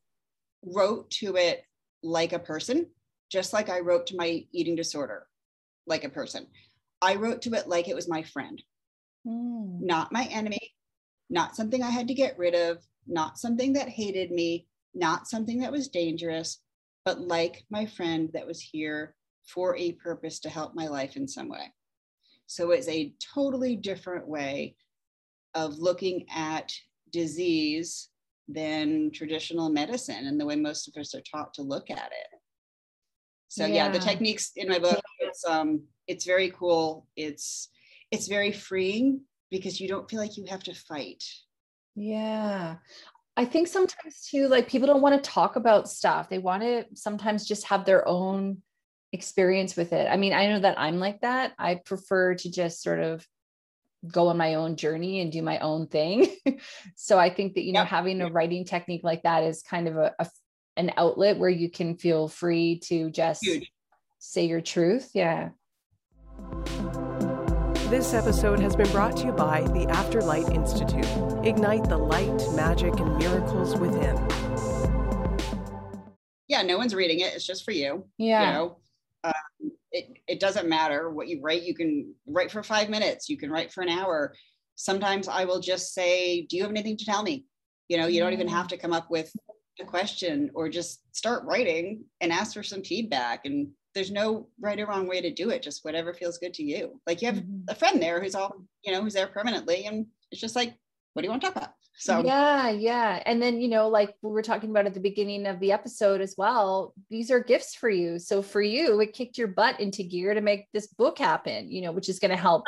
wrote 0.63 1.09
to 1.11 1.37
it 1.37 1.63
like 2.03 2.33
a 2.33 2.39
person, 2.39 2.87
just 3.31 3.53
like 3.53 3.69
I 3.69 3.79
wrote 3.79 4.07
to 4.07 4.17
my 4.17 4.45
eating 4.51 4.75
disorder 4.75 5.27
like 5.87 6.03
a 6.03 6.09
person. 6.09 6.47
I 7.01 7.15
wrote 7.15 7.41
to 7.43 7.53
it 7.53 7.67
like 7.67 7.87
it 7.87 7.95
was 7.95 8.09
my 8.09 8.23
friend, 8.23 8.61
mm. 9.25 9.81
not 9.81 10.11
my 10.11 10.25
enemy, 10.25 10.73
not 11.29 11.55
something 11.55 11.81
I 11.81 11.89
had 11.89 12.07
to 12.09 12.13
get 12.13 12.37
rid 12.37 12.53
of, 12.53 12.79
not 13.07 13.37
something 13.37 13.73
that 13.73 13.89
hated 13.89 14.31
me, 14.31 14.67
not 14.93 15.27
something 15.27 15.59
that 15.59 15.71
was 15.71 15.87
dangerous, 15.87 16.59
but 17.05 17.21
like 17.21 17.63
my 17.69 17.85
friend 17.85 18.29
that 18.33 18.47
was 18.47 18.59
here 18.59 19.15
for 19.47 19.75
a 19.77 19.93
purpose 19.93 20.39
to 20.39 20.49
help 20.49 20.75
my 20.75 20.87
life 20.87 21.15
in 21.15 21.27
some 21.27 21.49
way. 21.49 21.73
So 22.45 22.71
it's 22.71 22.87
a 22.87 23.13
totally 23.33 23.75
different 23.75 24.27
way 24.27 24.75
of 25.55 25.79
looking 25.79 26.25
at 26.33 26.71
disease 27.11 28.09
than 28.47 29.11
traditional 29.11 29.69
medicine 29.69 30.27
and 30.27 30.39
the 30.39 30.45
way 30.45 30.55
most 30.55 30.87
of 30.87 30.99
us 30.99 31.13
are 31.15 31.21
taught 31.21 31.53
to 31.55 31.61
look 31.61 31.89
at 31.89 32.11
it. 32.11 32.39
So 33.49 33.65
yeah, 33.65 33.85
yeah 33.85 33.89
the 33.89 33.99
techniques 33.99 34.51
in 34.55 34.69
my 34.69 34.79
book, 34.79 35.01
it's 35.19 35.45
um 35.45 35.83
it's 36.07 36.25
very 36.25 36.51
cool. 36.51 37.07
It's 37.15 37.69
it's 38.11 38.27
very 38.27 38.51
freeing 38.51 39.21
because 39.49 39.79
you 39.79 39.87
don't 39.87 40.09
feel 40.09 40.19
like 40.19 40.37
you 40.37 40.45
have 40.49 40.63
to 40.63 40.73
fight. 40.73 41.23
Yeah. 41.95 42.75
I 43.35 43.45
think 43.45 43.67
sometimes 43.67 44.27
too, 44.29 44.47
like 44.47 44.67
people 44.67 44.87
don't 44.87 45.01
want 45.01 45.21
to 45.21 45.29
talk 45.29 45.57
about 45.57 45.89
stuff. 45.89 46.29
They 46.29 46.39
want 46.39 46.63
to 46.63 46.85
sometimes 46.95 47.47
just 47.47 47.65
have 47.65 47.85
their 47.85 48.07
own 48.07 48.61
experience 49.17 49.75
with 49.75 49.93
it. 49.93 50.07
I 50.09 50.17
mean, 50.17 50.33
I 50.33 50.47
know 50.47 50.59
that 50.59 50.79
I'm 50.79 50.99
like 50.99 51.21
that. 51.21 51.53
I 51.57 51.75
prefer 51.75 52.35
to 52.35 52.51
just 52.51 52.83
sort 52.83 52.99
of 52.99 53.25
go 54.07 54.27
on 54.27 54.37
my 54.37 54.53
own 54.53 54.75
journey 54.75 55.21
and 55.21 55.31
do 55.31 55.41
my 55.41 55.57
own 55.59 55.87
thing. 55.87 56.27
so 56.95 57.17
I 57.17 57.29
think 57.29 57.55
that, 57.55 57.63
you 57.63 57.73
know, 57.73 57.83
having 57.83 58.21
a 58.21 58.29
writing 58.29 58.63
technique 58.63 59.03
like 59.03 59.23
that 59.23 59.43
is 59.43 59.63
kind 59.63 59.87
of 59.87 59.97
a, 59.97 60.13
a 60.19 60.27
an 60.77 60.91
outlet 60.95 61.39
where 61.39 61.49
you 61.49 61.71
can 61.71 61.97
feel 61.97 62.27
free 62.27 62.79
to 62.85 63.09
just 63.09 63.43
Huge. 63.43 63.71
say 64.19 64.45
your 64.45 64.61
truth. 64.61 65.09
Yeah. 65.13 65.49
This 67.89 68.13
episode 68.13 68.59
has 68.59 68.75
been 68.75 68.91
brought 68.91 69.17
to 69.17 69.27
you 69.27 69.31
by 69.31 69.61
the 69.61 69.87
Afterlight 69.87 70.53
Institute. 70.53 71.07
Ignite 71.43 71.89
the 71.89 71.97
light, 71.97 72.43
magic, 72.53 72.99
and 72.99 73.17
miracles 73.17 73.75
within. 73.75 74.15
Yeah, 76.47 76.61
no 76.61 76.77
one's 76.77 76.93
reading 76.93 77.21
it. 77.21 77.33
It's 77.33 77.45
just 77.45 77.65
for 77.65 77.71
you. 77.71 78.05
Yeah. 78.17 78.45
You 78.45 78.53
know, 78.53 78.77
it, 79.91 80.17
it 80.27 80.39
doesn't 80.39 80.67
matter 80.67 81.09
what 81.09 81.27
you 81.27 81.39
write. 81.41 81.63
You 81.63 81.73
can 81.73 82.13
write 82.25 82.51
for 82.51 82.63
five 82.63 82.89
minutes, 82.89 83.29
you 83.29 83.37
can 83.37 83.49
write 83.49 83.71
for 83.71 83.81
an 83.81 83.89
hour. 83.89 84.33
Sometimes 84.75 85.27
I 85.27 85.45
will 85.45 85.59
just 85.59 85.93
say, 85.93 86.45
Do 86.45 86.57
you 86.57 86.63
have 86.63 86.71
anything 86.71 86.97
to 86.97 87.05
tell 87.05 87.23
me? 87.23 87.45
You 87.87 87.97
know, 87.97 88.07
you 88.07 88.19
don't 88.19 88.33
even 88.33 88.47
have 88.47 88.67
to 88.69 88.77
come 88.77 88.93
up 88.93 89.09
with 89.09 89.31
a 89.79 89.85
question 89.85 90.51
or 90.53 90.69
just 90.69 91.01
start 91.15 91.43
writing 91.45 92.03
and 92.21 92.31
ask 92.31 92.53
for 92.53 92.63
some 92.63 92.83
feedback. 92.83 93.45
And 93.45 93.69
there's 93.93 94.11
no 94.11 94.47
right 94.59 94.79
or 94.79 94.85
wrong 94.85 95.07
way 95.07 95.21
to 95.21 95.33
do 95.33 95.49
it, 95.49 95.63
just 95.63 95.85
whatever 95.85 96.13
feels 96.13 96.37
good 96.37 96.53
to 96.55 96.63
you. 96.63 96.99
Like 97.07 97.21
you 97.21 97.27
have 97.27 97.37
mm-hmm. 97.37 97.61
a 97.69 97.75
friend 97.75 98.01
there 98.01 98.21
who's 98.21 98.35
all, 98.35 98.55
you 98.83 98.91
know, 98.91 99.01
who's 99.01 99.13
there 99.13 99.27
permanently. 99.27 99.85
And 99.85 100.05
it's 100.31 100.41
just 100.41 100.55
like, 100.55 100.75
what 101.13 101.21
do 101.21 101.27
you 101.27 101.31
want 101.31 101.41
to 101.41 101.47
talk 101.47 101.55
about? 101.55 101.69
So 101.99 102.23
yeah, 102.23 102.69
yeah. 102.69 103.23
And 103.25 103.41
then, 103.41 103.59
you 103.59 103.67
know, 103.67 103.89
like 103.89 104.13
we 104.21 104.29
were 104.29 104.43
talking 104.43 104.69
about 104.69 104.85
at 104.85 104.93
the 104.93 104.99
beginning 104.99 105.47
of 105.47 105.59
the 105.59 105.71
episode 105.71 106.21
as 106.21 106.35
well, 106.37 106.93
these 107.09 107.31
are 107.31 107.39
gifts 107.39 107.73
for 107.73 107.89
you. 107.89 108.19
So 108.19 108.43
for 108.43 108.61
you, 108.61 108.99
it 109.01 109.13
kicked 109.13 109.37
your 109.37 109.47
butt 109.47 109.79
into 109.79 110.03
gear 110.03 110.35
to 110.35 110.41
make 110.41 110.67
this 110.73 110.87
book 110.87 111.17
happen, 111.17 111.71
you 111.71 111.81
know, 111.81 111.91
which 111.91 112.07
is 112.07 112.19
going 112.19 112.29
to 112.29 112.37
help 112.37 112.65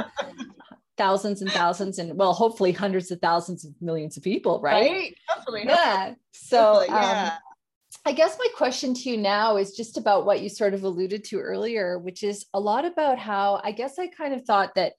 thousands 0.98 1.44
and 1.44 1.52
thousands 1.52 2.00
and 2.00 2.18
well, 2.18 2.34
hopefully 2.34 2.72
hundreds 2.72 3.12
of 3.12 3.22
thousands 3.22 3.66
of 3.66 3.72
millions 3.80 4.18
of 4.18 4.24
people, 4.24 4.60
right? 4.62 4.90
right? 4.90 5.16
Hopefully. 5.28 5.64
Yeah. 5.64 6.16
So 6.32 6.64
hopefully, 6.64 6.88
yeah. 6.90 7.30
Um, 7.34 7.40
I 8.06 8.12
guess 8.14 8.36
my 8.40 8.48
question 8.56 8.96
to 8.96 9.10
you 9.12 9.18
now 9.18 9.58
is 9.58 9.76
just 9.76 9.96
about 9.96 10.26
what 10.26 10.42
you 10.42 10.50
sort 10.50 10.74
of 10.74 10.84
alluded 10.84 11.24
to 11.26 11.40
earlier, 11.40 12.00
which 12.00 12.24
is 12.24 12.48
a 12.56 12.60
lot 12.60 12.84
about 12.84 13.20
how 13.20 13.62
I 13.64 13.74
guess 13.74 14.00
I 14.00 14.08
kind 14.08 14.34
of 14.34 14.44
thought 14.46 14.74
that, 14.76 14.94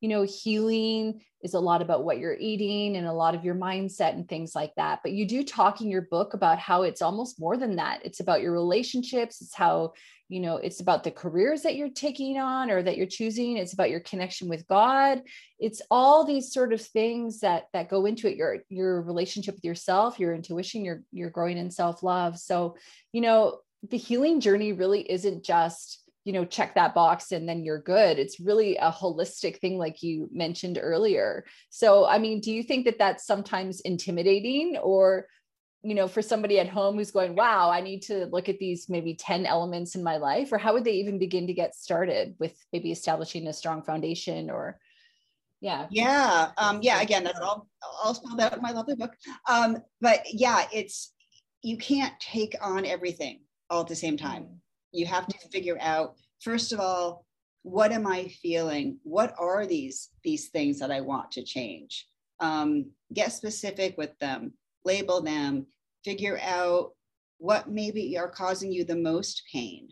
you 0.00 0.08
know, 0.08 0.22
healing 0.22 1.20
is 1.42 1.54
a 1.54 1.60
lot 1.60 1.82
about 1.82 2.04
what 2.04 2.18
you're 2.18 2.36
eating 2.38 2.96
and 2.96 3.06
a 3.06 3.12
lot 3.12 3.34
of 3.34 3.44
your 3.44 3.54
mindset 3.54 4.14
and 4.14 4.28
things 4.28 4.54
like 4.54 4.74
that. 4.76 5.00
But 5.02 5.12
you 5.12 5.26
do 5.26 5.42
talk 5.42 5.80
in 5.80 5.90
your 5.90 6.02
book 6.02 6.34
about 6.34 6.58
how 6.58 6.82
it's 6.82 7.02
almost 7.02 7.40
more 7.40 7.56
than 7.56 7.76
that. 7.76 8.00
It's 8.04 8.20
about 8.20 8.42
your 8.42 8.52
relationships. 8.52 9.40
It's 9.40 9.54
how, 9.54 9.92
you 10.28 10.40
know, 10.40 10.56
it's 10.56 10.80
about 10.80 11.02
the 11.02 11.10
careers 11.10 11.62
that 11.62 11.76
you're 11.76 11.90
taking 11.90 12.38
on 12.38 12.70
or 12.70 12.82
that 12.82 12.96
you're 12.96 13.06
choosing. 13.06 13.56
It's 13.56 13.72
about 13.72 13.90
your 13.90 14.00
connection 14.00 14.48
with 14.48 14.66
God. 14.68 15.22
It's 15.58 15.82
all 15.90 16.24
these 16.24 16.52
sort 16.52 16.72
of 16.72 16.80
things 16.80 17.40
that 17.40 17.64
that 17.72 17.88
go 17.88 18.06
into 18.06 18.28
it. 18.28 18.36
Your 18.36 18.58
your 18.68 19.02
relationship 19.02 19.54
with 19.54 19.64
yourself, 19.64 20.20
your 20.20 20.34
intuition, 20.34 20.84
your 20.84 21.02
you're 21.10 21.30
growing 21.30 21.58
in 21.58 21.70
self-love. 21.70 22.38
So, 22.38 22.76
you 23.12 23.22
know, 23.22 23.60
the 23.88 23.96
healing 23.96 24.40
journey 24.40 24.72
really 24.72 25.10
isn't 25.10 25.42
just 25.42 25.99
you 26.24 26.32
know 26.32 26.44
check 26.44 26.74
that 26.74 26.94
box 26.94 27.32
and 27.32 27.48
then 27.48 27.64
you're 27.64 27.80
good. 27.80 28.18
It's 28.18 28.40
really 28.40 28.76
a 28.76 28.90
holistic 28.90 29.58
thing 29.58 29.78
like 29.78 30.02
you 30.02 30.28
mentioned 30.32 30.78
earlier. 30.80 31.44
So 31.70 32.06
i 32.06 32.18
mean 32.18 32.40
do 32.40 32.52
you 32.52 32.62
think 32.62 32.84
that 32.84 32.98
that's 32.98 33.26
sometimes 33.26 33.80
intimidating 33.80 34.76
or 34.76 35.26
you 35.82 35.94
know 35.94 36.08
for 36.08 36.22
somebody 36.22 36.58
at 36.58 36.68
home 36.68 36.96
who's 36.96 37.10
going 37.10 37.34
wow 37.34 37.70
i 37.70 37.80
need 37.80 38.02
to 38.02 38.26
look 38.26 38.48
at 38.50 38.58
these 38.58 38.88
maybe 38.88 39.14
10 39.14 39.46
elements 39.46 39.94
in 39.94 40.02
my 40.02 40.18
life 40.18 40.52
or 40.52 40.58
how 40.58 40.74
would 40.74 40.84
they 40.84 40.92
even 40.92 41.18
begin 41.18 41.46
to 41.46 41.54
get 41.54 41.74
started 41.74 42.34
with 42.38 42.54
maybe 42.72 42.92
establishing 42.92 43.46
a 43.46 43.52
strong 43.52 43.82
foundation 43.82 44.50
or 44.50 44.78
yeah. 45.62 45.86
Yeah 45.90 46.52
um 46.56 46.80
yeah 46.82 47.00
again 47.02 47.24
that's 47.24 47.38
all 47.38 47.66
all 48.02 48.14
spelled 48.14 48.40
out 48.40 48.56
in 48.56 48.62
my 48.62 48.72
lovely 48.72 48.94
book. 48.94 49.12
Um 49.48 49.78
but 50.00 50.22
yeah 50.32 50.64
it's 50.72 51.12
you 51.62 51.76
can't 51.76 52.18
take 52.18 52.54
on 52.62 52.86
everything 52.86 53.40
all 53.68 53.82
at 53.82 53.88
the 53.88 53.96
same 53.96 54.16
time. 54.16 54.44
Mm 54.44 54.56
you 54.92 55.06
have 55.06 55.26
to 55.26 55.38
figure 55.50 55.78
out 55.80 56.16
first 56.40 56.72
of 56.72 56.80
all 56.80 57.24
what 57.62 57.92
am 57.92 58.06
i 58.06 58.26
feeling? 58.42 58.98
What 59.02 59.34
are 59.38 59.66
these 59.66 60.08
these 60.24 60.48
things 60.48 60.78
that 60.78 60.90
i 60.90 61.00
want 61.00 61.30
to 61.32 61.44
change? 61.44 62.06
Um, 62.40 62.92
get 63.12 63.32
specific 63.32 63.98
with 63.98 64.18
them 64.18 64.54
label 64.84 65.20
them 65.20 65.66
figure 66.04 66.40
out 66.42 66.92
what 67.36 67.68
maybe 67.70 68.16
are 68.16 68.30
causing 68.30 68.72
you 68.72 68.84
the 68.84 68.96
most 68.96 69.42
pain. 69.52 69.88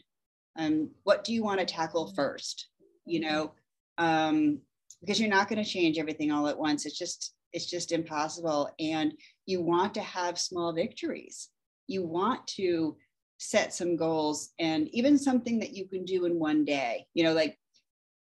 Um, 0.58 0.90
what 1.04 1.24
do 1.24 1.34
you 1.34 1.44
want 1.44 1.60
to 1.60 1.66
tackle 1.66 2.12
first? 2.14 2.68
You 3.04 3.20
know 3.20 3.52
um, 3.98 4.60
because 5.00 5.20
you're 5.20 5.28
not 5.28 5.48
going 5.48 5.62
to 5.62 5.68
change 5.68 5.98
everything 5.98 6.32
all 6.32 6.48
at 6.48 6.58
once. 6.58 6.86
It's 6.86 6.98
just 6.98 7.34
it's 7.52 7.66
just 7.66 7.92
impossible. 7.92 8.70
And 8.78 9.14
you 9.46 9.62
want 9.62 9.94
to 9.94 10.02
have 10.02 10.38
small 10.38 10.72
victories. 10.72 11.48
You 11.86 12.04
want 12.04 12.46
to 12.58 12.96
set 13.38 13.72
some 13.72 13.96
goals 13.96 14.50
and 14.58 14.88
even 14.88 15.16
something 15.16 15.60
that 15.60 15.72
you 15.72 15.88
can 15.88 16.04
do 16.04 16.24
in 16.26 16.38
one 16.38 16.64
day. 16.64 17.06
You 17.14 17.24
know 17.24 17.32
like 17.32 17.58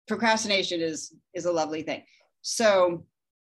procrastination 0.07 0.81
is 0.81 1.15
is 1.35 1.47
a 1.47 1.53
lovely 1.53 1.83
thing. 1.83 2.05
So 2.43 3.05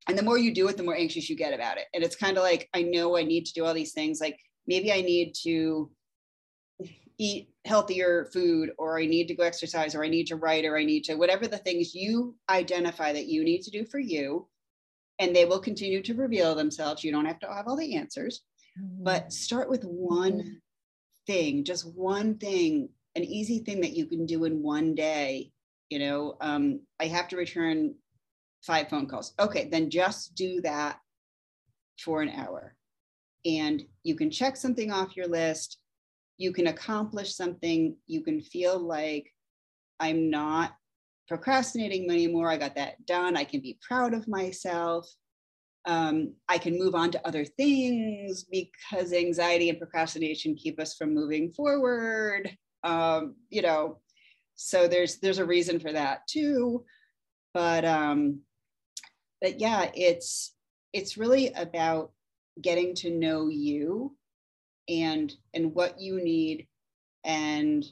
and 0.07 0.17
the 0.17 0.23
more 0.23 0.37
you 0.37 0.53
do 0.53 0.67
it 0.67 0.77
the 0.77 0.83
more 0.83 0.95
anxious 0.95 1.29
you 1.29 1.35
get 1.35 1.53
about 1.53 1.77
it. 1.77 1.85
And 1.93 2.03
it's 2.03 2.15
kind 2.15 2.37
of 2.37 2.43
like 2.43 2.69
i 2.73 2.81
know 2.81 3.17
i 3.17 3.23
need 3.23 3.45
to 3.45 3.53
do 3.53 3.65
all 3.65 3.73
these 3.73 3.93
things. 3.93 4.21
Like 4.21 4.37
maybe 4.67 4.91
i 4.91 5.01
need 5.01 5.33
to 5.43 5.89
eat 7.17 7.49
healthier 7.63 8.29
food 8.33 8.71
or 8.77 8.99
i 8.99 9.05
need 9.05 9.27
to 9.29 9.33
go 9.33 9.43
exercise 9.43 9.95
or 9.95 10.03
i 10.03 10.09
need 10.09 10.27
to 10.27 10.35
write 10.35 10.65
or 10.65 10.77
i 10.77 10.83
need 10.83 11.01
to 11.05 11.15
whatever 11.15 11.47
the 11.47 11.57
things 11.57 11.95
you 11.95 12.35
identify 12.49 13.13
that 13.13 13.27
you 13.27 13.41
need 13.41 13.61
to 13.61 13.71
do 13.71 13.85
for 13.85 13.99
you 13.99 14.45
and 15.19 15.33
they 15.33 15.45
will 15.45 15.61
continue 15.61 16.03
to 16.03 16.13
reveal 16.13 16.53
themselves. 16.55 17.05
You 17.05 17.13
don't 17.13 17.23
have 17.23 17.39
to 17.39 17.47
have 17.47 17.69
all 17.69 17.77
the 17.77 17.95
answers 17.95 18.41
but 18.77 19.23
mm-hmm. 19.23 19.29
start 19.29 19.69
with 19.69 19.83
one 19.83 20.61
thing, 21.25 21.63
just 21.63 21.85
one 21.95 22.37
thing, 22.37 22.89
an 23.15 23.23
easy 23.23 23.59
thing 23.59 23.81
that 23.81 23.93
you 23.93 24.05
can 24.05 24.25
do 24.25 24.45
in 24.45 24.61
one 24.61 24.95
day. 24.95 25.51
You 25.89 25.99
know, 25.99 26.37
um, 26.41 26.81
I 26.99 27.05
have 27.05 27.27
to 27.29 27.37
return 27.37 27.95
five 28.63 28.89
phone 28.89 29.07
calls. 29.07 29.33
Okay, 29.39 29.69
then 29.69 29.89
just 29.89 30.35
do 30.35 30.61
that 30.61 30.99
for 31.99 32.21
an 32.21 32.29
hour. 32.29 32.75
And 33.45 33.83
you 34.03 34.15
can 34.15 34.31
check 34.31 34.57
something 34.57 34.91
off 34.91 35.15
your 35.15 35.27
list. 35.27 35.77
You 36.37 36.51
can 36.51 36.67
accomplish 36.67 37.35
something. 37.35 37.95
You 38.07 38.21
can 38.21 38.41
feel 38.41 38.79
like 38.79 39.31
I'm 39.99 40.29
not 40.29 40.73
procrastinating 41.27 42.09
anymore. 42.09 42.49
I 42.49 42.57
got 42.57 42.75
that 42.75 43.05
done. 43.05 43.37
I 43.37 43.43
can 43.43 43.61
be 43.61 43.77
proud 43.81 44.13
of 44.13 44.27
myself 44.27 45.07
um, 45.85 46.33
I 46.49 46.57
can 46.57 46.77
move 46.77 46.95
on 46.95 47.11
to 47.11 47.27
other 47.27 47.45
things 47.45 48.43
because 48.43 49.13
anxiety 49.13 49.69
and 49.69 49.77
procrastination 49.77 50.55
keep 50.55 50.79
us 50.79 50.95
from 50.95 51.13
moving 51.13 51.51
forward. 51.51 52.55
Um, 52.83 53.35
you 53.49 53.61
know, 53.61 53.99
so 54.55 54.87
there's 54.87 55.17
there's 55.17 55.39
a 55.39 55.45
reason 55.45 55.79
for 55.79 55.91
that 55.91 56.27
too. 56.27 56.85
But 57.53 57.85
um, 57.85 58.41
but 59.41 59.59
yeah, 59.59 59.91
it's 59.95 60.55
it's 60.91 61.17
really 61.17 61.53
about 61.53 62.11
getting 62.61 62.95
to 62.95 63.11
know 63.11 63.47
you 63.47 64.15
and 64.89 65.33
and 65.53 65.73
what 65.73 65.99
you 65.99 66.23
need 66.23 66.67
and 67.23 67.85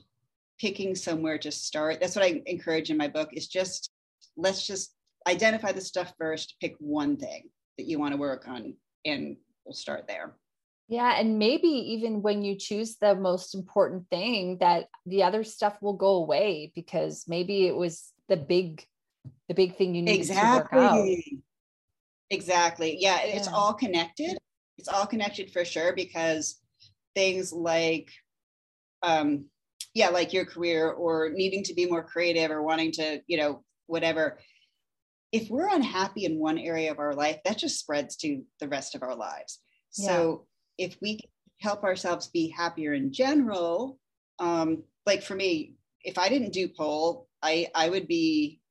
picking 0.60 0.96
somewhere 0.96 1.38
to 1.38 1.52
start. 1.52 2.00
That's 2.00 2.16
what 2.16 2.26
I 2.26 2.42
encourage 2.48 2.90
in 2.90 2.98
my 2.98 3.08
book 3.08 3.30
is 3.34 3.48
just 3.48 3.92
let's 4.36 4.66
just 4.66 4.96
identify 5.28 5.72
the 5.72 5.82
stuff 5.82 6.14
first, 6.18 6.56
pick 6.60 6.76
one 6.80 7.18
thing 7.18 7.50
that 7.78 7.86
you 7.88 8.00
want 8.00 8.14
to 8.14 8.18
work 8.18 8.48
on 8.48 8.74
and 9.06 9.38
we'll 9.66 9.74
start 9.74 10.08
there. 10.08 10.36
Yeah 10.88 11.20
and 11.20 11.40
maybe 11.40 11.68
even 11.68 12.22
when 12.22 12.44
you 12.44 12.58
choose 12.58 12.98
the 12.98 13.16
most 13.16 13.56
important 13.56 14.10
thing 14.10 14.58
that 14.60 14.88
the 15.06 15.24
other 15.24 15.44
stuff 15.44 15.78
will 15.82 15.94
go 15.94 16.16
away 16.16 16.72
because 16.76 17.24
maybe 17.28 17.68
it 17.68 17.76
was 17.76 18.12
the 18.28 18.38
big 18.38 18.86
the 19.48 19.54
big 19.54 19.76
thing 19.76 19.96
you 19.96 20.02
need 20.02 20.20
exactly. 20.20 20.80
to 20.80 20.86
work 20.86 20.94
out. 20.94 21.08
Exactly. 22.30 22.98
Yeah, 23.00 23.24
yeah 23.24 23.36
it's 23.36 23.48
all 23.48 23.74
connected. 23.74 24.38
It's 24.78 24.88
all 24.88 25.06
connected 25.06 25.52
for 25.52 25.64
sure 25.64 25.94
because 25.94 26.60
things 27.16 27.54
like 27.54 28.10
um 29.04 29.46
yeah 29.94 30.10
like 30.10 30.34
your 30.34 30.46
career 30.46 30.90
or 30.90 31.30
needing 31.34 31.64
to 31.64 31.74
be 31.74 31.86
more 31.86 32.04
creative 32.04 32.50
or 32.50 32.64
wanting 32.64 32.92
to 32.92 33.22
you 33.28 33.38
know 33.38 33.64
whatever 33.86 34.40
if 35.34 35.50
we're 35.50 35.68
unhappy 35.68 36.26
in 36.26 36.40
one 36.40 36.60
area 36.60 36.92
of 36.92 37.00
our 37.00 37.14
life, 37.14 37.40
that 37.44 37.58
just 37.58 37.80
spreads 37.80 38.16
to 38.18 38.44
the 38.60 38.68
rest 38.70 38.94
of 38.94 39.02
our 39.02 39.16
lives. 39.16 39.60
Yeah. 39.98 40.08
So 40.08 40.48
if 40.78 40.96
we 41.02 41.20
help 41.60 41.84
ourselves 41.84 42.28
be 42.28 42.50
happier 42.50 42.94
in 42.94 43.12
general, 43.12 44.00
um, 44.38 44.84
like 45.08 45.24
for 45.24 45.34
me, 45.34 45.76
if 46.04 46.20
I 46.20 46.30
didn't 46.30 46.54
do 46.54 46.68
pole, 46.68 47.28
I 47.42 47.68
I 47.74 47.90
would 47.90 48.08
be 48.08 48.62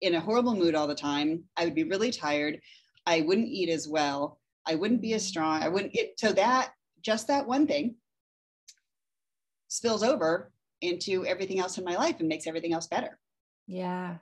in 0.00 0.14
a 0.14 0.20
horrible 0.20 0.56
mood 0.56 0.74
all 0.74 0.86
the 0.86 0.94
time. 0.94 1.44
I 1.58 1.66
would 1.66 1.74
be 1.74 1.84
really 1.84 2.10
tired. 2.10 2.58
I 3.06 3.20
wouldn't 3.20 3.48
eat 3.48 3.68
as 3.68 3.86
well. 3.86 4.40
I 4.66 4.76
wouldn't 4.76 5.02
be 5.02 5.12
as 5.12 5.26
strong. 5.26 5.62
I 5.62 5.68
wouldn't 5.68 5.92
get 5.92 6.18
so 6.18 6.32
that 6.32 6.72
just 7.02 7.26
that 7.28 7.46
one 7.46 7.66
thing 7.66 7.96
spills 9.68 10.02
over 10.02 10.52
into 10.80 11.26
everything 11.26 11.60
else 11.60 11.76
in 11.76 11.84
my 11.84 11.96
life 11.96 12.16
and 12.20 12.28
makes 12.28 12.46
everything 12.46 12.72
else 12.72 12.86
better. 12.86 13.18
Yeah. 13.66 14.18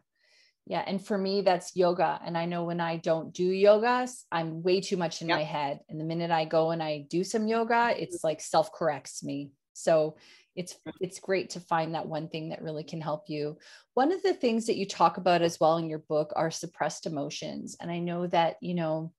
Yeah. 0.70 0.84
And 0.86 1.04
for 1.04 1.18
me, 1.18 1.40
that's 1.40 1.74
yoga. 1.74 2.20
And 2.24 2.38
I 2.38 2.46
know 2.46 2.62
when 2.62 2.80
I 2.80 2.96
don't 2.98 3.34
do 3.34 3.42
yoga, 3.42 4.06
I'm 4.30 4.62
way 4.62 4.80
too 4.80 4.96
much 4.96 5.20
in 5.20 5.28
yep. 5.28 5.38
my 5.38 5.42
head. 5.42 5.80
And 5.88 5.98
the 5.98 6.04
minute 6.04 6.30
I 6.30 6.44
go 6.44 6.70
and 6.70 6.80
I 6.80 7.06
do 7.10 7.24
some 7.24 7.48
yoga, 7.48 7.74
mm-hmm. 7.74 8.00
it's 8.00 8.22
like 8.22 8.40
self 8.40 8.72
corrects 8.72 9.24
me. 9.24 9.50
So 9.72 10.16
it's 10.54 10.76
it's 11.00 11.18
great 11.18 11.50
to 11.50 11.60
find 11.60 11.96
that 11.96 12.06
one 12.06 12.28
thing 12.28 12.50
that 12.50 12.62
really 12.62 12.84
can 12.84 13.00
help 13.00 13.24
you. 13.26 13.58
One 13.94 14.12
of 14.12 14.22
the 14.22 14.32
things 14.32 14.66
that 14.66 14.76
you 14.76 14.86
talk 14.86 15.16
about 15.16 15.42
as 15.42 15.58
well 15.58 15.76
in 15.78 15.88
your 15.88 15.98
book 15.98 16.32
are 16.36 16.52
suppressed 16.52 17.04
emotions. 17.04 17.76
And 17.80 17.90
I 17.90 17.98
know 17.98 18.28
that, 18.28 18.54
you 18.60 18.74
know, 18.74 19.12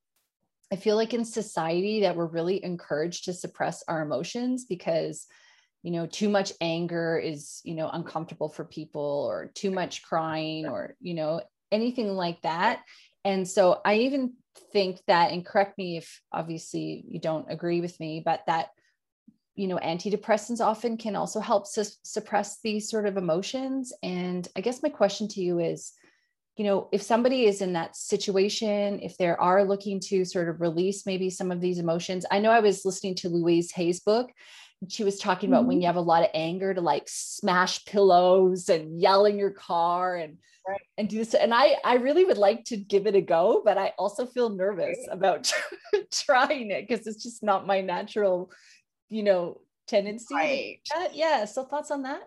I 0.71 0.77
feel 0.77 0.95
like 0.95 1.13
in 1.13 1.25
society 1.25 1.99
that 2.03 2.15
we're 2.15 2.27
really 2.27 2.63
encouraged 2.63 3.25
to 3.25 3.33
suppress 3.33 3.83
our 3.89 4.01
emotions 4.01 4.63
because 4.63 5.27
you 5.83 5.91
know 5.91 6.05
too 6.05 6.29
much 6.29 6.53
anger 6.61 7.17
is 7.17 7.61
you 7.63 7.75
know 7.75 7.89
uncomfortable 7.89 8.49
for 8.49 8.65
people 8.65 9.27
or 9.29 9.51
too 9.55 9.71
much 9.71 10.03
crying 10.03 10.67
or 10.67 10.95
you 10.99 11.13
know 11.13 11.41
anything 11.71 12.15
like 12.15 12.41
that. 12.41 12.81
And 13.23 13.47
so 13.47 13.81
i 13.85 13.95
even 13.95 14.33
think 14.73 14.99
that 15.07 15.31
and 15.31 15.45
correct 15.45 15.77
me 15.77 15.97
if 15.97 16.21
obviously 16.31 17.05
you 17.07 17.19
don't 17.19 17.49
agree 17.49 17.79
with 17.79 17.97
me 17.99 18.21
but 18.23 18.41
that 18.47 18.69
you 19.55 19.67
know 19.67 19.77
antidepressants 19.77 20.59
often 20.59 20.97
can 20.97 21.15
also 21.15 21.39
help 21.39 21.67
su- 21.67 21.83
suppress 22.03 22.59
these 22.61 22.89
sort 22.89 23.05
of 23.05 23.17
emotions. 23.17 23.93
And 24.03 24.47
i 24.55 24.61
guess 24.61 24.83
my 24.83 24.89
question 24.89 25.27
to 25.29 25.41
you 25.41 25.59
is 25.59 25.93
you 26.57 26.65
know 26.65 26.89
if 26.91 27.01
somebody 27.01 27.45
is 27.45 27.61
in 27.61 27.73
that 27.73 27.95
situation 27.95 28.99
if 29.01 29.17
they 29.17 29.29
are 29.29 29.63
looking 29.63 29.99
to 29.99 30.25
sort 30.25 30.49
of 30.49 30.61
release 30.61 31.05
maybe 31.05 31.29
some 31.29 31.51
of 31.51 31.61
these 31.61 31.79
emotions 31.79 32.25
i 32.29 32.39
know 32.39 32.51
i 32.51 32.59
was 32.59 32.85
listening 32.85 33.15
to 33.15 33.29
louise 33.29 33.71
hay's 33.71 34.01
book 34.01 34.29
she 34.89 35.03
was 35.03 35.19
talking 35.19 35.49
about 35.49 35.61
mm-hmm. 35.61 35.67
when 35.69 35.81
you 35.81 35.87
have 35.87 35.95
a 35.95 36.01
lot 36.01 36.23
of 36.23 36.29
anger 36.33 36.73
to 36.73 36.81
like 36.81 37.03
smash 37.07 37.85
pillows 37.85 38.69
and 38.69 38.99
yell 38.99 39.25
in 39.25 39.37
your 39.37 39.51
car 39.51 40.15
and 40.15 40.37
right. 40.67 40.81
and 40.97 41.09
do 41.09 41.17
this 41.17 41.33
and 41.33 41.53
i 41.53 41.75
i 41.85 41.95
really 41.95 42.25
would 42.25 42.37
like 42.37 42.63
to 42.63 42.77
give 42.77 43.05
it 43.05 43.15
a 43.15 43.21
go 43.21 43.61
but 43.63 43.77
i 43.77 43.93
also 43.97 44.25
feel 44.25 44.49
nervous 44.49 44.97
right. 45.07 45.17
about 45.17 45.51
trying 46.11 46.71
it 46.71 46.87
because 46.87 47.05
it's 47.05 47.23
just 47.23 47.43
not 47.43 47.67
my 47.67 47.81
natural 47.81 48.51
you 49.09 49.23
know 49.23 49.59
tendency 49.87 50.33
right. 50.33 50.79
yeah 51.13 51.45
so 51.45 51.63
thoughts 51.63 51.91
on 51.91 52.03
that 52.03 52.21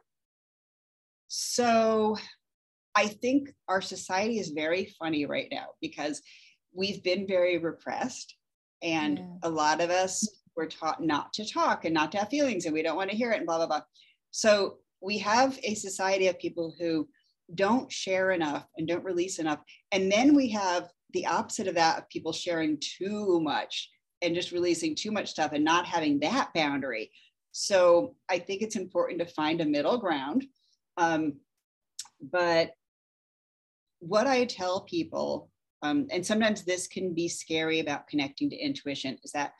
so 1.28 2.16
i 2.94 3.06
think 3.06 3.50
our 3.68 3.80
society 3.80 4.38
is 4.38 4.50
very 4.50 4.94
funny 4.98 5.26
right 5.26 5.48
now 5.50 5.66
because 5.80 6.22
we've 6.72 7.02
been 7.02 7.26
very 7.26 7.58
repressed 7.58 8.36
and 8.82 9.18
yeah. 9.18 9.24
a 9.42 9.48
lot 9.48 9.80
of 9.80 9.90
us 9.90 10.28
we're 10.56 10.66
taught 10.66 11.02
not 11.02 11.32
to 11.34 11.48
talk 11.48 11.84
and 11.84 11.94
not 11.94 12.12
to 12.12 12.18
have 12.18 12.28
feelings 12.28 12.64
and 12.64 12.74
we 12.74 12.82
don't 12.82 12.96
want 12.96 13.10
to 13.10 13.16
hear 13.16 13.32
it 13.32 13.38
and 13.38 13.46
blah 13.46 13.58
blah 13.58 13.66
blah. 13.66 13.82
So 14.30 14.78
we 15.00 15.18
have 15.18 15.58
a 15.62 15.74
society 15.74 16.28
of 16.28 16.38
people 16.38 16.74
who 16.78 17.08
don't 17.54 17.90
share 17.92 18.30
enough 18.30 18.66
and 18.76 18.88
don't 18.88 19.04
release 19.04 19.38
enough. 19.38 19.60
And 19.92 20.10
then 20.10 20.34
we 20.34 20.48
have 20.50 20.88
the 21.12 21.26
opposite 21.26 21.68
of 21.68 21.74
that 21.74 21.98
of 21.98 22.08
people 22.08 22.32
sharing 22.32 22.78
too 22.80 23.40
much 23.40 23.90
and 24.22 24.34
just 24.34 24.52
releasing 24.52 24.94
too 24.94 25.12
much 25.12 25.28
stuff 25.28 25.52
and 25.52 25.64
not 25.64 25.86
having 25.86 26.20
that 26.20 26.52
boundary. 26.54 27.10
So 27.52 28.16
i 28.28 28.38
think 28.38 28.62
it's 28.62 28.76
important 28.76 29.20
to 29.20 29.26
find 29.26 29.60
a 29.60 29.66
middle 29.66 29.98
ground. 29.98 30.46
Um, 30.96 31.34
but 32.20 32.72
what 33.98 34.26
i 34.26 34.44
tell 34.44 34.82
people 34.82 35.50
um, 35.84 36.06
and 36.10 36.24
sometimes 36.24 36.64
this 36.64 36.86
can 36.86 37.12
be 37.12 37.28
scary 37.28 37.80
about 37.80 38.08
connecting 38.08 38.48
to 38.48 38.56
intuition 38.56 39.18
is 39.22 39.32
that 39.32 39.52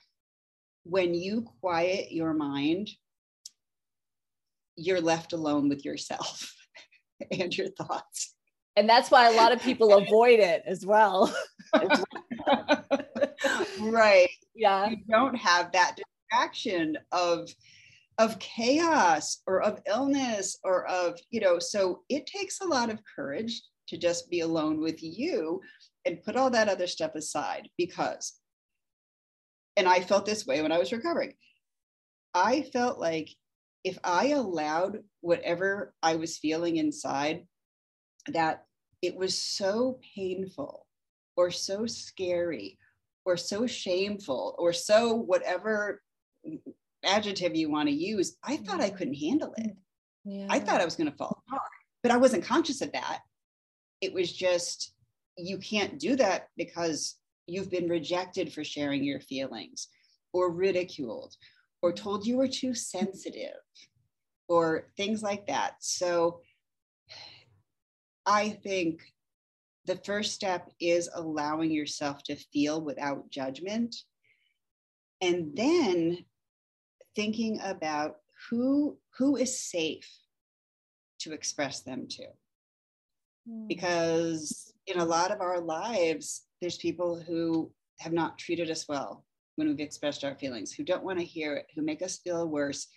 when 0.84 1.14
you 1.14 1.46
quiet 1.60 2.12
your 2.12 2.34
mind, 2.34 2.88
you're 4.76 5.00
left 5.00 5.32
alone 5.32 5.68
with 5.68 5.84
yourself 5.84 6.54
and 7.30 7.56
your 7.56 7.68
thoughts. 7.68 8.34
And 8.76 8.88
that's 8.88 9.10
why 9.10 9.30
a 9.30 9.36
lot 9.36 9.52
of 9.52 9.62
people 9.62 9.94
avoid 9.98 10.40
it 10.40 10.62
as 10.66 10.84
well. 10.84 11.34
right. 13.80 14.28
Yeah. 14.54 14.90
You 14.90 14.96
don't 15.08 15.36
have 15.36 15.72
that 15.72 15.96
distraction 15.96 16.98
of 17.12 17.48
of 18.18 18.38
chaos 18.38 19.42
or 19.46 19.60
of 19.60 19.80
illness 19.88 20.58
or 20.62 20.86
of, 20.86 21.18
you 21.30 21.40
know, 21.40 21.58
so 21.58 22.02
it 22.08 22.26
takes 22.26 22.60
a 22.60 22.64
lot 22.64 22.88
of 22.88 23.00
courage 23.16 23.60
to 23.88 23.98
just 23.98 24.30
be 24.30 24.38
alone 24.40 24.80
with 24.80 25.02
you 25.02 25.60
and 26.04 26.22
put 26.22 26.36
all 26.36 26.48
that 26.50 26.68
other 26.68 26.86
stuff 26.86 27.16
aside 27.16 27.68
because 27.76 28.34
and 29.76 29.88
I 29.88 30.00
felt 30.00 30.26
this 30.26 30.46
way 30.46 30.62
when 30.62 30.72
I 30.72 30.78
was 30.78 30.92
recovering. 30.92 31.34
I 32.34 32.62
felt 32.72 32.98
like 32.98 33.30
if 33.84 33.98
I 34.02 34.28
allowed 34.28 34.98
whatever 35.20 35.94
I 36.02 36.16
was 36.16 36.38
feeling 36.38 36.76
inside, 36.76 37.46
that 38.28 38.64
it 39.02 39.14
was 39.14 39.36
so 39.36 39.98
painful 40.14 40.86
or 41.36 41.50
so 41.50 41.86
scary 41.86 42.78
or 43.24 43.36
so 43.36 43.66
shameful 43.66 44.54
or 44.58 44.72
so 44.72 45.14
whatever 45.14 46.02
adjective 47.04 47.54
you 47.54 47.70
want 47.70 47.88
to 47.88 47.94
use, 47.94 48.36
I 48.42 48.56
thought 48.56 48.80
I 48.80 48.90
couldn't 48.90 49.14
handle 49.14 49.52
it. 49.58 49.76
Yeah. 50.24 50.46
I 50.48 50.58
thought 50.58 50.80
I 50.80 50.86
was 50.86 50.96
going 50.96 51.10
to 51.10 51.16
fall 51.16 51.42
apart, 51.46 51.62
but 52.02 52.12
I 52.12 52.16
wasn't 52.16 52.44
conscious 52.44 52.80
of 52.80 52.92
that. 52.92 53.20
It 54.00 54.14
was 54.14 54.32
just, 54.32 54.94
you 55.36 55.58
can't 55.58 55.98
do 55.98 56.16
that 56.16 56.48
because 56.56 57.16
you've 57.46 57.70
been 57.70 57.88
rejected 57.88 58.52
for 58.52 58.64
sharing 58.64 59.04
your 59.04 59.20
feelings 59.20 59.88
or 60.32 60.52
ridiculed 60.52 61.34
or 61.82 61.92
told 61.92 62.26
you 62.26 62.36
were 62.36 62.48
too 62.48 62.74
sensitive 62.74 63.56
or 64.48 64.88
things 64.96 65.22
like 65.22 65.46
that. 65.46 65.74
So 65.80 66.40
I 68.26 68.50
think 68.50 69.02
the 69.86 69.96
first 69.96 70.32
step 70.32 70.70
is 70.80 71.10
allowing 71.14 71.70
yourself 71.70 72.22
to 72.24 72.36
feel 72.36 72.80
without 72.80 73.30
judgment. 73.30 73.94
And 75.20 75.56
then 75.56 76.24
thinking 77.14 77.60
about 77.62 78.16
who 78.50 78.98
who 79.16 79.36
is 79.36 79.60
safe 79.60 80.10
to 81.20 81.32
express 81.32 81.80
them 81.80 82.06
to. 82.08 82.24
Mm. 83.48 83.68
Because 83.68 84.72
in 84.86 84.98
a 84.98 85.04
lot 85.04 85.30
of 85.30 85.40
our 85.40 85.60
lives, 85.60 86.46
there's 86.64 86.78
people 86.78 87.20
who 87.20 87.70
have 88.00 88.14
not 88.14 88.38
treated 88.38 88.70
us 88.70 88.88
well 88.88 89.22
when 89.56 89.68
we've 89.68 89.80
expressed 89.80 90.24
our 90.24 90.34
feelings, 90.34 90.72
who 90.72 90.82
don't 90.82 91.04
want 91.04 91.18
to 91.18 91.24
hear 91.24 91.56
it, 91.56 91.66
who 91.74 91.82
make 91.82 92.00
us 92.00 92.20
feel 92.24 92.48
worse, 92.48 92.88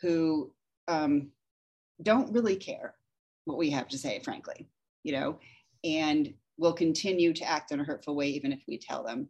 who 0.00 0.52
um, 0.86 1.28
don't 2.04 2.32
really 2.32 2.54
care 2.54 2.94
what 3.46 3.58
we 3.58 3.68
have 3.68 3.88
to 3.88 3.98
say, 3.98 4.20
frankly, 4.20 4.68
you 5.02 5.12
know, 5.12 5.40
and 5.82 6.32
will 6.56 6.72
continue 6.72 7.32
to 7.32 7.42
act 7.42 7.72
in 7.72 7.80
a 7.80 7.84
hurtful 7.84 8.14
way 8.14 8.28
even 8.28 8.52
if 8.52 8.60
we 8.68 8.78
tell 8.78 9.02
them. 9.02 9.28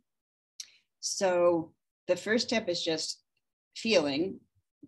So 1.00 1.72
the 2.06 2.16
first 2.16 2.48
step 2.48 2.68
is 2.68 2.84
just 2.84 3.22
feeling, 3.78 4.40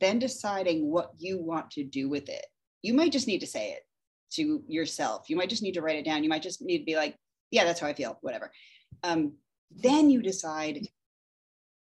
then 0.02 0.18
deciding 0.18 0.90
what 0.90 1.12
you 1.16 1.42
want 1.42 1.70
to 1.70 1.82
do 1.82 2.10
with 2.10 2.28
it. 2.28 2.44
You 2.82 2.92
might 2.92 3.12
just 3.12 3.26
need 3.26 3.40
to 3.40 3.46
say 3.46 3.70
it 3.70 3.86
to 4.32 4.62
yourself. 4.68 5.30
You 5.30 5.36
might 5.36 5.48
just 5.48 5.62
need 5.62 5.72
to 5.72 5.80
write 5.80 5.96
it 5.96 6.04
down. 6.04 6.22
You 6.22 6.28
might 6.28 6.42
just 6.42 6.60
need 6.60 6.80
to 6.80 6.84
be 6.84 6.96
like, 6.96 7.16
yeah, 7.50 7.64
that's 7.64 7.80
how 7.80 7.86
I 7.86 7.94
feel, 7.94 8.18
whatever. 8.20 8.50
Um, 9.02 9.32
then 9.70 10.10
you 10.10 10.22
decide, 10.22 10.86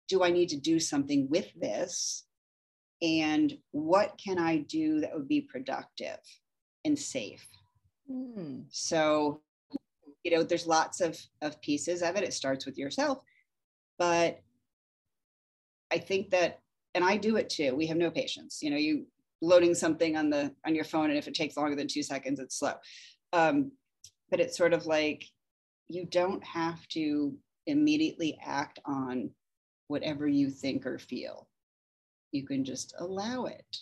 do 0.09 0.23
I 0.23 0.31
need 0.31 0.49
to 0.51 0.57
do 0.57 0.79
something 0.79 1.29
with 1.29 1.53
this? 1.55 2.25
And 3.01 3.57
what 3.73 4.21
can 4.23 4.39
I 4.39 4.59
do 4.59 5.01
that 5.01 5.15
would 5.15 5.29
be 5.29 5.41
productive 5.41 6.19
and 6.85 6.99
safe? 6.99 7.47
Mm. 8.11 8.65
So, 8.71 9.41
you 10.23 10.31
know, 10.31 10.43
there's 10.43 10.67
lots 10.67 11.01
of, 11.01 11.19
of 11.41 11.61
pieces 11.63 12.03
of 12.03 12.17
it. 12.17 12.25
It 12.25 12.35
starts 12.35 12.67
with 12.67 12.79
yourself. 12.79 13.23
But 13.99 14.41
I 15.93 15.99
think 15.99 16.31
that, 16.31 16.61
and 16.95 17.05
I 17.05 17.17
do 17.17 17.37
it 17.37 17.49
too. 17.49 17.75
We 17.75 17.87
have 17.87 17.97
no 17.97 18.11
patience. 18.11 18.63
You 18.63 18.71
know, 18.71 18.77
you 18.77 19.07
loading 19.41 19.75
something 19.75 20.17
on 20.17 20.31
the 20.31 20.55
on 20.67 20.75
your 20.75 20.85
phone, 20.85 21.11
and 21.11 21.19
if 21.19 21.27
it 21.27 21.35
takes 21.35 21.57
longer 21.57 21.75
than 21.75 21.89
two 21.89 22.03
seconds, 22.03 22.39
it's 22.39 22.59
slow. 22.59 22.75
Um, 23.33 23.73
but 24.31 24.41
it's 24.41 24.57
sort 24.57 24.73
of 24.73 24.87
like 24.87 25.25
you 25.93 26.07
don't 26.07 26.43
have 26.43 26.87
to 26.89 27.35
immediately 27.67 28.39
act 28.43 28.79
on 28.87 29.31
whatever 29.89 30.27
you 30.27 30.49
think 30.49 30.87
or 30.87 30.99
feel. 30.99 31.47
You 32.33 32.47
can 32.47 32.65
just 32.65 32.95
allow 32.99 33.45
it 33.45 33.77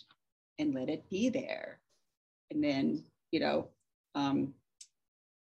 and 0.59 0.75
let 0.75 0.89
it 0.89 1.09
be 1.09 1.29
there. 1.29 1.79
And 2.51 2.61
then, 2.61 3.05
you 3.31 3.39
know, 3.39 3.69
um, 4.13 4.53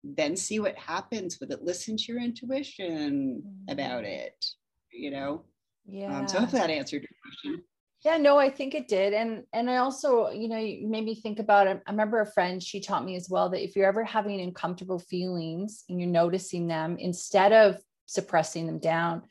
then 0.03 0.35
see 0.35 0.59
what 0.59 0.75
happens 0.75 1.39
with 1.39 1.51
it. 1.51 1.63
Listen 1.63 1.95
to 1.95 2.11
your 2.11 2.21
intuition 2.21 3.43
about 3.69 4.03
mm-hmm. 4.03 4.11
it, 4.11 4.45
you 4.91 5.09
know? 5.09 5.43
Yeah. 5.85 6.19
Um, 6.19 6.27
so 6.27 6.39
hopefully 6.39 6.61
that 6.61 6.69
answered 6.69 7.03
your 7.03 7.17
question 7.23 7.63
yeah 8.05 8.17
no 8.17 8.37
i 8.37 8.49
think 8.49 8.75
it 8.75 8.87
did 8.87 9.13
and 9.13 9.43
and 9.53 9.69
i 9.69 9.77
also 9.77 10.29
you 10.29 10.47
know 10.47 10.57
you 10.57 10.87
made 10.87 11.03
me 11.03 11.15
think 11.15 11.39
about 11.39 11.67
it 11.67 11.81
i 11.87 11.91
remember 11.91 12.21
a 12.21 12.31
friend 12.31 12.61
she 12.61 12.79
taught 12.79 13.05
me 13.05 13.15
as 13.15 13.29
well 13.29 13.49
that 13.49 13.63
if 13.63 13.75
you're 13.75 13.87
ever 13.87 14.03
having 14.03 14.39
uncomfortable 14.39 14.99
feelings 14.99 15.83
and 15.89 15.99
you're 15.99 16.09
noticing 16.09 16.67
them 16.67 16.97
instead 16.99 17.51
of 17.53 17.77
suppressing 18.05 18.67
them 18.67 18.79
down 18.79 19.23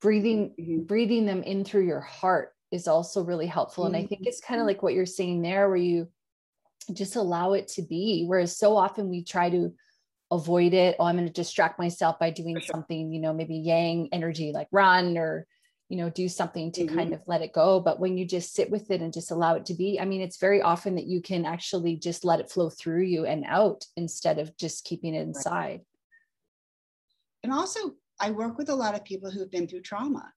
breathing 0.00 0.54
mm-hmm. 0.58 0.82
breathing 0.82 1.26
them 1.26 1.42
in 1.42 1.64
through 1.64 1.86
your 1.86 2.00
heart 2.00 2.52
is 2.72 2.88
also 2.88 3.22
really 3.22 3.46
helpful 3.46 3.84
mm-hmm. 3.84 3.94
and 3.94 4.04
i 4.04 4.06
think 4.06 4.26
it's 4.26 4.40
kind 4.40 4.60
of 4.60 4.62
mm-hmm. 4.62 4.68
like 4.68 4.82
what 4.82 4.94
you're 4.94 5.06
saying 5.06 5.42
there 5.42 5.68
where 5.68 5.76
you 5.76 6.08
just 6.92 7.16
allow 7.16 7.52
it 7.52 7.68
to 7.68 7.82
be 7.82 8.24
whereas 8.26 8.56
so 8.56 8.76
often 8.76 9.08
we 9.08 9.22
try 9.22 9.50
to 9.50 9.72
avoid 10.32 10.74
it 10.74 10.96
oh 10.98 11.04
i'm 11.04 11.16
going 11.16 11.26
to 11.26 11.32
distract 11.32 11.78
myself 11.78 12.18
by 12.18 12.30
doing 12.30 12.60
something 12.60 13.12
you 13.12 13.20
know 13.20 13.32
maybe 13.32 13.56
yang 13.56 14.08
energy 14.10 14.52
like 14.52 14.66
run 14.72 15.16
or 15.16 15.46
you 15.88 15.96
know 15.96 16.10
do 16.10 16.28
something 16.28 16.72
to 16.72 16.84
mm-hmm. 16.84 16.96
kind 16.96 17.12
of 17.12 17.22
let 17.26 17.42
it 17.42 17.52
go 17.52 17.80
but 17.80 18.00
when 18.00 18.18
you 18.18 18.24
just 18.24 18.54
sit 18.54 18.70
with 18.70 18.90
it 18.90 19.00
and 19.00 19.12
just 19.12 19.30
allow 19.30 19.54
it 19.54 19.66
to 19.66 19.74
be 19.74 20.00
i 20.00 20.04
mean 20.04 20.20
it's 20.20 20.38
very 20.38 20.60
often 20.60 20.96
that 20.96 21.06
you 21.06 21.20
can 21.20 21.44
actually 21.44 21.96
just 21.96 22.24
let 22.24 22.40
it 22.40 22.50
flow 22.50 22.68
through 22.68 23.02
you 23.02 23.24
and 23.24 23.44
out 23.46 23.84
instead 23.96 24.38
of 24.38 24.56
just 24.56 24.84
keeping 24.84 25.14
it 25.14 25.22
inside 25.22 25.80
and 27.44 27.52
also 27.52 27.94
i 28.20 28.30
work 28.30 28.58
with 28.58 28.68
a 28.68 28.74
lot 28.74 28.94
of 28.94 29.04
people 29.04 29.30
who've 29.30 29.50
been 29.50 29.68
through 29.68 29.82
trauma 29.82 30.32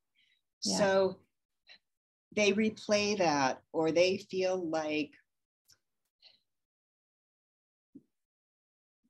yeah. 0.63 0.77
so 0.77 1.17
they 2.35 2.51
replay 2.51 3.17
that 3.17 3.59
or 3.73 3.91
they 3.91 4.17
feel 4.17 4.69
like 4.69 5.11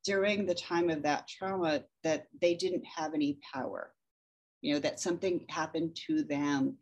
during 0.06 0.46
the 0.46 0.56
time 0.56 0.90
of 0.90 1.04
that 1.04 1.28
trauma 1.28 1.84
that 2.04 2.28
they 2.42 2.56
didn't 2.56 2.86
have 2.86 3.14
any 3.14 3.38
power 3.54 3.92
you 4.62 4.74
know 4.74 4.80
that 4.80 5.00
something 5.00 5.46
happened 5.50 5.96
to 6.08 6.24
them 6.24 6.76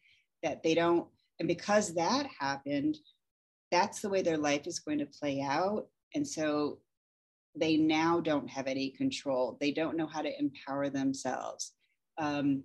that 0.44 0.64
they 0.64 0.74
don't 0.74 1.08
and 1.40 1.48
because 1.48 1.94
that 1.94 2.28
happened 2.40 2.98
that's 3.72 4.02
the 4.02 4.10
way 4.10 4.22
their 4.22 4.38
life 4.38 4.66
is 4.66 4.80
going 4.80 4.98
to 4.98 5.06
play 5.06 5.42
out 5.42 5.88
and 6.16 6.28
so 6.28 6.80
they 7.60 7.78
now 7.78 8.20
don't 8.20 8.50
have 8.50 8.68
any 8.68 8.90
control. 8.92 9.58
They 9.60 9.72
don't 9.72 9.98
know 9.98 10.08
how 10.08 10.22
to 10.22 10.40
empower 10.40 10.90
themselves. 10.90 11.74
Um, 12.18 12.64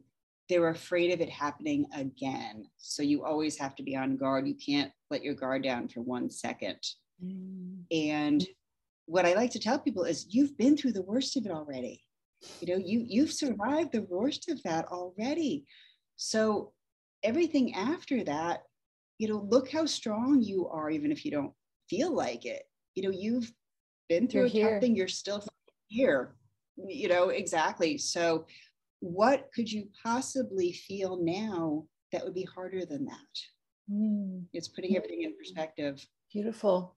they're 0.49 0.69
afraid 0.69 1.13
of 1.13 1.21
it 1.21 1.31
happening 1.31 1.87
again. 1.95 2.67
So 2.77 3.03
you 3.03 3.25
always 3.25 3.57
have 3.59 3.75
to 3.77 3.83
be 3.83 3.97
on 3.97 4.17
guard. 4.17 4.47
You 4.47 4.55
can't 4.55 4.93
let 5.11 5.23
your 5.23 5.35
guard 5.35 5.63
down 5.63 5.89
for 5.89 6.01
one 6.01 6.31
second. 6.31 6.79
Mm. 7.23 7.85
and 7.93 8.45
what 9.07 9.27
i 9.27 9.35
like 9.35 9.53
to 9.53 9.61
tell 9.61 9.79
people 9.79 10.03
is 10.03 10.27
you've 10.31 10.57
been 10.59 10.77
through 10.77 10.91
the 10.91 11.03
worst 11.03 11.37
of 11.37 11.47
it 11.47 11.53
already 11.53 12.03
you 12.61 12.75
know 12.75 12.83
you 12.85 13.05
you've 13.07 13.33
survived 13.33 13.93
the 13.93 14.03
worst 14.03 14.49
of 14.49 14.63
that 14.63 14.87
already. 14.87 15.65
So 16.17 16.73
everything 17.23 17.75
after 17.75 18.25
that 18.25 18.63
you 19.19 19.29
know 19.29 19.47
look 19.49 19.71
how 19.71 19.87
strong 19.87 20.43
you 20.43 20.69
are 20.69 20.91
even 20.91 21.13
if 21.13 21.25
you 21.25 21.31
don't 21.31 21.53
feel 21.89 22.15
like 22.15 22.45
it. 22.45 22.63
You 22.95 23.05
know 23.05 23.11
you've 23.11 23.53
been 24.09 24.29
through 24.29 24.49
you're 24.49 24.79
a 24.79 24.87
you're 24.87 25.09
still 25.09 25.45
here. 25.89 26.35
You 26.77 27.09
know 27.09 27.29
exactly. 27.29 27.99
So 27.99 28.47
what 29.01 29.51
could 29.55 29.71
you 29.71 29.89
possibly 30.03 30.73
feel 30.73 31.19
now 31.23 31.85
that 32.13 32.25
would 32.25 32.35
be 32.35 32.45
harder 32.55 32.85
than 32.85 33.05
that? 33.07 33.41
Mm. 33.91 34.45
it's 34.53 34.69
putting 34.69 34.97
everything 34.97 35.23
in 35.23 35.37
perspective. 35.37 36.07
Beautiful. 36.33 36.97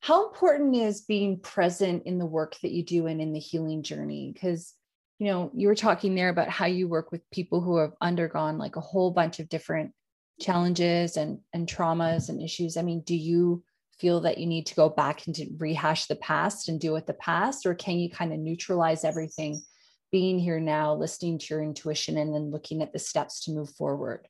How 0.00 0.28
important 0.28 0.74
is 0.74 1.02
being 1.02 1.40
present 1.40 2.04
in 2.06 2.18
the 2.18 2.26
work 2.26 2.56
that 2.62 2.70
you 2.70 2.82
do 2.82 3.06
and 3.06 3.20
in 3.20 3.32
the 3.32 3.38
healing 3.38 3.82
journey? 3.82 4.30
Because 4.32 4.74
you 5.20 5.26
know 5.26 5.50
you 5.54 5.68
were 5.68 5.76
talking 5.76 6.14
there 6.14 6.30
about 6.30 6.48
how 6.48 6.64
you 6.64 6.88
work 6.88 7.12
with 7.12 7.30
people 7.30 7.60
who 7.60 7.76
have 7.76 7.92
undergone 8.00 8.56
like 8.56 8.76
a 8.76 8.80
whole 8.80 9.10
bunch 9.10 9.38
of 9.38 9.50
different 9.50 9.92
challenges 10.40 11.18
and 11.18 11.38
and 11.52 11.68
traumas 11.68 12.30
and 12.30 12.42
issues. 12.42 12.76
I 12.76 12.82
mean 12.82 13.02
do 13.02 13.14
you 13.14 13.62
feel 13.98 14.22
that 14.22 14.38
you 14.38 14.46
need 14.46 14.64
to 14.64 14.74
go 14.74 14.88
back 14.88 15.26
and 15.26 15.36
to 15.36 15.46
rehash 15.58 16.06
the 16.06 16.16
past 16.16 16.70
and 16.70 16.80
deal 16.80 16.94
with 16.94 17.06
the 17.06 17.12
past 17.12 17.66
or 17.66 17.74
can 17.74 17.98
you 17.98 18.08
kind 18.08 18.32
of 18.32 18.38
neutralize 18.38 19.04
everything 19.04 19.62
being 20.10 20.38
here 20.38 20.58
now 20.58 20.94
listening 20.94 21.38
to 21.38 21.46
your 21.50 21.62
intuition 21.62 22.16
and 22.16 22.34
then 22.34 22.50
looking 22.50 22.80
at 22.80 22.94
the 22.94 22.98
steps 22.98 23.44
to 23.44 23.52
move 23.52 23.68
forward? 23.70 24.26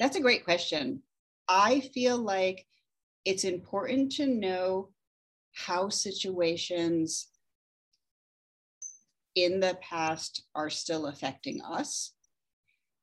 That's 0.00 0.16
a 0.16 0.20
great 0.20 0.44
question. 0.44 1.02
I 1.46 1.80
feel 1.92 2.16
like 2.16 2.66
it's 3.26 3.44
important 3.44 4.12
to 4.12 4.26
know 4.26 4.88
how 5.52 5.90
situations 5.90 7.29
in 9.44 9.60
the 9.60 9.78
past 9.80 10.44
are 10.54 10.70
still 10.70 11.06
affecting 11.06 11.60
us. 11.62 12.12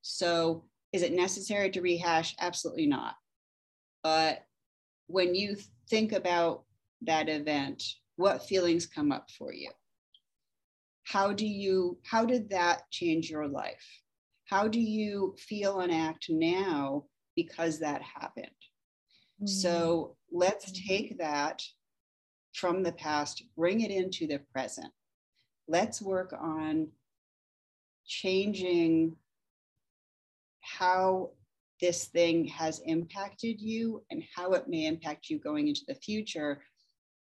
So, 0.01 0.65
is 0.93 1.01
it 1.01 1.13
necessary 1.13 1.69
to 1.71 1.81
rehash? 1.81 2.35
Absolutely 2.39 2.87
not. 2.87 3.15
But 4.03 4.45
when 5.07 5.35
you 5.35 5.57
think 5.89 6.13
about 6.13 6.63
that 7.01 7.29
event, 7.29 7.83
what 8.15 8.47
feelings 8.47 8.87
come 8.87 9.11
up 9.11 9.29
for 9.37 9.53
you? 9.53 9.69
How 11.03 11.33
do 11.33 11.45
you, 11.45 11.99
how 12.03 12.25
did 12.25 12.49
that 12.49 12.83
change 12.89 13.29
your 13.29 13.47
life? 13.47 13.85
How 14.45 14.67
do 14.67 14.79
you 14.79 15.35
feel 15.37 15.81
and 15.81 15.91
act 15.91 16.27
now 16.29 17.03
because 17.35 17.79
that 17.79 18.01
happened? 18.01 18.47
Mm-hmm. 19.41 19.47
So 19.47 20.15
let's 20.31 20.71
take 20.87 21.17
that 21.19 21.61
from 22.55 22.81
the 22.81 22.93
past, 22.93 23.43
bring 23.55 23.81
it 23.81 23.91
into 23.91 24.25
the 24.25 24.39
present 24.51 24.91
let's 25.67 26.01
work 26.01 26.33
on 26.39 26.87
changing 28.05 29.15
how 30.61 31.31
this 31.81 32.05
thing 32.05 32.45
has 32.45 32.79
impacted 32.85 33.61
you 33.61 34.03
and 34.09 34.23
how 34.35 34.53
it 34.53 34.67
may 34.67 34.85
impact 34.85 35.29
you 35.29 35.39
going 35.39 35.67
into 35.67 35.81
the 35.87 35.95
future 35.95 36.61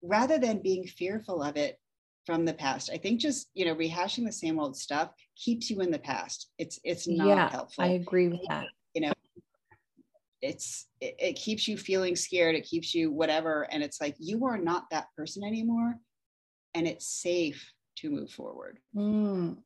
rather 0.01 0.37
than 0.37 0.61
being 0.61 0.85
fearful 0.85 1.41
of 1.41 1.57
it 1.57 1.79
from 2.25 2.45
the 2.45 2.53
past. 2.53 2.89
I 2.91 2.97
think 2.97 3.19
just 3.19 3.49
you 3.53 3.65
know 3.65 3.75
rehashing 3.75 4.25
the 4.25 4.31
same 4.31 4.59
old 4.59 4.77
stuff 4.77 5.11
keeps 5.35 5.69
you 5.69 5.81
in 5.81 5.91
the 5.91 5.99
past. 5.99 6.49
It's 6.57 6.79
it's 6.83 7.07
not 7.07 7.27
yeah, 7.27 7.49
helpful. 7.49 7.83
i 7.83 7.87
agree 7.89 8.27
with 8.27 8.41
that. 8.49 8.67
You 8.93 9.01
know 9.01 9.13
it's 10.41 10.87
it, 11.01 11.15
it 11.19 11.33
keeps 11.33 11.67
you 11.67 11.77
feeling 11.77 12.15
scared. 12.15 12.55
It 12.55 12.65
keeps 12.65 12.93
you 12.93 13.11
whatever. 13.11 13.67
And 13.71 13.81
it's 13.83 13.99
like 13.99 14.15
you 14.19 14.45
are 14.45 14.57
not 14.57 14.85
that 14.91 15.07
person 15.17 15.43
anymore. 15.43 15.95
And 16.73 16.87
it's 16.87 17.07
safe 17.07 17.71
to 17.97 18.09
move 18.09 18.31
forward. 18.31 18.79
Mm. 18.95 19.57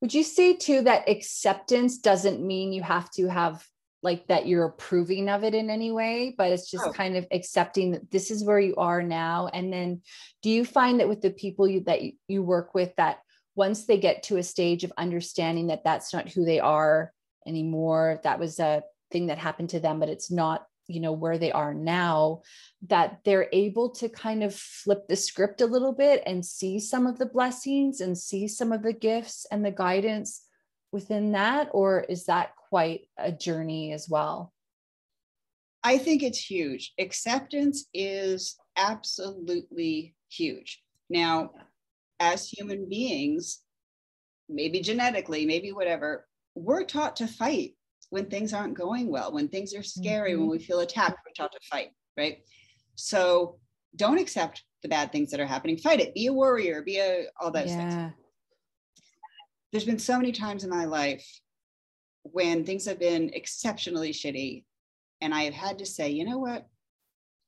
Would 0.00 0.14
you 0.14 0.22
say 0.22 0.54
too 0.54 0.82
that 0.82 1.08
acceptance 1.08 1.98
doesn't 1.98 2.44
mean 2.44 2.72
you 2.72 2.82
have 2.82 3.10
to 3.12 3.28
have 3.28 3.64
like 4.02 4.26
that 4.28 4.46
you're 4.46 4.66
approving 4.66 5.28
of 5.28 5.42
it 5.42 5.54
in 5.54 5.68
any 5.68 5.90
way, 5.90 6.34
but 6.36 6.52
it's 6.52 6.70
just 6.70 6.84
oh. 6.86 6.92
kind 6.92 7.16
of 7.16 7.26
accepting 7.32 7.92
that 7.92 8.10
this 8.10 8.30
is 8.30 8.44
where 8.44 8.60
you 8.60 8.76
are 8.76 9.02
now. 9.02 9.48
And 9.52 9.72
then 9.72 10.02
do 10.42 10.50
you 10.50 10.64
find 10.64 11.00
that 11.00 11.08
with 11.08 11.22
the 11.22 11.30
people 11.30 11.66
you, 11.66 11.80
that 11.80 12.00
you 12.28 12.42
work 12.42 12.74
with 12.74 12.94
that 12.96 13.18
once 13.56 13.86
they 13.86 13.98
get 13.98 14.22
to 14.24 14.36
a 14.36 14.42
stage 14.42 14.84
of 14.84 14.92
understanding 14.96 15.68
that 15.68 15.82
that's 15.82 16.12
not 16.12 16.28
who 16.28 16.44
they 16.44 16.60
are 16.60 17.12
anymore, 17.46 18.20
that 18.22 18.38
was 18.38 18.60
a 18.60 18.82
thing 19.10 19.26
that 19.26 19.38
happened 19.38 19.70
to 19.70 19.80
them, 19.80 19.98
but 19.98 20.08
it's 20.08 20.30
not 20.30 20.66
you 20.88 21.00
know 21.00 21.12
where 21.12 21.38
they 21.38 21.52
are 21.52 21.74
now 21.74 22.42
that 22.88 23.20
they're 23.24 23.48
able 23.52 23.90
to 23.90 24.08
kind 24.08 24.42
of 24.42 24.54
flip 24.54 25.08
the 25.08 25.16
script 25.16 25.60
a 25.60 25.66
little 25.66 25.92
bit 25.92 26.22
and 26.26 26.44
see 26.44 26.78
some 26.78 27.06
of 27.06 27.18
the 27.18 27.26
blessings 27.26 28.00
and 28.00 28.16
see 28.16 28.46
some 28.48 28.72
of 28.72 28.82
the 28.82 28.92
gifts 28.92 29.46
and 29.50 29.64
the 29.64 29.70
guidance 29.70 30.42
within 30.92 31.32
that 31.32 31.68
or 31.72 32.00
is 32.08 32.26
that 32.26 32.54
quite 32.68 33.02
a 33.18 33.32
journey 33.32 33.92
as 33.92 34.08
well? 34.08 34.52
I 35.82 35.98
think 35.98 36.22
it's 36.22 36.38
huge. 36.38 36.94
Acceptance 36.98 37.86
is 37.94 38.56
absolutely 38.76 40.14
huge. 40.28 40.82
Now 41.08 41.50
as 42.18 42.48
human 42.48 42.88
beings 42.88 43.60
maybe 44.48 44.80
genetically 44.80 45.44
maybe 45.44 45.72
whatever 45.72 46.26
we're 46.54 46.84
taught 46.84 47.16
to 47.16 47.26
fight 47.26 47.75
when 48.10 48.26
things 48.26 48.52
aren't 48.52 48.74
going 48.74 49.10
well, 49.10 49.32
when 49.32 49.48
things 49.48 49.74
are 49.74 49.82
scary, 49.82 50.32
mm-hmm. 50.32 50.42
when 50.42 50.50
we 50.50 50.58
feel 50.58 50.80
attacked, 50.80 51.18
we're 51.24 51.32
taught 51.36 51.52
to 51.52 51.58
fight, 51.70 51.88
right? 52.16 52.38
So 52.94 53.58
don't 53.94 54.18
accept 54.18 54.62
the 54.82 54.88
bad 54.88 55.12
things 55.12 55.30
that 55.30 55.40
are 55.40 55.46
happening. 55.46 55.76
Fight 55.76 56.00
it. 56.00 56.14
Be 56.14 56.26
a 56.26 56.32
warrior. 56.32 56.82
Be 56.82 56.98
a 56.98 57.26
all 57.40 57.50
those 57.50 57.70
yeah. 57.70 57.90
things. 57.90 58.12
There's 59.72 59.84
been 59.84 59.98
so 59.98 60.16
many 60.16 60.32
times 60.32 60.64
in 60.64 60.70
my 60.70 60.84
life 60.84 61.26
when 62.22 62.64
things 62.64 62.86
have 62.86 62.98
been 62.98 63.30
exceptionally 63.34 64.12
shitty, 64.12 64.64
and 65.20 65.34
I 65.34 65.42
have 65.42 65.54
had 65.54 65.78
to 65.78 65.86
say, 65.86 66.10
you 66.10 66.24
know 66.24 66.38
what? 66.38 66.66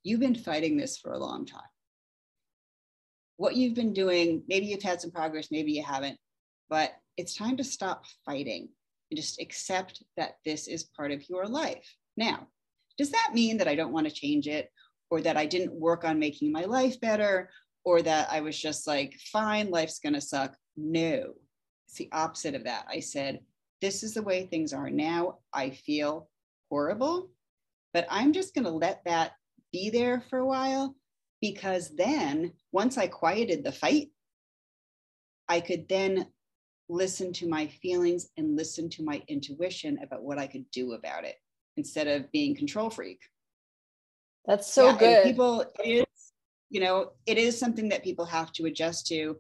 You've 0.02 0.20
been 0.20 0.34
fighting 0.34 0.76
this 0.76 0.98
for 0.98 1.12
a 1.12 1.18
long 1.18 1.46
time. 1.46 1.60
What 3.36 3.56
you've 3.56 3.74
been 3.74 3.92
doing, 3.92 4.42
maybe 4.48 4.66
you've 4.66 4.82
had 4.82 5.00
some 5.00 5.10
progress, 5.10 5.48
maybe 5.50 5.72
you 5.72 5.82
haven't, 5.84 6.18
but 6.68 6.92
it's 7.16 7.34
time 7.34 7.56
to 7.56 7.64
stop 7.64 8.04
fighting 8.24 8.68
just 9.16 9.40
accept 9.40 10.02
that 10.16 10.36
this 10.44 10.68
is 10.68 10.84
part 10.84 11.12
of 11.12 11.28
your 11.28 11.46
life. 11.46 11.94
Now, 12.16 12.48
does 12.98 13.10
that 13.10 13.30
mean 13.32 13.56
that 13.58 13.68
I 13.68 13.74
don't 13.74 13.92
want 13.92 14.06
to 14.06 14.12
change 14.12 14.48
it 14.48 14.70
or 15.10 15.20
that 15.22 15.36
I 15.36 15.46
didn't 15.46 15.72
work 15.72 16.04
on 16.04 16.18
making 16.18 16.52
my 16.52 16.64
life 16.64 17.00
better 17.00 17.50
or 17.84 18.02
that 18.02 18.28
I 18.30 18.40
was 18.40 18.58
just 18.58 18.86
like, 18.86 19.14
fine, 19.32 19.70
life's 19.70 20.00
going 20.00 20.14
to 20.14 20.20
suck? 20.20 20.54
No, 20.76 21.34
it's 21.86 21.96
the 21.96 22.10
opposite 22.12 22.54
of 22.54 22.64
that. 22.64 22.86
I 22.88 23.00
said, 23.00 23.40
this 23.80 24.02
is 24.02 24.14
the 24.14 24.22
way 24.22 24.44
things 24.44 24.72
are 24.72 24.90
now. 24.90 25.38
I 25.52 25.70
feel 25.70 26.28
horrible, 26.68 27.30
but 27.94 28.06
I'm 28.10 28.32
just 28.32 28.54
going 28.54 28.64
to 28.64 28.70
let 28.70 29.04
that 29.04 29.32
be 29.72 29.90
there 29.90 30.22
for 30.28 30.40
a 30.40 30.46
while 30.46 30.94
because 31.40 31.94
then 31.94 32.52
once 32.72 32.98
I 32.98 33.06
quieted 33.06 33.64
the 33.64 33.72
fight, 33.72 34.08
I 35.48 35.60
could 35.60 35.88
then 35.88 36.26
listen 36.88 37.32
to 37.34 37.48
my 37.48 37.66
feelings 37.66 38.28
and 38.36 38.56
listen 38.56 38.88
to 38.90 39.02
my 39.02 39.22
intuition 39.28 39.98
about 40.02 40.22
what 40.22 40.38
I 40.38 40.46
could 40.46 40.70
do 40.70 40.92
about 40.92 41.24
it 41.24 41.36
instead 41.76 42.06
of 42.06 42.30
being 42.32 42.56
control 42.56 42.90
freak. 42.90 43.20
That's 44.46 44.72
so 44.72 44.86
yeah, 44.86 44.98
good. 44.98 45.24
People, 45.24 45.64
it 45.84 46.08
is, 46.08 46.32
you 46.70 46.80
know, 46.80 47.12
it 47.26 47.36
is 47.38 47.58
something 47.58 47.90
that 47.90 48.02
people 48.02 48.24
have 48.24 48.52
to 48.52 48.64
adjust 48.64 49.06
to 49.08 49.36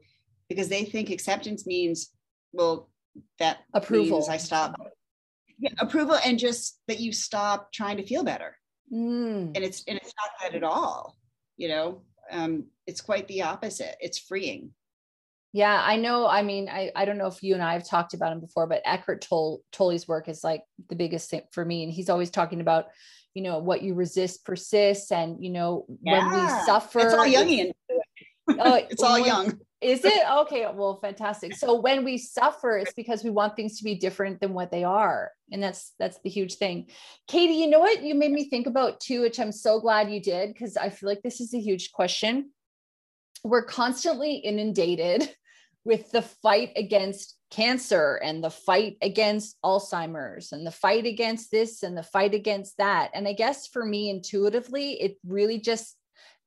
because 0.48 0.68
they 0.68 0.84
think 0.84 1.10
acceptance 1.10 1.66
means, 1.66 2.10
well, 2.52 2.90
that 3.38 3.58
approval. 3.74 4.26
I 4.30 4.36
stop. 4.36 4.74
Yeah, 5.58 5.70
approval 5.80 6.18
and 6.24 6.38
just 6.38 6.80
that 6.86 7.00
you 7.00 7.12
stop 7.12 7.72
trying 7.72 7.96
to 7.96 8.06
feel 8.06 8.22
better. 8.22 8.56
Mm. 8.92 9.56
And 9.56 9.58
it's 9.58 9.82
and 9.88 9.98
it's 9.98 10.14
not 10.16 10.30
that 10.40 10.56
at 10.56 10.62
all. 10.62 11.16
You 11.56 11.68
know, 11.68 12.02
um, 12.30 12.66
it's 12.86 13.00
quite 13.00 13.26
the 13.28 13.42
opposite. 13.42 13.96
It's 14.00 14.18
freeing. 14.18 14.70
Yeah, 15.52 15.82
I 15.82 15.96
know. 15.96 16.26
I 16.26 16.42
mean, 16.42 16.68
I, 16.68 16.92
I 16.94 17.04
don't 17.04 17.18
know 17.18 17.26
if 17.26 17.42
you 17.42 17.54
and 17.54 17.62
I 17.62 17.72
have 17.72 17.88
talked 17.88 18.14
about 18.14 18.32
him 18.32 18.40
before, 18.40 18.66
but 18.66 18.82
Eckhart 18.84 19.22
Tolle, 19.22 19.62
Tolle's 19.72 20.06
work 20.06 20.28
is 20.28 20.44
like 20.44 20.62
the 20.88 20.96
biggest 20.96 21.30
thing 21.30 21.42
for 21.52 21.64
me. 21.64 21.84
And 21.84 21.92
he's 21.92 22.10
always 22.10 22.30
talking 22.30 22.60
about, 22.60 22.86
you 23.32 23.42
know, 23.42 23.58
what 23.58 23.82
you 23.82 23.94
resist 23.94 24.44
persists. 24.44 25.10
And, 25.10 25.42
you 25.42 25.50
know, 25.50 25.86
yeah. 26.02 26.28
when 26.28 26.42
we 26.42 26.48
suffer. 26.64 27.00
Oh, 27.00 27.04
it's 27.06 27.14
all 27.14 27.26
Jungian. 27.26 27.72
Oh, 28.58 28.74
it's 28.74 29.02
all 29.02 29.18
Jung. 29.18 29.58
Is 29.80 30.04
it? 30.04 30.22
Okay. 30.28 30.66
Well, 30.74 30.98
fantastic. 31.00 31.54
So 31.54 31.80
when 31.80 32.04
we 32.04 32.18
suffer, 32.18 32.78
it's 32.78 32.92
because 32.94 33.22
we 33.22 33.30
want 33.30 33.54
things 33.54 33.78
to 33.78 33.84
be 33.84 33.94
different 33.94 34.40
than 34.40 34.52
what 34.52 34.72
they 34.72 34.82
are. 34.82 35.30
And 35.52 35.62
that's 35.62 35.92
that's 36.00 36.18
the 36.24 36.30
huge 36.30 36.56
thing. 36.56 36.88
Katie, 37.28 37.54
you 37.54 37.68
know 37.68 37.78
what 37.78 38.02
you 38.02 38.16
made 38.16 38.32
me 38.32 38.50
think 38.50 38.66
about 38.66 39.00
too, 39.00 39.20
which 39.20 39.38
I'm 39.38 39.52
so 39.52 39.80
glad 39.80 40.10
you 40.10 40.20
did, 40.20 40.52
because 40.52 40.76
I 40.76 40.90
feel 40.90 41.08
like 41.08 41.22
this 41.22 41.40
is 41.40 41.54
a 41.54 41.60
huge 41.60 41.92
question. 41.92 42.50
We're 43.44 43.64
constantly 43.64 44.36
inundated 44.36 45.34
with 45.84 46.10
the 46.10 46.22
fight 46.22 46.72
against 46.76 47.38
cancer 47.50 48.20
and 48.22 48.44
the 48.44 48.50
fight 48.50 48.96
against 49.00 49.56
Alzheimer's 49.64 50.52
and 50.52 50.66
the 50.66 50.70
fight 50.70 51.06
against 51.06 51.50
this 51.50 51.82
and 51.82 51.96
the 51.96 52.02
fight 52.02 52.34
against 52.34 52.76
that. 52.76 53.10
And 53.14 53.26
I 53.26 53.32
guess 53.32 53.66
for 53.66 53.84
me, 53.84 54.10
intuitively, 54.10 55.00
it 55.00 55.16
really 55.26 55.58
just 55.58 55.96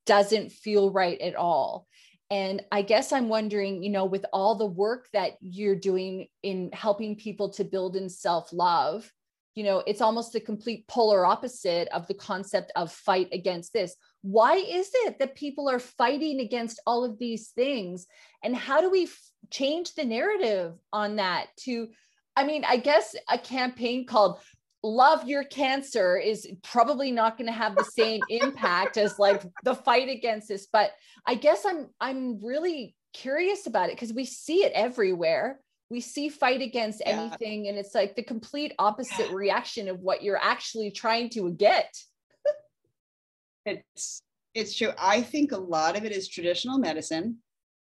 doesn't 0.06 0.52
feel 0.52 0.92
right 0.92 1.20
at 1.20 1.36
all. 1.36 1.88
And 2.30 2.64
I 2.72 2.82
guess 2.82 3.12
I'm 3.12 3.28
wondering, 3.28 3.84
you 3.84 3.90
know, 3.90 4.06
with 4.06 4.26
all 4.32 4.56
the 4.56 4.66
work 4.66 5.10
that 5.12 5.34
you're 5.42 5.76
doing 5.76 6.28
in 6.44 6.70
helping 6.72 7.16
people 7.16 7.50
to 7.54 7.64
build 7.66 7.96
in 7.96 8.10
self 8.10 8.54
love, 8.54 9.12
you 9.54 9.66
know, 9.66 9.84
it's 9.86 10.00
almost 10.00 10.32
the 10.32 10.40
complete 10.40 10.88
polar 10.88 11.26
opposite 11.26 11.90
of 11.90 12.08
the 12.08 12.14
concept 12.14 12.72
of 12.76 12.92
fight 12.92 13.28
against 13.34 13.74
this. 13.74 13.96
Why 14.22 14.56
is 14.56 14.90
it 14.94 15.20
that 15.20 15.36
people 15.36 15.70
are 15.70 15.80
fighting 15.80 16.40
against 16.40 16.82
all 16.86 17.04
of 17.04 17.18
these 17.18 17.50
things? 17.50 18.08
And 18.44 18.56
how 18.56 18.82
do 18.82 18.90
we 18.90 19.04
f- 19.04 19.20
change 19.50 19.96
the 19.96 20.06
narrative 20.06 20.74
on 20.94 21.16
that 21.18 21.48
to, 21.62 21.90
I 22.36 22.46
mean, 22.46 22.64
I 22.68 22.78
guess 22.78 23.16
a 23.30 23.38
campaign 23.38 24.06
called 24.06 24.40
love 24.84 25.28
your 25.28 25.44
cancer 25.44 26.18
is 26.18 26.48
probably 26.64 27.12
not 27.12 27.38
going 27.38 27.48
to 27.48 27.54
have 27.54 27.76
the 27.76 27.84
same 27.84 28.22
impact 28.30 28.98
as 28.98 29.20
like 29.20 29.44
the 29.64 29.76
fight 29.76 30.10
against 30.10 30.48
this 30.48 30.68
but 30.72 30.92
i 31.28 31.36
guess 31.36 31.66
i'm 31.66 31.88
i'm 32.00 32.44
really 32.44 32.96
curious 33.14 33.68
about 33.68 33.90
it 33.90 33.96
because 33.96 34.14
we 34.14 34.26
see 34.26 34.64
it 34.64 34.72
everywhere 34.74 35.60
we 35.90 36.00
see 36.00 36.30
fight 36.30 36.62
against 36.62 37.02
yeah. 37.06 37.10
anything 37.10 37.68
and 37.68 37.78
it's 37.78 37.94
like 37.94 38.16
the 38.16 38.24
complete 38.24 38.74
opposite 38.80 39.30
yeah. 39.30 39.34
reaction 39.36 39.88
of 39.88 40.00
what 40.00 40.24
you're 40.24 40.42
actually 40.42 40.90
trying 40.90 41.30
to 41.30 41.52
get 41.52 41.94
it's 43.66 44.24
it's 44.54 44.76
true 44.76 44.92
i 45.00 45.22
think 45.22 45.52
a 45.52 45.58
lot 45.58 45.98
of 45.98 46.04
it 46.04 46.12
is 46.12 46.28
traditional 46.28 46.78
medicine 46.78 47.38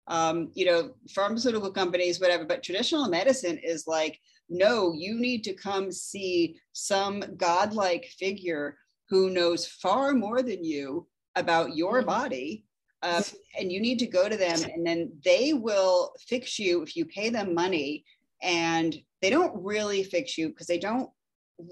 um, 0.07 0.51
you 0.55 0.67
know 0.67 0.91
pharmaceutical 1.11 1.71
companies 1.71 2.21
whatever 2.21 2.45
but 2.45 2.63
traditional 2.63 3.09
medicine 3.09 3.59
is 3.63 3.87
like 3.87 4.19
no, 4.51 4.93
you 4.93 5.19
need 5.19 5.45
to 5.45 5.55
come 5.55 5.93
see 5.93 6.57
some 6.73 7.23
godlike 7.37 8.07
figure 8.19 8.77
who 9.09 9.31
knows 9.31 9.67
far 9.67 10.13
more 10.13 10.43
than 10.43 10.65
you 10.65 11.07
about 11.37 11.77
your 11.77 11.99
mm-hmm. 11.99 12.09
body. 12.09 12.65
Uh, 13.03 13.23
and 13.59 13.73
you 13.73 13.81
need 13.81 13.99
to 13.99 14.07
go 14.07 14.29
to 14.29 14.37
them, 14.37 14.59
and 14.75 14.87
then 14.87 15.11
they 15.25 15.55
will 15.55 16.13
fix 16.29 16.59
you 16.59 16.83
if 16.83 16.95
you 16.95 17.07
pay 17.07 17.31
them 17.31 17.55
money. 17.55 18.05
And 18.43 18.95
they 19.23 19.31
don't 19.31 19.65
really 19.65 20.03
fix 20.03 20.37
you 20.37 20.51
because 20.51 20.67
they 20.67 20.79
don't 20.79 21.09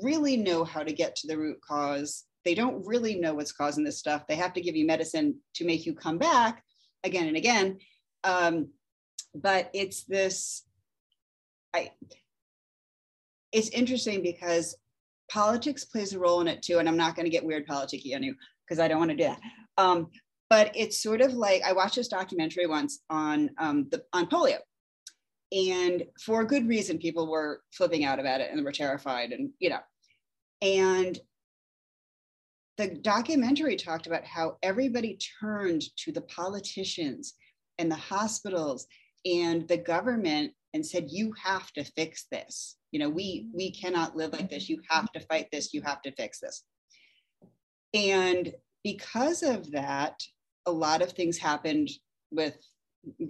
really 0.03 0.39
know 0.39 0.65
how 0.65 0.83
to 0.83 0.93
get 0.93 1.17
to 1.17 1.27
the 1.27 1.37
root 1.37 1.59
cause. 1.61 2.25
They 2.45 2.55
don't 2.55 2.86
really 2.86 3.16
know 3.16 3.34
what's 3.34 3.53
causing 3.53 3.84
this 3.84 3.99
stuff. 3.99 4.26
They 4.26 4.36
have 4.36 4.53
to 4.55 4.61
give 4.61 4.76
you 4.76 4.86
medicine 4.86 5.36
to 5.55 5.66
make 5.66 5.86
you 5.86 5.95
come 5.95 6.18
back 6.18 6.62
again 7.05 7.28
and 7.28 7.36
again. 7.36 7.78
Um, 8.24 8.70
but 9.34 9.70
it's 9.74 10.05
this 10.05 10.64
I 11.74 11.91
it's 13.53 13.68
interesting 13.70 14.22
because 14.22 14.76
politics 15.30 15.84
plays 15.84 16.12
a 16.12 16.18
role 16.18 16.41
in 16.41 16.49
it 16.49 16.62
too. 16.62 16.78
And 16.78 16.89
I'm 16.89 16.97
not 16.97 17.14
going 17.14 17.24
to 17.24 17.30
get 17.30 17.45
weird 17.45 17.66
politicky 17.66 18.14
on 18.14 18.22
you 18.22 18.34
because 18.66 18.80
I 18.80 18.89
don't 18.89 18.99
want 18.99 19.11
to 19.11 19.16
do 19.16 19.24
that. 19.24 19.41
Um, 19.76 20.09
but 20.51 20.72
it's 20.74 21.03
sort 21.03 21.20
of 21.20 21.34
like 21.34 21.62
I 21.62 21.72
watched 21.72 21.97
this 21.97 22.09
documentary 22.09 22.66
once 22.66 23.01
on 23.11 23.51
um, 23.59 23.86
the 23.91 24.03
on 24.14 24.26
polio, 24.26 24.59
and 25.53 26.05
for 26.24 26.43
good 26.45 26.66
reason, 26.66 26.99
people 26.99 27.30
were 27.30 27.61
flipping 27.72 28.05
out 28.05 28.18
about 28.18 28.41
it 28.41 28.51
and 28.51 28.64
were 28.64 28.72
terrified, 28.72 29.32
and 29.32 29.51
you 29.59 29.68
know, 29.68 29.80
and 30.62 31.18
the 32.79 32.89
documentary 32.89 33.76
talked 33.76 34.07
about 34.07 34.24
how 34.24 34.57
everybody 34.62 35.18
turned 35.41 35.83
to 35.97 36.12
the 36.12 36.22
politicians 36.22 37.35
and 37.79 37.91
the 37.91 37.97
hospitals 37.97 38.87
and 39.26 39.68
the 39.68 39.76
government 39.76 40.53
and 40.74 40.87
said, 40.87 41.11
"You 41.11 41.35
have 41.45 41.72
to 41.72 41.85
fix 41.85 42.26
this." 42.31 42.79
you 42.91 42.99
know 42.99 43.09
we 43.09 43.47
we 43.55 43.70
cannot 43.70 44.16
live 44.16 44.33
like 44.33 44.51
this. 44.51 44.68
You 44.68 44.81
have 44.89 45.11
to 45.12 45.20
fight 45.20 45.49
this. 45.53 45.74
You 45.74 45.83
have 45.83 46.03
to 46.03 46.12
fix 46.12 46.41
this. 46.41 46.64
And 47.95 48.53
because 48.85 49.43
of 49.43 49.70
that 49.72 50.20
a 50.66 50.72
lot 50.72 51.03
of 51.03 51.12
things 51.12 51.39
happened 51.39 51.89
with 52.31 52.57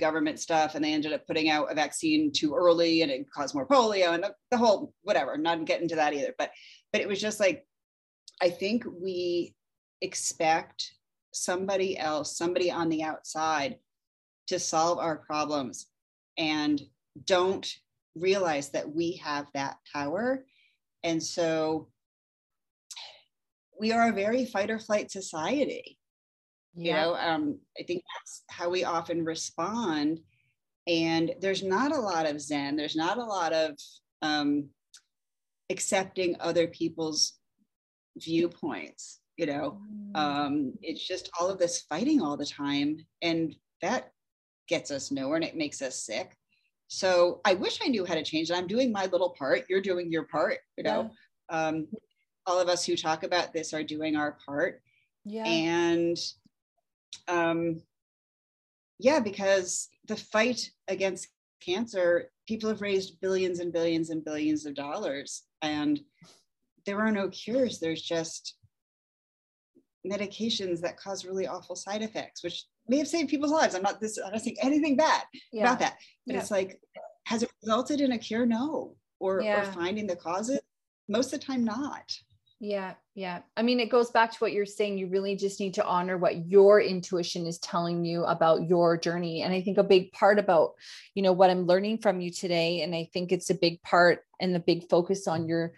government 0.00 0.40
stuff 0.40 0.74
and 0.74 0.84
they 0.84 0.92
ended 0.92 1.12
up 1.12 1.26
putting 1.26 1.50
out 1.50 1.70
a 1.70 1.74
vaccine 1.74 2.32
too 2.32 2.54
early 2.54 3.02
and 3.02 3.12
it 3.12 3.30
caused 3.30 3.54
more 3.54 3.66
polio 3.66 4.12
and 4.12 4.24
the, 4.50 4.56
whole 4.56 4.92
whatever. 5.02 5.34
I'm 5.34 5.42
not 5.42 5.64
getting 5.66 5.88
to 5.88 5.96
that 5.96 6.14
either 6.14 6.34
but 6.38 6.50
but 6.92 7.00
it 7.00 7.08
was 7.08 7.20
just 7.20 7.38
like 7.38 7.66
i 8.42 8.48
think 8.48 8.84
we 9.00 9.54
expect 10.00 10.92
somebody 11.32 11.98
else 11.98 12.36
somebody 12.36 12.70
on 12.70 12.88
the 12.88 13.02
outside 13.02 13.76
to 14.46 14.58
solve 14.58 14.98
our 14.98 15.16
problems 15.16 15.86
and 16.38 16.80
don't 17.24 17.70
realize 18.16 18.70
that 18.70 18.94
we 18.94 19.12
have 19.24 19.46
that 19.54 19.76
power. 19.92 20.44
And 21.02 21.22
so 21.22 21.88
we 23.78 23.92
are 23.92 24.08
a 24.08 24.14
very 24.14 24.44
fight 24.44 24.70
or 24.70 24.78
flight 24.78 25.10
society. 25.10 25.98
Yeah. 26.74 26.84
You 26.84 26.92
know, 26.92 27.14
um, 27.16 27.58
I 27.78 27.82
think 27.84 28.02
that's 28.16 28.42
how 28.48 28.70
we 28.70 28.84
often 28.84 29.24
respond. 29.24 30.20
And 30.86 31.32
there's 31.40 31.62
not 31.62 31.92
a 31.92 32.00
lot 32.00 32.26
of 32.26 32.40
Zen, 32.40 32.76
there's 32.76 32.96
not 32.96 33.18
a 33.18 33.24
lot 33.24 33.52
of 33.52 33.78
um, 34.22 34.70
accepting 35.70 36.36
other 36.40 36.66
people's 36.66 37.37
viewpoints. 38.18 39.20
You 39.36 39.46
know, 39.46 39.80
mm. 39.92 40.16
um, 40.16 40.72
it's 40.82 41.06
just 41.06 41.30
all 41.38 41.48
of 41.48 41.58
this 41.58 41.82
fighting 41.82 42.20
all 42.20 42.36
the 42.36 42.46
time. 42.46 42.98
And 43.22 43.54
that 43.82 44.12
gets 44.68 44.90
us 44.90 45.10
nowhere 45.10 45.36
and 45.36 45.44
it 45.44 45.56
makes 45.56 45.80
us 45.80 46.04
sick. 46.04 46.36
So 46.88 47.40
I 47.44 47.54
wish 47.54 47.78
I 47.82 47.88
knew 47.88 48.04
how 48.04 48.14
to 48.14 48.24
change 48.24 48.50
it. 48.50 48.56
I'm 48.56 48.66
doing 48.66 48.90
my 48.90 49.06
little 49.06 49.30
part. 49.38 49.66
You're 49.68 49.80
doing 49.80 50.10
your 50.10 50.24
part. 50.24 50.58
You 50.76 50.84
know, 50.84 51.10
yeah. 51.50 51.68
um, 51.68 51.88
all 52.46 52.58
of 52.58 52.68
us 52.68 52.84
who 52.84 52.96
talk 52.96 53.22
about 53.22 53.52
this 53.52 53.72
are 53.74 53.84
doing 53.84 54.16
our 54.16 54.38
part. 54.44 54.80
Yeah. 55.24 55.44
And 55.44 56.16
um, 57.28 57.82
yeah, 58.98 59.20
because 59.20 59.88
the 60.06 60.16
fight 60.16 60.70
against 60.88 61.28
cancer, 61.64 62.30
people 62.46 62.68
have 62.70 62.80
raised 62.80 63.20
billions 63.20 63.60
and 63.60 63.72
billions 63.72 64.10
and 64.10 64.24
billions 64.24 64.66
of 64.66 64.74
dollars, 64.74 65.42
and 65.62 66.00
there 66.88 67.00
are 67.00 67.12
no 67.12 67.28
cures. 67.28 67.80
There's 67.80 68.00
just 68.00 68.56
medications 70.10 70.80
that 70.80 70.96
cause 70.96 71.26
really 71.26 71.46
awful 71.46 71.76
side 71.76 72.00
effects, 72.00 72.42
which 72.42 72.64
may 72.88 72.96
have 72.96 73.06
saved 73.06 73.28
people's 73.28 73.52
lives. 73.52 73.74
I'm 73.74 73.82
not 73.82 74.00
this, 74.00 74.18
I'm 74.24 74.32
not 74.32 74.40
saying 74.40 74.56
anything 74.62 74.96
bad 74.96 75.24
yeah. 75.52 75.64
about 75.64 75.80
that. 75.80 75.98
But 76.26 76.32
yeah. 76.32 76.40
it's 76.40 76.50
like, 76.50 76.80
has 77.26 77.42
it 77.42 77.50
resulted 77.62 78.00
in 78.00 78.12
a 78.12 78.18
cure? 78.18 78.46
No. 78.46 78.96
Or, 79.20 79.42
yeah. 79.42 79.60
or 79.60 79.72
finding 79.72 80.06
the 80.06 80.16
causes? 80.16 80.60
Most 81.10 81.34
of 81.34 81.40
the 81.40 81.46
time, 81.46 81.62
not. 81.62 82.10
Yeah, 82.58 82.94
yeah. 83.14 83.40
I 83.54 83.62
mean, 83.62 83.80
it 83.80 83.90
goes 83.90 84.10
back 84.10 84.32
to 84.32 84.38
what 84.38 84.52
you're 84.52 84.64
saying. 84.64 84.96
You 84.96 85.08
really 85.08 85.36
just 85.36 85.60
need 85.60 85.74
to 85.74 85.84
honor 85.84 86.16
what 86.16 86.46
your 86.46 86.80
intuition 86.80 87.46
is 87.46 87.58
telling 87.58 88.02
you 88.02 88.24
about 88.24 88.66
your 88.66 88.96
journey. 88.96 89.42
And 89.42 89.52
I 89.52 89.60
think 89.60 89.76
a 89.76 89.84
big 89.84 90.10
part 90.12 90.38
about, 90.38 90.72
you 91.14 91.22
know, 91.22 91.32
what 91.32 91.50
I'm 91.50 91.66
learning 91.66 91.98
from 91.98 92.22
you 92.22 92.30
today, 92.30 92.80
and 92.80 92.94
I 92.94 93.10
think 93.12 93.30
it's 93.30 93.50
a 93.50 93.54
big 93.54 93.82
part 93.82 94.24
and 94.40 94.54
the 94.54 94.60
big 94.60 94.88
focus 94.88 95.28
on 95.28 95.46
your 95.46 95.74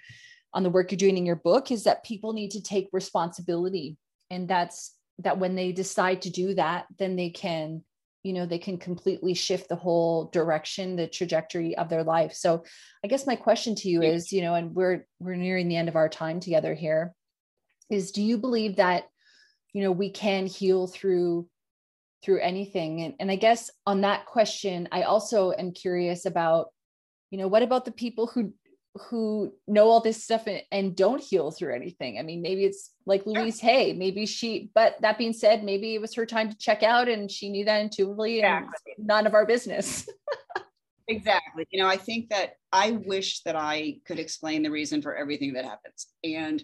on 0.52 0.62
the 0.62 0.70
work 0.70 0.90
you're 0.90 0.96
doing 0.96 1.16
in 1.16 1.26
your 1.26 1.36
book 1.36 1.70
is 1.70 1.84
that 1.84 2.04
people 2.04 2.32
need 2.32 2.50
to 2.52 2.62
take 2.62 2.88
responsibility. 2.92 3.96
And 4.30 4.48
that's 4.48 4.94
that 5.22 5.38
when 5.38 5.54
they 5.54 5.72
decide 5.72 6.22
to 6.22 6.30
do 6.30 6.54
that 6.54 6.86
then 6.98 7.16
they 7.16 7.30
can 7.30 7.82
you 8.22 8.32
know 8.32 8.44
they 8.46 8.58
can 8.58 8.78
completely 8.78 9.34
shift 9.34 9.68
the 9.68 9.76
whole 9.76 10.26
direction 10.26 10.96
the 10.96 11.06
trajectory 11.06 11.76
of 11.76 11.88
their 11.88 12.04
life 12.04 12.32
so 12.32 12.64
i 13.04 13.08
guess 13.08 13.26
my 13.26 13.36
question 13.36 13.74
to 13.74 13.88
you 13.88 14.02
is 14.02 14.32
you 14.32 14.42
know 14.42 14.54
and 14.54 14.74
we're 14.74 15.06
we're 15.18 15.36
nearing 15.36 15.68
the 15.68 15.76
end 15.76 15.88
of 15.88 15.96
our 15.96 16.08
time 16.08 16.40
together 16.40 16.74
here 16.74 17.14
is 17.90 18.12
do 18.12 18.22
you 18.22 18.38
believe 18.38 18.76
that 18.76 19.04
you 19.72 19.82
know 19.82 19.92
we 19.92 20.10
can 20.10 20.46
heal 20.46 20.86
through 20.86 21.48
through 22.22 22.40
anything 22.40 23.02
and, 23.02 23.14
and 23.20 23.30
i 23.30 23.36
guess 23.36 23.70
on 23.86 24.02
that 24.02 24.26
question 24.26 24.88
i 24.92 25.02
also 25.02 25.52
am 25.52 25.72
curious 25.72 26.26
about 26.26 26.68
you 27.30 27.38
know 27.38 27.48
what 27.48 27.62
about 27.62 27.84
the 27.84 27.92
people 27.92 28.26
who 28.26 28.52
who 28.94 29.52
know 29.68 29.88
all 29.88 30.00
this 30.00 30.24
stuff 30.24 30.46
and, 30.46 30.62
and, 30.72 30.96
don't 30.96 31.22
heal 31.22 31.50
through 31.50 31.74
anything. 31.74 32.18
I 32.18 32.22
mean, 32.22 32.42
maybe 32.42 32.64
it's 32.64 32.90
like 33.06 33.24
Louise 33.24 33.60
Hay, 33.60 33.92
maybe 33.92 34.26
she, 34.26 34.70
but 34.74 34.96
that 35.00 35.16
being 35.16 35.32
said, 35.32 35.62
maybe 35.62 35.94
it 35.94 36.00
was 36.00 36.14
her 36.14 36.26
time 36.26 36.50
to 36.50 36.58
check 36.58 36.82
out 36.82 37.08
and 37.08 37.30
she 37.30 37.50
knew 37.50 37.64
that 37.66 37.80
intuitively 37.80 38.38
exactly. 38.38 38.94
and 38.98 39.06
none 39.06 39.26
of 39.26 39.34
our 39.34 39.46
business. 39.46 40.08
exactly. 41.08 41.66
You 41.70 41.80
know, 41.80 41.88
I 41.88 41.96
think 41.96 42.30
that 42.30 42.54
I 42.72 42.92
wish 42.92 43.42
that 43.42 43.54
I 43.54 43.98
could 44.06 44.18
explain 44.18 44.62
the 44.62 44.70
reason 44.70 45.02
for 45.02 45.14
everything 45.14 45.52
that 45.52 45.64
happens. 45.64 46.08
And 46.24 46.62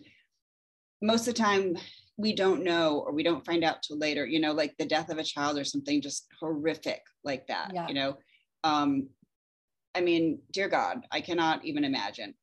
most 1.01 1.29
of 1.29 1.35
the 1.35 1.41
time 1.41 1.77
we 2.17 2.35
don't 2.35 2.65
know 2.65 3.05
or 3.07 3.13
we 3.13 3.23
don't 3.23 3.45
find 3.45 3.63
out 3.63 3.83
till 3.83 3.99
later, 3.99 4.27
you 4.27 4.41
know, 4.41 4.53
like 4.53 4.75
the 4.79 4.87
death 4.87 5.11
of 5.11 5.19
a 5.19 5.25
child 5.25 5.59
or 5.59 5.65
something 5.65 6.01
just 6.01 6.27
horrific 6.41 7.03
like 7.23 7.47
that, 7.47 7.71
yeah. 7.73 7.87
you 7.87 7.95
know. 7.95 8.19
Um, 8.65 9.11
I 9.97 10.03
mean, 10.03 10.41
dear 10.53 10.69
God, 10.69 11.07
I 11.11 11.23
cannot 11.23 11.65
even 11.65 11.83
imagine. 11.85 12.35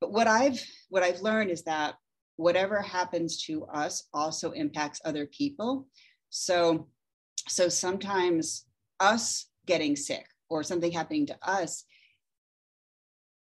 But 0.00 0.12
what 0.12 0.26
I've 0.26 0.62
what 0.90 1.02
I've 1.02 1.22
learned 1.22 1.50
is 1.50 1.62
that 1.64 1.94
whatever 2.36 2.82
happens 2.82 3.42
to 3.44 3.64
us 3.64 4.04
also 4.12 4.50
impacts 4.50 5.00
other 5.04 5.26
people. 5.26 5.88
So 6.28 6.88
so 7.48 7.70
sometimes 7.70 8.66
us 9.00 9.46
getting 9.66 9.96
sick 9.96 10.26
or 10.50 10.62
something 10.62 10.92
happening 10.92 11.26
to 11.26 11.38
us 11.42 11.84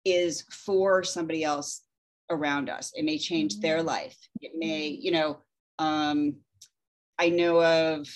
is 0.06 0.44
for 0.50 1.02
somebody 1.02 1.44
else 1.44 1.82
around 2.30 2.70
us. 2.70 2.92
It 2.94 3.04
may 3.04 3.18
change 3.18 3.54
mm-hmm. 3.54 3.62
their 3.62 3.82
life. 3.82 4.16
It 4.40 4.52
may, 4.54 4.88
you 4.88 5.10
know, 5.10 5.38
um, 5.78 6.36
I 7.18 7.28
know 7.28 7.62
of 7.62 8.08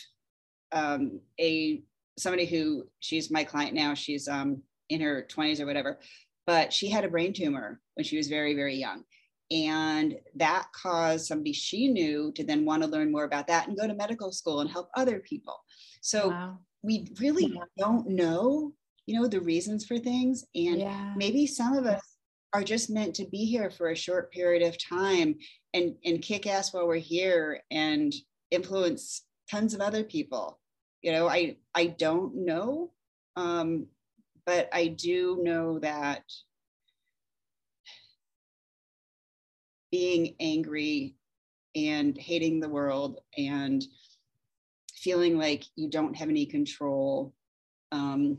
um, 0.73 1.21
a 1.39 1.83
somebody 2.19 2.47
who 2.47 2.85
she's 3.01 3.31
my 3.31 3.45
client 3.45 3.75
now. 3.75 3.95
She's 3.95 4.27
um, 4.27 4.63
in 4.93 5.01
her 5.01 5.27
20s 5.31 5.61
or 5.61 5.67
whatever, 5.67 5.99
but 6.47 6.73
she 6.73 6.89
had 6.89 7.05
a 7.05 7.09
brain 7.09 7.33
tumor 7.33 7.81
when 7.95 8.05
she 8.05 8.17
was 8.17 8.29
very, 8.29 8.55
very 8.55 8.77
young. 8.77 9.05
And 9.51 10.17
that 10.37 10.69
caused 10.75 11.27
somebody 11.27 11.53
she 11.53 11.89
knew 11.89 12.33
to 12.33 12.45
then 12.45 12.65
want 12.65 12.83
to 12.83 12.89
learn 12.89 13.13
more 13.13 13.25
about 13.25 13.47
that 13.49 13.69
and 13.69 13.77
go 13.77 13.87
to 13.87 13.95
medical 13.95 14.33
school 14.33 14.61
and 14.61 14.71
help 14.71 14.89
other 14.97 15.21
people. 15.21 15.57
So 16.01 16.29
wow. 16.29 16.59
we 16.83 17.09
really 17.21 17.61
don't 17.77 18.09
know, 18.09 18.73
you 19.07 19.21
know, 19.21 19.29
the 19.29 19.41
reasons 19.41 19.85
for 19.85 19.99
things. 19.99 20.45
And 20.55 20.81
yeah. 20.81 21.13
maybe 21.17 21.47
some 21.47 21.75
of 21.75 21.85
us 21.85 22.03
are 22.55 22.65
just 22.65 22.91
meant 22.91 23.15
to 23.17 23.27
be 23.27 23.45
here 23.45 23.71
for 23.71 23.91
a 23.91 23.97
short 23.97 24.33
period 24.33 24.63
of 24.63 24.83
time 24.83 25.37
and, 25.75 25.97
and 26.05 26.23
kick 26.23 26.47
ass 26.47 26.73
while 26.73 26.87
we're 26.87 26.97
here 26.97 27.61
and 27.71 28.13
influence 28.51 29.25
tons 29.51 29.75
of 29.75 29.81
other 29.81 30.03
people. 30.03 30.59
You 31.03 31.13
know, 31.13 31.29
I 31.29 31.57
I 31.75 31.87
don't 31.87 32.47
know. 32.47 32.93
Um, 33.37 33.87
but 34.47 34.69
I 34.73 34.89
do 34.89 35.39
know 35.43 35.79
that 35.81 36.23
being 39.91 40.35
angry 40.41 41.15
and 41.77 42.17
hating 42.17 42.61
the 42.61 42.69
world 42.69 43.21
and 43.37 43.85
feeling 44.95 45.39
like 45.39 45.65
you 45.77 45.89
don't 45.89 46.17
have 46.17 46.29
any 46.29 46.47
control. 46.47 47.35
Um, 47.93 48.39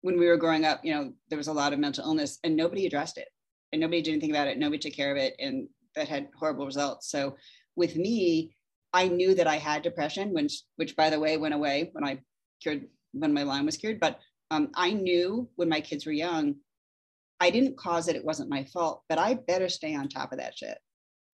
when 0.00 0.18
we 0.18 0.26
were 0.26 0.36
growing 0.36 0.64
up, 0.64 0.84
you 0.84 0.94
know, 0.94 1.12
there 1.28 1.38
was 1.38 1.48
a 1.48 1.52
lot 1.52 1.72
of 1.72 1.78
mental 1.78 2.04
illness 2.04 2.38
and 2.44 2.56
nobody 2.56 2.86
addressed 2.86 3.18
it 3.18 3.28
and 3.72 3.80
nobody 3.80 4.02
did 4.02 4.12
anything 4.12 4.30
about 4.30 4.48
it. 4.48 4.58
Nobody 4.58 4.78
took 4.78 4.94
care 4.94 5.10
of 5.10 5.16
it. 5.16 5.34
And 5.38 5.68
that 5.96 6.08
had 6.08 6.28
horrible 6.38 6.66
results. 6.66 7.10
So 7.10 7.36
with 7.76 7.96
me, 7.96 8.54
I 8.92 9.08
knew 9.08 9.34
that 9.34 9.46
I 9.46 9.56
had 9.56 9.82
depression, 9.82 10.32
which, 10.32 10.62
which 10.76 10.96
by 10.96 11.10
the 11.10 11.20
way, 11.20 11.36
went 11.36 11.54
away 11.54 11.90
when 11.92 12.04
I 12.04 12.20
cured, 12.62 12.86
when 13.12 13.34
my 13.34 13.42
Lyme 13.42 13.66
was 13.66 13.76
cured, 13.76 14.00
but 14.00 14.20
um, 14.54 14.70
I 14.74 14.92
knew 14.92 15.48
when 15.56 15.68
my 15.68 15.80
kids 15.80 16.06
were 16.06 16.12
young, 16.12 16.56
I 17.40 17.50
didn't 17.50 17.76
cause 17.76 18.08
it. 18.08 18.16
It 18.16 18.24
wasn't 18.24 18.48
my 18.50 18.64
fault, 18.64 19.02
but 19.08 19.18
I 19.18 19.34
better 19.34 19.68
stay 19.68 19.94
on 19.94 20.08
top 20.08 20.32
of 20.32 20.38
that 20.38 20.56
shit. 20.56 20.78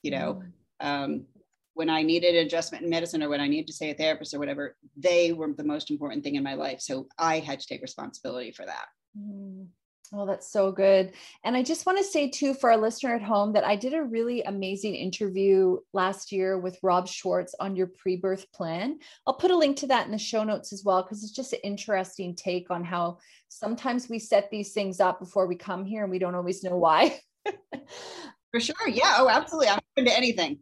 You 0.02 0.12
know, 0.12 0.42
mm. 0.82 0.86
um, 0.86 1.26
when 1.74 1.90
I 1.90 2.02
needed 2.02 2.34
adjustment 2.34 2.84
in 2.84 2.90
medicine 2.90 3.22
or 3.22 3.28
when 3.28 3.40
I 3.40 3.48
needed 3.48 3.66
to 3.68 3.72
see 3.72 3.90
a 3.90 3.94
therapist 3.94 4.34
or 4.34 4.38
whatever, 4.38 4.76
they 4.96 5.32
were 5.32 5.52
the 5.52 5.64
most 5.64 5.90
important 5.90 6.24
thing 6.24 6.36
in 6.36 6.42
my 6.42 6.54
life. 6.54 6.80
So 6.80 7.06
I 7.18 7.38
had 7.38 7.60
to 7.60 7.66
take 7.66 7.82
responsibility 7.82 8.52
for 8.52 8.64
that. 8.66 8.86
Mm. 9.18 9.66
Oh, 10.12 10.26
that's 10.26 10.50
so 10.50 10.72
good. 10.72 11.12
And 11.44 11.56
I 11.56 11.62
just 11.62 11.86
want 11.86 11.96
to 11.98 12.04
say, 12.04 12.28
too, 12.28 12.52
for 12.52 12.72
our 12.72 12.76
listener 12.76 13.14
at 13.14 13.22
home, 13.22 13.52
that 13.52 13.64
I 13.64 13.76
did 13.76 13.94
a 13.94 14.02
really 14.02 14.42
amazing 14.42 14.96
interview 14.96 15.78
last 15.92 16.32
year 16.32 16.58
with 16.58 16.80
Rob 16.82 17.06
Schwartz 17.06 17.54
on 17.60 17.76
your 17.76 17.86
pre 17.86 18.16
birth 18.16 18.50
plan. 18.52 18.98
I'll 19.24 19.34
put 19.34 19.52
a 19.52 19.56
link 19.56 19.76
to 19.78 19.86
that 19.86 20.06
in 20.06 20.12
the 20.12 20.18
show 20.18 20.42
notes 20.42 20.72
as 20.72 20.84
well, 20.84 21.02
because 21.02 21.22
it's 21.22 21.32
just 21.32 21.52
an 21.52 21.60
interesting 21.62 22.34
take 22.34 22.72
on 22.72 22.82
how 22.82 23.18
sometimes 23.48 24.08
we 24.08 24.18
set 24.18 24.50
these 24.50 24.72
things 24.72 24.98
up 24.98 25.20
before 25.20 25.46
we 25.46 25.54
come 25.54 25.84
here 25.84 26.02
and 26.02 26.10
we 26.10 26.18
don't 26.18 26.34
always 26.34 26.64
know 26.64 26.76
why. 26.76 27.20
For 28.50 28.58
sure. 28.58 28.88
Yeah. 28.88 29.16
Oh, 29.18 29.28
absolutely. 29.28 29.68
I'm 29.68 29.78
open 29.96 30.06
to 30.06 30.16
anything. 30.16 30.58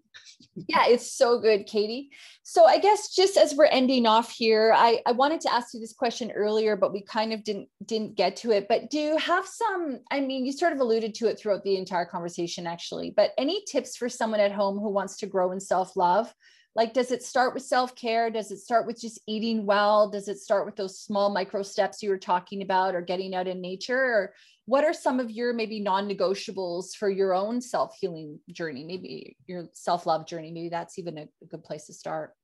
Yeah, 0.54 0.86
it's 0.86 1.12
so 1.12 1.40
good, 1.40 1.66
Katie. 1.66 2.10
So 2.42 2.64
I 2.64 2.78
guess 2.78 3.14
just 3.14 3.36
as 3.36 3.54
we're 3.54 3.66
ending 3.66 4.06
off 4.06 4.30
here, 4.30 4.72
I, 4.74 5.00
I 5.06 5.12
wanted 5.12 5.40
to 5.42 5.52
ask 5.52 5.74
you 5.74 5.80
this 5.80 5.92
question 5.92 6.30
earlier, 6.30 6.76
but 6.76 6.92
we 6.92 7.02
kind 7.02 7.32
of 7.32 7.44
didn't 7.44 7.68
didn't 7.84 8.16
get 8.16 8.36
to 8.36 8.52
it. 8.52 8.66
But 8.68 8.90
do 8.90 8.98
you 8.98 9.16
have 9.18 9.46
some, 9.46 10.00
I 10.10 10.20
mean, 10.20 10.46
you 10.46 10.52
sort 10.52 10.72
of 10.72 10.80
alluded 10.80 11.14
to 11.14 11.26
it 11.28 11.38
throughout 11.38 11.64
the 11.64 11.76
entire 11.76 12.06
conversation, 12.06 12.66
actually, 12.66 13.12
but 13.16 13.32
any 13.36 13.64
tips 13.64 13.96
for 13.96 14.08
someone 14.08 14.40
at 14.40 14.52
home 14.52 14.78
who 14.78 14.90
wants 14.90 15.16
to 15.18 15.26
grow 15.26 15.52
in 15.52 15.60
self-love? 15.60 16.32
Like, 16.74 16.94
does 16.94 17.10
it 17.10 17.24
start 17.24 17.54
with 17.54 17.64
self-care? 17.64 18.30
Does 18.30 18.52
it 18.52 18.58
start 18.58 18.86
with 18.86 19.00
just 19.00 19.20
eating 19.26 19.66
well? 19.66 20.10
Does 20.10 20.28
it 20.28 20.38
start 20.38 20.64
with 20.64 20.76
those 20.76 21.00
small 21.00 21.28
micro 21.30 21.62
steps 21.62 22.02
you 22.02 22.10
were 22.10 22.18
talking 22.18 22.62
about 22.62 22.94
or 22.94 23.00
getting 23.00 23.34
out 23.34 23.48
in 23.48 23.60
nature? 23.60 23.98
Or 23.98 24.34
what 24.68 24.84
are 24.84 24.92
some 24.92 25.18
of 25.18 25.30
your 25.30 25.54
maybe 25.54 25.80
non-negotiables 25.80 26.94
for 26.94 27.08
your 27.08 27.32
own 27.32 27.58
self-healing 27.58 28.38
journey? 28.52 28.84
Maybe 28.84 29.34
your 29.46 29.64
self-love 29.72 30.26
journey. 30.26 30.52
Maybe 30.52 30.68
that's 30.68 30.98
even 30.98 31.16
a, 31.16 31.28
good 31.48 31.64
place 31.64 31.86
to 31.86 31.94
start. 31.94 32.34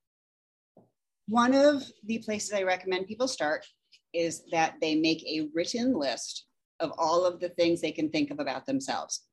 One 1.28 1.54
of 1.54 1.82
the 2.02 2.20
places 2.20 2.54
i 2.54 2.62
recommend 2.62 3.08
people 3.08 3.28
start 3.28 3.66
is 4.14 4.42
that 4.52 4.76
they 4.80 4.94
make 4.94 5.22
a 5.24 5.50
written 5.52 5.92
list 5.92 6.46
of 6.80 6.92
all 6.96 7.26
of 7.26 7.40
the 7.40 7.50
things 7.50 7.82
they 7.82 7.92
can 7.92 8.08
think 8.08 8.30
of 8.30 8.40
about 8.40 8.64
themselves. 8.64 9.24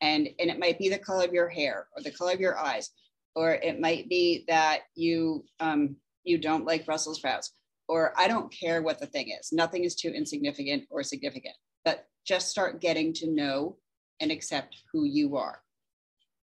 And 0.00 0.28
and 0.40 0.50
it 0.50 0.58
might 0.58 0.78
be 0.78 0.88
the 0.88 0.98
color 0.98 1.24
of 1.24 1.32
your 1.32 1.48
hair 1.48 1.86
or 1.96 2.02
the 2.02 2.10
color 2.10 2.32
of 2.32 2.40
your 2.40 2.58
eyes 2.58 2.90
or 3.36 3.52
it 3.52 3.80
might 3.80 4.08
be 4.08 4.44
that 4.48 4.80
you 4.96 5.44
um, 5.60 5.94
you 6.24 6.36
don't 6.36 6.66
like 6.66 6.84
brussels 6.84 7.18
sprouts 7.18 7.52
or 7.86 8.12
i 8.16 8.26
don't 8.26 8.52
care 8.52 8.82
what 8.82 8.98
the 8.98 9.06
thing 9.06 9.28
is. 9.28 9.52
Nothing 9.52 9.84
is 9.84 9.94
too 9.94 10.08
insignificant 10.08 10.82
or 10.90 11.04
significant 11.04 11.54
but 11.84 12.06
just 12.26 12.48
start 12.48 12.80
getting 12.80 13.12
to 13.14 13.30
know 13.30 13.76
and 14.20 14.30
accept 14.30 14.76
who 14.92 15.04
you 15.04 15.36
are. 15.36 15.62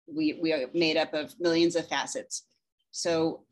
We, 0.07 0.39
we 0.41 0.53
are 0.53 0.67
made 0.73 0.97
up 0.97 1.13
of 1.13 1.33
millions 1.39 1.75
of 1.75 1.87
facets. 1.87 2.43
So 2.91 3.43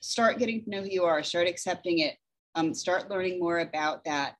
start 0.00 0.38
getting 0.38 0.64
to 0.64 0.70
know 0.70 0.82
who 0.82 0.88
you 0.88 1.04
are, 1.04 1.22
start 1.22 1.46
accepting 1.46 2.00
it, 2.00 2.16
um, 2.54 2.74
start 2.74 3.10
learning 3.10 3.38
more 3.38 3.60
about 3.60 4.04
that. 4.04 4.36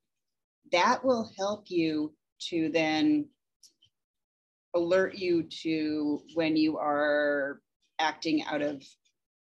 That 0.71 1.03
will 1.03 1.31
help 1.37 1.69
you 1.69 2.13
to 2.49 2.69
then 2.69 3.27
alert 4.75 5.15
you 5.15 5.43
to 5.43 6.21
when 6.33 6.55
you 6.55 6.77
are 6.77 7.61
acting 7.99 8.43
out 8.43 8.61
of, 8.61 8.83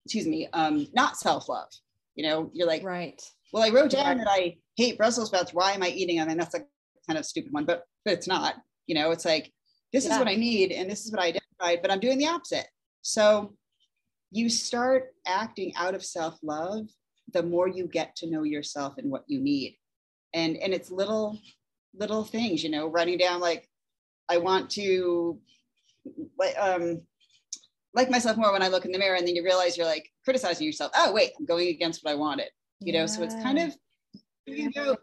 excuse 0.06 0.28
me, 0.28 0.48
um, 0.54 0.88
not 0.94 1.18
self 1.18 1.50
love. 1.50 1.70
You 2.16 2.28
know, 2.28 2.50
you're 2.54 2.68
like, 2.68 2.84
right. 2.84 3.22
Well, 3.52 3.64
I 3.64 3.70
wrote 3.70 3.92
down 3.92 4.18
that 4.18 4.28
I 4.30 4.58
hate 4.76 4.98
Brussels 4.98 5.28
sprouts. 5.28 5.54
Why 5.54 5.72
am 5.72 5.84
I 5.84 5.90
eating 5.90 6.18
them? 6.18 6.30
And 6.30 6.40
that's 6.40 6.54
like 6.54 6.68
kind 7.06 7.20
of 7.20 7.26
stupid 7.26 7.54
one, 7.54 7.66
but 7.66 7.84
but 8.04 8.14
it's 8.14 8.28
not. 8.28 8.56
You 8.88 8.96
know, 8.96 9.12
it's 9.12 9.26
like 9.26 9.52
this 9.94 10.06
yeah. 10.06 10.14
is 10.14 10.20
what 10.20 10.28
I 10.28 10.36
need 10.36 10.72
and 10.72 10.90
this 10.90 11.06
is 11.06 11.12
what 11.12 11.22
I 11.22 11.28
identified, 11.28 11.82
but 11.82 11.92
I'm 11.92 12.00
doing 12.00 12.18
the 12.18 12.28
opposite. 12.28 12.68
So 13.02 13.54
you 14.32 14.50
start 14.50 15.14
acting 15.26 15.74
out 15.76 15.96
of 15.96 16.04
self-love 16.04 16.88
the 17.34 17.44
more 17.44 17.68
you 17.68 17.88
get 17.88 18.16
to 18.18 18.30
know 18.30 18.44
yourself 18.44 18.96
and 18.98 19.10
what 19.10 19.24
you 19.28 19.40
need. 19.40 19.78
And 20.34 20.58
and 20.58 20.74
it's 20.74 20.92
little 20.92 21.40
little 21.98 22.24
things, 22.24 22.64
you 22.64 22.70
know, 22.70 22.88
writing 22.88 23.18
down 23.18 23.40
like 23.40 23.68
I 24.30 24.38
want 24.38 24.70
to 24.72 25.40
like 26.38 26.56
um 26.60 27.02
like 27.94 28.10
myself 28.10 28.38
more 28.38 28.52
when 28.52 28.62
I 28.62 28.68
look 28.68 28.86
in 28.86 28.92
the 28.92 29.00
mirror 29.00 29.16
and 29.16 29.26
then 29.26 29.36
you 29.36 29.44
realize 29.44 29.78
you're 29.78 29.86
like 29.86 30.10
criticizing 30.24 30.68
yourself. 30.68 30.92
Oh 30.96 31.14
wait, 31.14 31.32
I'm 31.40 31.46
going 31.46 31.70
against 31.70 32.04
what 32.04 32.12
I 32.12 32.16
wanted. 32.16 32.50
You 32.82 32.94
yeah. 32.94 33.02
know, 33.02 33.06
so 33.06 33.24
it's 33.24 33.36
kind 33.36 33.58
of 33.58 33.76
you 34.46 34.72
go 34.72 34.98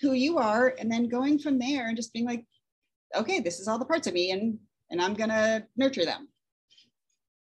who 0.00 0.12
you 0.12 0.38
are 0.38 0.74
and 0.78 0.90
then 0.90 1.08
going 1.08 1.38
from 1.38 1.58
there 1.58 1.88
and 1.88 1.96
just 1.96 2.12
being 2.12 2.26
like 2.26 2.44
okay 3.14 3.40
this 3.40 3.60
is 3.60 3.68
all 3.68 3.78
the 3.78 3.84
parts 3.84 4.06
of 4.06 4.14
me 4.14 4.30
and 4.30 4.58
and 4.90 5.00
i'm 5.00 5.14
gonna 5.14 5.64
nurture 5.76 6.04
them. 6.04 6.28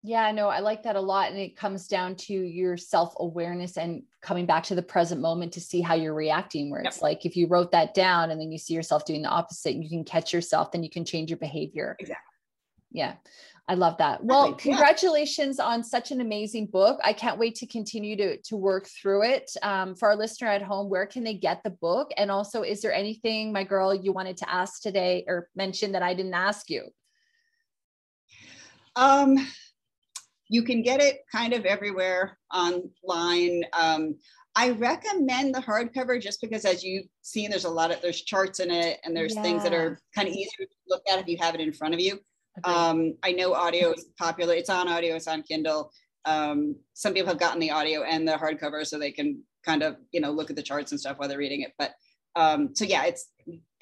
Yeah 0.04 0.32
no 0.32 0.48
i 0.48 0.58
like 0.58 0.82
that 0.82 0.96
a 0.96 1.00
lot 1.00 1.30
and 1.30 1.38
it 1.38 1.56
comes 1.56 1.86
down 1.86 2.16
to 2.16 2.34
your 2.34 2.76
self-awareness 2.76 3.76
and 3.78 4.02
coming 4.20 4.46
back 4.46 4.64
to 4.64 4.74
the 4.74 4.82
present 4.82 5.20
moment 5.20 5.52
to 5.52 5.60
see 5.60 5.80
how 5.80 5.94
you're 5.94 6.14
reacting 6.14 6.70
where 6.70 6.80
it's 6.80 6.96
yep. 6.96 7.02
like 7.02 7.24
if 7.24 7.36
you 7.36 7.46
wrote 7.46 7.70
that 7.72 7.94
down 7.94 8.30
and 8.30 8.40
then 8.40 8.50
you 8.50 8.58
see 8.58 8.74
yourself 8.74 9.04
doing 9.04 9.22
the 9.22 9.28
opposite 9.28 9.76
you 9.76 9.88
can 9.88 10.04
catch 10.04 10.32
yourself 10.32 10.72
then 10.72 10.82
you 10.82 10.90
can 10.90 11.04
change 11.04 11.30
your 11.30 11.38
behavior. 11.38 11.96
Exactly 12.00 12.31
Yeah. 12.92 13.14
I 13.68 13.74
love 13.74 13.96
that. 13.98 14.24
Well, 14.24 14.54
congratulations 14.54 15.56
yeah. 15.58 15.66
on 15.66 15.84
such 15.84 16.10
an 16.10 16.20
amazing 16.20 16.66
book. 16.66 16.98
I 17.04 17.12
can't 17.12 17.38
wait 17.38 17.54
to 17.56 17.66
continue 17.66 18.16
to, 18.16 18.36
to 18.36 18.56
work 18.56 18.88
through 18.88 19.22
it. 19.22 19.50
Um, 19.62 19.94
for 19.94 20.08
our 20.08 20.16
listener 20.16 20.48
at 20.48 20.62
home, 20.62 20.90
where 20.90 21.06
can 21.06 21.22
they 21.22 21.34
get 21.34 21.62
the 21.62 21.70
book? 21.70 22.10
And 22.16 22.30
also, 22.30 22.62
is 22.62 22.82
there 22.82 22.92
anything, 22.92 23.52
my 23.52 23.62
girl, 23.62 23.94
you 23.94 24.12
wanted 24.12 24.36
to 24.38 24.50
ask 24.52 24.82
today 24.82 25.24
or 25.28 25.48
mention 25.54 25.92
that 25.92 26.02
I 26.02 26.12
didn't 26.12 26.34
ask 26.34 26.68
you? 26.68 26.88
Um, 28.96 29.38
you 30.48 30.64
can 30.64 30.82
get 30.82 31.00
it 31.00 31.20
kind 31.30 31.52
of 31.52 31.64
everywhere 31.64 32.38
online. 32.52 33.62
Um, 33.72 34.16
I 34.54 34.70
recommend 34.70 35.54
the 35.54 35.60
hardcover 35.60 36.20
just 36.20 36.42
because, 36.42 36.66
as 36.66 36.84
you've 36.84 37.06
seen, 37.22 37.48
there's 37.48 37.64
a 37.64 37.70
lot 37.70 37.90
of 37.90 38.02
there's 38.02 38.20
charts 38.20 38.60
in 38.60 38.70
it, 38.70 39.00
and 39.02 39.16
there's 39.16 39.34
yeah. 39.34 39.42
things 39.42 39.62
that 39.62 39.72
are 39.72 39.98
kind 40.14 40.28
of 40.28 40.34
easier 40.34 40.66
to 40.66 40.76
look 40.88 41.02
at 41.10 41.18
if 41.18 41.26
you 41.26 41.38
have 41.40 41.54
it 41.54 41.62
in 41.62 41.72
front 41.72 41.94
of 41.94 42.00
you. 42.00 42.18
Um, 42.64 43.14
I 43.22 43.32
know 43.32 43.54
audio 43.54 43.92
is 43.92 44.06
popular. 44.18 44.54
It's 44.54 44.70
on 44.70 44.88
audio. 44.88 45.16
It's 45.16 45.28
on 45.28 45.42
Kindle. 45.42 45.90
Um, 46.24 46.76
some 46.94 47.14
people 47.14 47.28
have 47.28 47.40
gotten 47.40 47.60
the 47.60 47.70
audio 47.70 48.02
and 48.02 48.26
the 48.26 48.32
hardcover, 48.32 48.86
so 48.86 48.98
they 48.98 49.12
can 49.12 49.42
kind 49.64 49.82
of 49.82 49.96
you 50.12 50.20
know 50.20 50.30
look 50.30 50.50
at 50.50 50.56
the 50.56 50.62
charts 50.62 50.92
and 50.92 51.00
stuff 51.00 51.18
while 51.18 51.28
they're 51.28 51.38
reading 51.38 51.62
it. 51.62 51.72
But 51.78 51.92
um, 52.36 52.74
so 52.74 52.84
yeah, 52.84 53.04
it's 53.04 53.30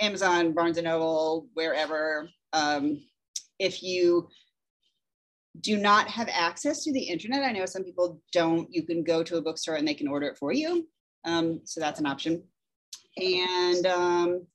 Amazon, 0.00 0.52
Barnes 0.52 0.78
and 0.78 0.86
Noble, 0.86 1.48
wherever. 1.54 2.28
Um, 2.52 3.02
if 3.58 3.82
you 3.82 4.28
do 5.58 5.76
not 5.76 6.08
have 6.08 6.28
access 6.30 6.84
to 6.84 6.92
the 6.92 7.02
internet. 7.02 7.42
I 7.42 7.52
know 7.52 7.66
some 7.66 7.84
people 7.84 8.20
don't. 8.32 8.68
You 8.70 8.84
can 8.84 9.02
go 9.02 9.22
to 9.22 9.36
a 9.36 9.42
bookstore 9.42 9.74
and 9.74 9.86
they 9.86 9.94
can 9.94 10.08
order 10.08 10.26
it 10.26 10.38
for 10.38 10.52
you. 10.52 10.86
Um, 11.24 11.60
so 11.64 11.80
that's 11.80 12.00
an 12.00 12.06
option. 12.06 12.42
And 13.16 13.86
um, 13.86 14.46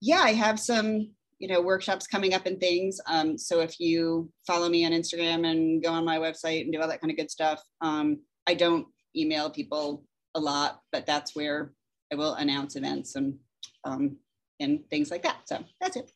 yeah, 0.00 0.20
I 0.20 0.32
have 0.32 0.60
some, 0.60 1.10
you 1.42 1.48
know, 1.48 1.60
workshops 1.60 2.06
coming 2.06 2.34
up 2.34 2.46
and 2.46 2.60
things. 2.60 3.00
Um, 3.08 3.36
so 3.36 3.58
if 3.58 3.80
you 3.80 4.30
follow 4.46 4.68
me 4.68 4.86
on 4.86 4.92
Instagram 4.92 5.44
and 5.44 5.82
go 5.82 5.90
on 5.90 6.04
my 6.04 6.18
website 6.18 6.60
and 6.60 6.72
do 6.72 6.80
all 6.80 6.86
that 6.86 7.00
kind 7.00 7.10
of 7.10 7.16
good 7.16 7.32
stuff, 7.32 7.60
um, 7.80 8.20
I 8.46 8.54
don't 8.54 8.86
email 9.16 9.50
people 9.50 10.04
a 10.36 10.40
lot, 10.40 10.80
but 10.92 11.04
that's 11.04 11.34
where 11.34 11.72
I 12.12 12.14
will 12.14 12.34
announce 12.34 12.76
events 12.76 13.16
and 13.16 13.34
um, 13.82 14.18
and 14.60 14.88
things 14.88 15.10
like 15.10 15.24
that. 15.24 15.38
So 15.46 15.64
that's 15.80 15.96
it. 15.96 16.12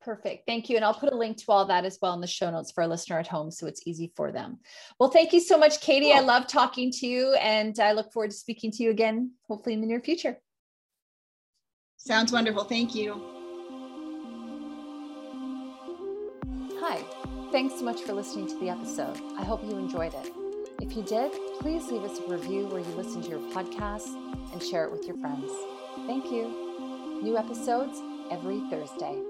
Perfect. 0.00 0.46
Thank 0.46 0.70
you. 0.70 0.76
And 0.76 0.84
I'll 0.84 0.94
put 0.94 1.12
a 1.12 1.16
link 1.16 1.36
to 1.38 1.44
all 1.48 1.64
that 1.64 1.84
as 1.84 1.98
well 2.00 2.14
in 2.14 2.20
the 2.20 2.28
show 2.28 2.48
notes 2.48 2.70
for 2.70 2.82
a 2.82 2.86
listener 2.86 3.18
at 3.18 3.26
home 3.26 3.50
so 3.50 3.66
it's 3.66 3.82
easy 3.86 4.12
for 4.14 4.30
them. 4.30 4.60
Well, 5.00 5.10
thank 5.10 5.32
you 5.32 5.40
so 5.40 5.58
much, 5.58 5.80
Katie. 5.80 6.10
Cool. 6.12 6.18
I 6.18 6.20
love 6.20 6.46
talking 6.46 6.92
to 6.92 7.06
you 7.08 7.34
and 7.34 7.78
I 7.80 7.92
look 7.92 8.12
forward 8.12 8.30
to 8.30 8.36
speaking 8.36 8.70
to 8.70 8.84
you 8.84 8.90
again, 8.90 9.32
hopefully 9.48 9.74
in 9.74 9.80
the 9.80 9.86
near 9.88 10.00
future. 10.00 10.38
Sounds 11.96 12.32
wonderful. 12.32 12.64
Thank 12.64 12.94
you. 12.94 13.39
Thanks 17.52 17.80
so 17.80 17.84
much 17.84 18.02
for 18.02 18.12
listening 18.12 18.46
to 18.46 18.56
the 18.58 18.68
episode. 18.68 19.20
I 19.36 19.42
hope 19.42 19.64
you 19.64 19.76
enjoyed 19.76 20.14
it. 20.14 20.32
If 20.80 20.96
you 20.96 21.02
did, 21.02 21.32
please 21.58 21.90
leave 21.90 22.04
us 22.04 22.20
a 22.20 22.28
review 22.28 22.66
where 22.68 22.78
you 22.78 22.94
listen 22.94 23.22
to 23.22 23.28
your 23.28 23.40
podcast 23.50 24.14
and 24.52 24.62
share 24.62 24.84
it 24.84 24.92
with 24.92 25.04
your 25.04 25.16
friends. 25.16 25.50
Thank 26.06 26.30
you. 26.30 27.20
New 27.20 27.36
episodes 27.36 28.00
every 28.30 28.60
Thursday. 28.70 29.29